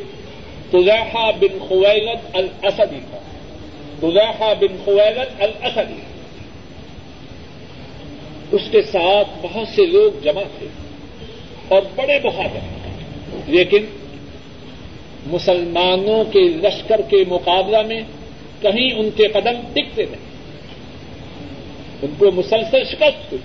تزاحا 0.73 1.31
بن 1.31 1.59
خویلت 1.67 2.35
الاسدی 2.35 2.99
تھا 3.09 3.19
تزاحا 3.99 4.53
بن 4.53 4.77
خویلت 4.85 5.41
الاسدی 5.41 5.99
اس 8.51 8.61
کے 8.71 8.81
ساتھ 8.81 9.27
بہت 9.41 9.67
سے 9.67 9.85
لوگ 9.85 10.23
جمع 10.23 10.41
تھے 10.59 10.67
اور 11.67 11.81
بڑے 11.95 12.19
بہادر 12.23 12.59
لیکن 13.47 13.85
مسلمانوں 15.27 16.23
کے 16.23 16.39
لشکر 16.39 17.01
کے 17.01 17.23
مقابلہ 17.27 17.81
میں 17.87 18.01
کہیں 18.61 18.99
ان 18.99 19.09
کے 19.15 19.27
قدم 19.27 19.61
ٹکتے 19.73 20.05
نہیں. 20.05 20.21
ان 22.01 22.13
کو 22.17 22.31
مسلسل 22.31 22.83
شکست 22.83 23.33
ہوئی. 23.33 23.41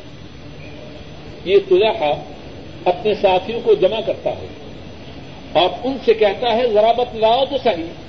یہ 1.44 1.58
تجاحا 1.68 2.12
اپنے 2.84 3.14
ساتھیوں 3.14 3.60
کو 3.64 3.74
جمع 3.74 4.00
کرتا 4.06 4.30
ہے. 4.30 4.46
اور 5.52 5.70
ان 5.84 5.96
سے 6.04 6.14
کہتا 6.14 6.56
ہے، 6.56 6.68
ذرا 6.68 6.92
بتلاؤ 6.92 7.44
تو 7.44 7.56
صحیح۔ 7.64 8.08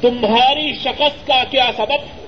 تمہاری 0.00 0.74
شکست 0.74 1.26
کا 1.26 1.44
کیا 1.50 1.70
سبب؟ 1.76 1.92
ہے 1.92 2.22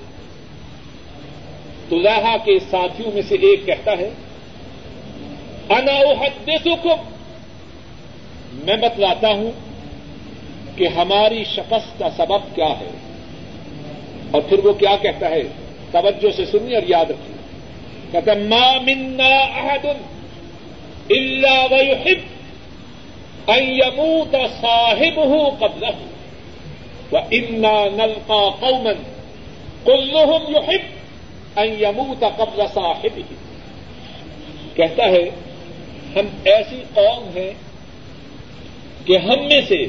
تلاحا 1.89 2.37
کے 2.37 2.59
ساتھیوں 2.59 3.11
میں 3.13 3.21
سے 3.21 3.35
ایک 3.35 3.65
کہتا 3.65 3.91
ہے 3.91 4.09
اناحدثکم 5.69 7.15
میں 8.53 8.75
بتلاتا 8.75 9.27
ہوں 9.27 9.51
کہ 10.75 10.87
ہماری 10.87 11.43
شکست 11.43 11.99
کا 11.99 12.09
سبب 12.17 12.55
کیا 12.55 12.69
ہے۔ 12.79 12.91
اور 14.31 14.41
پھر 14.41 14.65
وہ 14.65 14.73
کیا 14.73 14.95
کہتا 15.01 15.29
ہے؟ 15.29 15.41
توجہ 15.91 16.31
سے 16.35 16.45
سنیے 16.45 16.75
اور 16.75 16.83
یاد 16.87 17.05
رکھیے۔ 17.05 17.35
کہتا 18.11 18.33
ما 18.33 18.79
منا 18.81 19.35
احد 19.35 19.85
الا 23.47 23.57
ويحب 23.57 23.61
ان 23.61 23.79
يموت 23.85 24.35
صاحبه 24.61 25.49
قبله. 25.59 25.91
وانا 27.11 27.85
نلقى 27.93 28.49
قوما 28.59 28.93
كلهم 29.83 30.55
يحب 30.55 30.95
ان 31.55 31.67
يموت 31.79 32.23
قبل 32.37 32.63
صاحبه. 32.73 33.35
کہتا 34.75 35.05
ہے، 35.05 35.29
ہم 36.15 36.25
ایسی 36.43 36.83
قوم 36.93 37.37
ہیں 37.37 37.51
کہ 39.05 39.17
ہم 39.17 39.47
میں 39.47 39.61
سے 39.67 39.87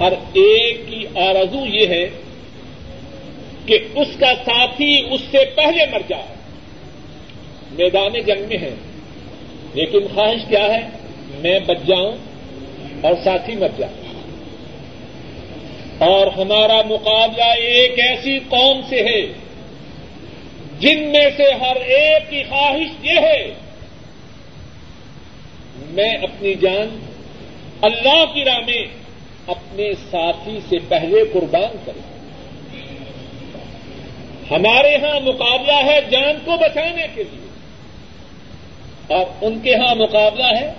ہر 0.00 0.12
ایک 0.32 0.86
کی 0.88 1.18
آرزو 1.18 1.66
یہ 1.66 1.86
ہے 1.86 2.08
کہ 3.66 3.78
اس 3.94 4.08
کا 4.20 4.32
ساتھی 4.44 5.14
اس 5.14 5.20
سے 5.30 5.38
پہلے 5.56 5.86
مر 5.92 6.00
جائے۔ 6.08 6.34
میدان 7.72 8.12
جنگ 8.12 8.48
میں 8.48 8.58
ہے، 8.58 8.74
لیکن 9.74 9.98
خواہش 10.14 10.40
کیا 10.48 10.64
ہے؟ 10.64 10.80
میں 11.30 11.60
بچ 11.60 11.78
جاؤں 11.86 12.12
اور 13.00 13.14
ساتھی 13.24 13.54
مر 13.56 13.72
جائے 13.78 14.06
اور 16.06 16.26
ہمارا 16.36 16.80
مقابلہ 16.86 17.50
ایک 17.68 17.98
ایسی 18.00 18.38
قوم 18.48 18.80
سے 18.88 19.02
ہے، 19.02 19.20
جن 20.80 20.98
میں 21.08 21.28
سے 21.36 21.46
ہر 21.60 21.76
ایک 21.76 22.28
کی 22.30 22.42
خواہش 22.48 22.90
یہ 23.02 23.20
ہے، 23.20 23.42
میں 25.90 26.12
اپنی 26.22 26.54
جان 26.54 26.98
اللہ 27.82 28.24
کی 28.34 28.44
راہ 28.44 28.60
میں 28.66 28.84
اپنے 29.46 29.92
ساتھی 30.10 30.58
سے 30.68 30.78
پہلے 30.88 31.24
قربان 31.32 31.76
کروں۔ 31.84 32.06
ہمارے 34.50 34.96
ہاں 34.96 35.18
مقابلہ 35.20 35.78
ہے 35.84 35.98
جان 36.10 36.38
کو 36.44 36.56
بچانے 36.56 37.06
کے 37.14 37.22
لیے، 37.22 37.46
اور 39.08 39.24
ان 39.40 39.58
کے 39.62 39.74
ہاں 39.74 39.94
مقابلہ 39.94 40.48
ہے 40.56 40.72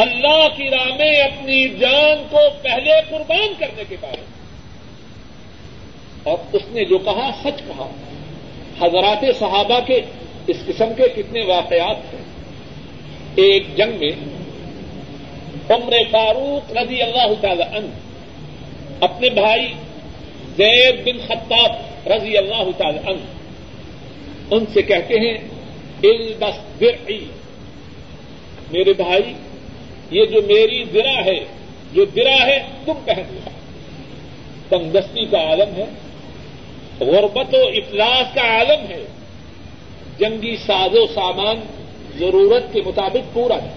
اللہ 0.00 0.46
کی 0.56 0.70
راہ 0.70 0.96
میں 0.98 1.16
اپنی 1.22 1.68
جان 1.68 2.24
کو 2.30 2.38
پہلے 2.62 2.90
قربان 3.10 3.52
کرنے 3.58 3.82
کے 3.88 3.96
بارے 4.00 4.20
میں 4.20 4.38
اور 6.22 6.38
اس 6.52 6.62
نے 6.70 6.84
جو 6.84 6.98
کہا، 6.98 7.30
سچ 7.42 7.60
کہا۔ 7.66 7.88
حضرات 8.80 9.24
صحابہ 9.38 9.80
کے 9.86 10.00
اس 10.46 10.56
قسم 10.66 10.92
کے 10.96 11.08
کتنے 11.14 11.40
واقعات 11.44 12.14
ہیں 12.14 12.22
ایک 13.34 13.76
جنگ 13.76 13.98
میں 13.98 14.10
عمر 15.70 15.92
فاروق 16.10 16.72
رضی 16.72 17.02
اللہ 17.02 17.32
تعالی 17.40 17.62
عنہ 17.62 17.86
اپنے 19.00 19.30
بھائی 19.30 19.66
زید 20.56 21.04
بن 21.04 21.18
خطاب 21.26 22.08
رضی 22.08 22.36
اللہ 22.36 22.70
تعالی 22.76 22.98
عنہ، 22.98 23.24
ان 24.50 24.64
سے 24.72 24.82
کہتے 24.82 25.14
ہیں 25.14 25.36
البس 26.02 26.80
درعی 26.80 27.24
میرے 28.70 28.92
بھائی 28.92 29.32
یہ 30.10 30.24
جو 30.24 30.42
میری 30.42 30.84
درا 30.84 31.24
ہے، 31.24 31.44
جو 31.92 32.04
درا 32.04 32.46
ہے، 32.46 32.66
تم 32.84 32.92
پہن 33.04 33.22
لو۔ 33.30 33.50
تندستی 34.68 35.24
کا 35.24 35.38
عالم 35.38 35.76
ہے، 35.76 35.84
غربت 37.00 37.54
و 37.54 37.68
افلاس 37.68 38.34
کا 38.34 38.40
عالم 38.40 38.90
ہے۔ 38.90 39.04
جنگی 40.18 40.56
ساز 40.56 40.96
و 40.96 41.06
سامان 41.06 41.60
ضرورت 42.18 42.72
کے 42.72 42.80
مطابق 42.86 43.34
پورا 43.34 43.54
ہے۔ 43.54 43.68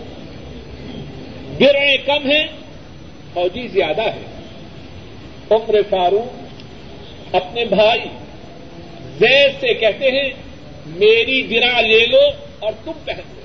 گریں 1.59 1.97
کم 2.05 2.31
ہیں 2.31 2.47
فوجی 3.33 3.67
زیادہ 3.67 4.01
ہے۔ 4.01 4.21
عمر 5.49 5.75
فاروق 5.89 7.35
اپنے 7.35 7.65
بھائی 7.65 8.01
زید 9.19 9.51
سے 9.61 9.73
کہتے 9.73 10.11
ہیں، 10.11 10.29
میری 10.85 11.51
گرا 11.51 11.81
لے 11.81 12.05
لو 12.05 12.21
اور 12.59 12.73
تم 12.83 12.91
پہن 13.05 13.21
لو۔ 13.35 13.42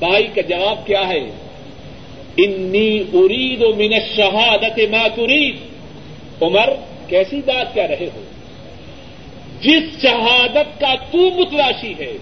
بھائی 0.00 0.26
کا 0.34 0.40
جواب 0.40 0.86
کیا 0.86 1.08
ہے؟ 1.08 1.20
انی 2.36 3.04
ارید 3.12 3.62
و 3.62 3.74
من 3.74 3.92
شہادت 4.16 4.78
ما 4.90 5.06
ترید. 5.14 5.56
عمر، 6.42 6.68
کیسی 7.06 7.40
بات 7.46 7.74
کہہ 7.74 7.82
رہے 7.82 8.08
ہو؟ 8.14 8.22
جس 9.60 10.02
شہادت 10.02 10.80
کا 10.80 10.94
تو 11.10 11.18
متلاشی 11.18 11.94
ہے، 11.98 12.12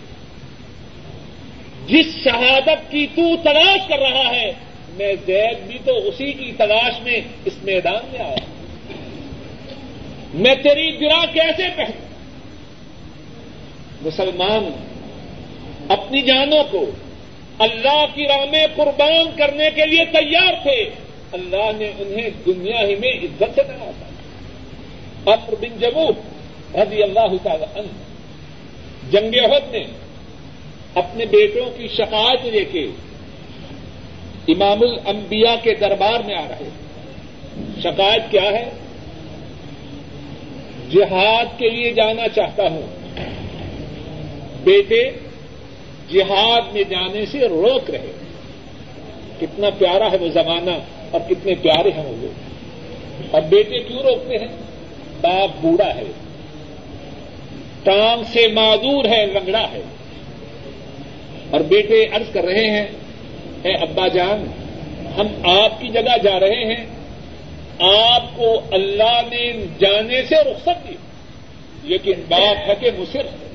جس 1.86 2.06
شہادت 2.24 2.90
کی 2.90 3.06
تو 3.14 3.22
تلاش 3.42 3.88
کر 3.88 3.98
رہا 3.98 4.30
ہے، 4.30 4.52
میں 4.96 5.14
زید 5.26 5.58
بھی 5.66 5.78
تو 5.84 5.96
اسی 6.08 6.32
کی 6.32 6.52
تلاش 6.56 7.00
میں 7.02 7.20
اس 7.44 7.52
میدان 7.62 8.08
میں 8.12 8.20
آیا۔ 8.20 8.44
میں 10.34 10.54
تیری 10.54 11.00
گرا 11.00 11.24
کیسے 11.32 11.68
پہن 11.76 11.90
مسلمان، 14.02 14.70
اپنی 15.88 16.22
جانوں 16.22 16.64
کو 16.70 16.90
اللہ 17.58 18.04
کی 18.14 18.26
راہ 18.28 18.44
میں 18.50 18.66
قربان 18.76 19.36
کرنے 19.36 19.70
کے 19.74 19.86
لیے 19.86 20.04
تیار 20.04 20.52
تھے۔ 20.62 20.90
اللہ 21.32 21.70
نے 21.76 21.90
انہیں 21.98 22.30
دنیا 22.46 22.80
ہی 22.80 22.94
میں 22.94 23.12
عزت 23.12 23.54
سے 23.54 23.62
نوازا 23.68 24.10
امر 25.32 25.54
بن 25.60 25.78
جبو 25.80 26.08
رضی 26.74 27.02
اللہ 27.02 27.36
تعالی 27.42 27.64
عنہ 27.74 27.88
جنگ 29.10 29.34
عہد 29.44 29.72
نے 29.72 29.84
اپنے 30.94 31.24
بیٹوں 31.24 31.70
کی 31.76 31.88
شکایت 31.88 32.44
لے 32.44 32.64
کے 32.64 32.86
امام 34.48 34.82
الانبیاء 34.82 35.54
کے 35.62 35.74
دربار 35.74 36.20
میں 36.20 36.34
آ 36.34 36.48
رہے 36.48 36.68
شکایت 37.82 38.22
کیا 38.30 38.42
ہے؟ 38.42 38.70
جہاد 40.90 41.58
کے 41.58 41.70
لیے 41.70 41.92
جانا 41.92 42.28
چاہتا 42.28 42.62
ہوں۔ 42.70 42.82
بیٹے 44.64 45.10
جہاد 46.10 46.72
میں 46.72 46.82
جانے 46.90 47.26
سے 47.26 47.38
روک 47.38 47.90
رہے 47.90 48.12
کتنا 49.40 49.70
پیارا 49.70 50.12
ہے 50.12 50.16
وہ 50.16 50.28
زمانہ 50.28 50.70
اور 51.10 51.20
کتنے 51.28 51.54
پیارے 51.54 51.90
ہیں 51.96 52.04
وہ 52.04 52.14
لوگ۔ 52.18 52.48
اور 53.30 53.42
بیٹے 53.42 53.78
کیوں 53.78 54.02
روکتے 54.02 54.36
ہیں؟ 54.36 54.48
باپ 55.20 55.50
بوڑھا 55.60 55.94
ہے۔ 55.94 56.04
ٹانگ 57.82 58.22
سے 58.32 58.48
معذور 58.48 59.04
ہے، 59.04 59.26
لنگڑا 59.26 59.66
ہے۔ 59.72 59.82
اور 61.50 61.60
بیٹے 61.60 62.06
عرض 62.12 62.32
کر 62.32 62.44
رہے 62.44 62.70
ہیں، 62.70 62.86
اے 63.62 63.74
ابا 63.74 64.08
جان، 64.08 64.46
ہم 65.18 65.26
آپ 65.44 65.80
کی 65.80 65.88
جگہ 65.88 66.18
جا 66.22 66.40
رہے 66.40 66.74
ہیں۔ 66.74 66.86
آپ 67.80 68.36
کو 68.36 68.60
اللہ 68.70 69.20
نے 69.30 69.52
جانے 69.80 70.22
سے 70.22 70.34
رخصت 70.34 70.88
دی۔ 70.88 70.94
لیکن 71.82 72.12
بات 72.28 72.68
ہے 72.68 72.74
کہ 72.80 72.90
مصر 72.98 73.24
ہے 73.24 73.47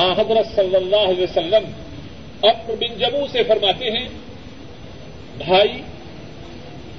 حضرت 0.00 0.56
صلی 0.56 0.76
اللہ 0.76 0.96
علیہ 0.96 1.22
وسلم 1.22 1.70
اپر 2.42 2.74
بن 2.74 2.98
جموں 2.98 3.26
سے 3.32 3.42
فرماتے 3.42 3.84
ہیں، 3.84 4.08
بھائی، 5.38 5.82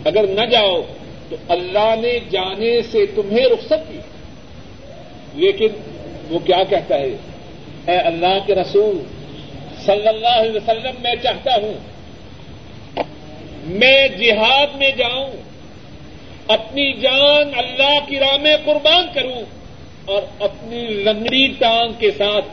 اگر 0.06 0.28
نہ 0.28 0.46
جاؤ 0.46 0.82
تو 1.30 1.36
اللہ 1.50 1.96
نے 1.98 2.20
جانے 2.32 2.82
سے 2.82 3.06
تمہیں 3.06 3.46
رخصت 3.46 3.92
کی۔ 3.92 4.00
لیکن 5.34 5.68
وہ 6.30 6.40
کیا 6.40 6.64
کہتا 6.70 6.96
ہے؟ 6.96 7.16
اے 7.88 7.98
اللہ 7.98 8.38
کے 8.46 8.56
رسول، 8.56 9.04
صلی 9.86 10.08
اللہ 10.08 10.40
علیہ 10.40 10.56
وسلم، 10.56 10.96
میں 11.02 11.16
چاہتا 11.24 11.52
ہوں، 11.56 11.74
میں 13.66 14.08
جہاد 14.08 14.68
میں 14.76 14.92
جاؤں، 14.98 15.32
اپنی 16.48 16.94
جان 16.94 17.52
اللہ 17.58 18.00
کی 18.08 18.20
راہ 18.20 18.38
میں 18.38 18.56
قربان 18.66 19.08
کروں 19.14 19.42
اور 20.06 20.22
اپنی 20.40 20.82
لنگڑی 20.82 21.48
ٹانگ 21.48 21.94
کے 22.00 22.12
ساتھ 22.12 22.46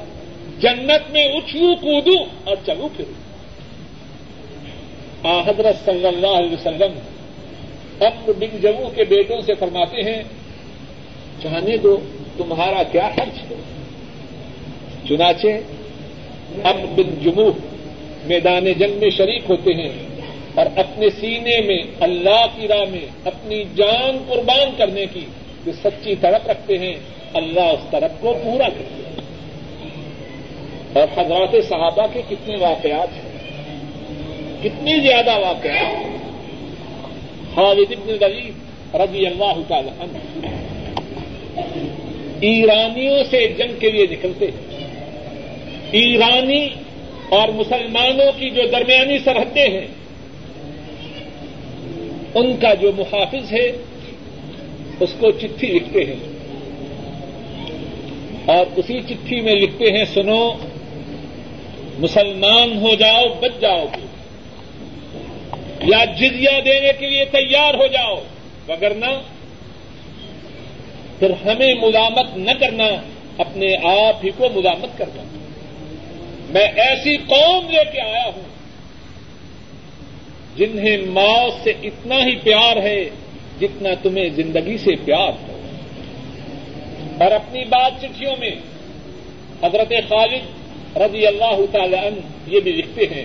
جنت 0.63 1.11
میں 1.11 1.25
اچھو 1.25 1.75
کودوں 1.75 2.25
اور 2.45 2.57
چلو 2.67 2.89
پھروں 2.97 3.33
آ، 5.25 5.41
حضرت 5.41 5.85
صلی 5.85 6.07
اللہ 6.07 6.27
علیہ 6.27 6.53
وسلم 6.53 6.99
امر 8.01 8.33
بن 8.39 8.61
جموں 8.63 8.91
کے 8.91 9.05
بیٹوں 9.05 9.41
سے 9.41 9.55
فرماتے 9.55 10.03
ہیں 10.03 10.23
چاہنے 11.43 11.77
دو، 11.77 11.97
تمہارا 12.37 12.83
کیا 12.83 13.11
خرچ 13.17 13.51
ہے؟ 13.51 13.57
چنانچہ 15.09 15.47
امر 16.65 16.87
بن 16.87 17.15
جموں 17.23 17.51
میدان 18.25 18.73
جنگ 18.73 18.93
میں 18.93 19.11
شریک 19.11 19.43
ہوتے 19.49 19.75
ہیں 19.75 19.93
اور 20.55 20.67
اپنے 20.77 21.07
سینے 21.21 21.61
میں، 21.61 21.79
اللہ 22.01 22.47
کی 22.57 22.69
راہ 22.69 22.85
میں 22.91 23.07
اپنی 23.25 23.65
جان 23.77 24.25
قربان 24.29 24.71
کرنے 24.79 25.07
کی 25.13 25.27
جو 25.67 25.73
سچی 25.85 26.15
طرف 26.21 26.47
رکھتے 26.47 26.79
ہیں، 26.79 26.95
اللہ 27.35 27.61
اس 27.61 27.87
طرف 27.91 28.11
کو 28.21 28.39
پورا 28.45 28.69
کرتے 28.69 29.03
ہیں۔ 29.07 29.22
اور 30.93 31.21
حضرات 31.21 31.65
صحابہ 31.69 32.07
کے 32.13 32.23
کتنے 32.31 32.57
واقعات 32.57 33.09
ہیں؟ 33.15 33.33
کتنی 34.63 35.01
زیادہ 35.01 35.39
واقعات 35.39 36.05
خالد 37.55 37.93
ابن 37.93 38.25
ولید 38.25 38.53
رضی 38.95 39.27
اللہ 39.27 39.61
تعالی 39.69 39.91
عنہ۔ 39.99 40.47
ایرانیوں 42.41 43.25
سے 43.31 43.47
جنگ 43.59 43.79
کے 43.79 43.91
لیے 43.91 44.07
نکلتے 44.11 44.47
ہیں۔ 44.47 44.87
ایرانی 45.91 46.69
اور 47.29 47.49
مسلمانوں 47.49 48.33
کی 48.39 48.51
جو 48.51 48.63
درمیانی 48.73 49.19
سرحدیں 49.19 49.69
ہیں، 49.69 49.87
ان 52.35 52.57
کا 52.57 52.75
جو 52.75 52.93
محافظ 52.97 53.53
ہے، 53.53 53.73
اس 55.01 55.11
کو 55.19 55.31
چٹھی 55.31 55.69
لکھتے 55.69 56.05
ہیں۔ 56.05 56.33
اور 58.45 58.67
اسی 58.77 59.01
چٹھی 59.01 59.41
میں 59.41 59.55
لکھتے 59.55 59.93
ہیں، 59.93 60.05
سنو۔ 60.15 60.53
مسلمان 61.99 62.77
ہو 62.79 62.95
جاؤ، 62.95 63.25
بچ 63.41 63.61
جاؤ 63.61 63.87
گے 63.97 64.07
یا 65.83 66.05
جزیا 66.05 66.59
دینے 66.65 66.91
کے 66.99 67.07
لیے 67.07 67.25
تیار 67.25 67.75
ہو 67.75 67.87
جاؤ 67.87 68.17
وگرنہ 68.69 69.21
پھر 71.19 71.31
ہمیں 71.31 71.75
ملامت 71.75 72.37
نہ 72.37 72.51
کرنا، 72.61 72.89
اپنے 73.39 73.75
آپ 73.85 74.25
ہی 74.25 74.31
کو 74.37 74.49
ملامت 74.55 74.99
کرنا۔ 74.99 75.23
میں 76.51 76.67
ایسی 76.67 77.17
قوم 77.17 77.71
لے 77.71 77.85
کے 77.93 78.01
آیا 78.01 78.25
ہوں، 78.27 78.51
جنہیں 80.57 80.97
موت 80.97 81.65
سے 81.65 81.73
اتنا 81.83 82.25
ہی 82.27 82.35
پیار 82.37 82.77
ہے 82.77 83.11
جتنا 83.61 83.91
تمہیں 84.03 84.29
زندگی 84.29 84.79
سے 84.79 84.95
پیار 85.05 85.33
ہو 85.43 85.61
اور 87.21 87.33
اپنی 87.33 87.65
بات 87.65 88.01
چٹھیوں 88.03 88.37
میں، 88.39 88.55
حضرت 89.63 89.93
خالد 90.09 90.62
رضی 90.97 91.27
اللہ 91.27 91.61
تعالی 91.73 91.97
عنہ، 91.97 92.21
یہ 92.47 92.61
بھی 92.61 92.73
لکھتے 92.73 93.07
ہیں۔ 93.07 93.25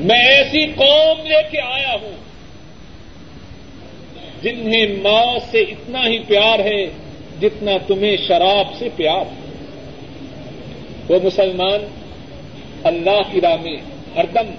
میں 0.00 0.24
ایسی 0.26 0.66
قوم 0.66 1.26
لے 1.26 1.42
کے 1.50 1.60
آیا 1.60 1.96
ہوں، 2.02 2.12
جنہیں 4.42 4.86
موت 4.86 5.42
سے 5.52 5.60
اتنا 5.60 6.06
ہی 6.06 6.18
پیار 6.18 6.58
ہے 6.58 6.86
جتنا 7.40 7.72
تمہیں 7.86 8.16
شراب 8.28 8.66
سے 8.78 8.88
پیار۔ 8.96 9.24
ہے 9.24 9.46
وہ 11.08 11.18
مسلمان 11.24 11.86
اللہ 12.82 13.32
کی 13.32 13.40
راہ 13.40 13.56
میں 13.62 13.76
ہردم، 14.16 14.54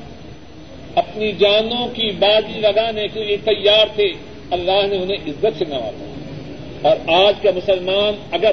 اپنی 0.95 1.31
جانوں 1.31 1.87
کی 1.87 2.11
بازی 2.11 2.59
لگانے 2.59 3.07
کے 3.07 3.23
لیے 3.23 3.37
تیار 3.37 3.85
تھے۔ 3.95 4.11
اللہ 4.51 4.87
نے 4.89 4.95
انہیں 4.95 5.17
عزت 5.27 5.59
سے 5.59 5.65
نوازا۔ 5.65 6.13
اور 6.81 7.25
آج 7.25 7.33
کا 7.43 7.49
مسلمان 7.55 8.13
اگر 8.31 8.51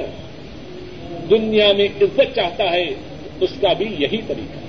دنیا 1.31 1.73
میں 1.73 1.89
عزت 2.01 2.35
چاہتا 2.35 2.71
ہے 2.73 2.85
اس 3.41 3.51
کا 3.61 3.73
بھی 3.73 3.87
یہی 3.99 4.21
طریقہ 4.27 4.64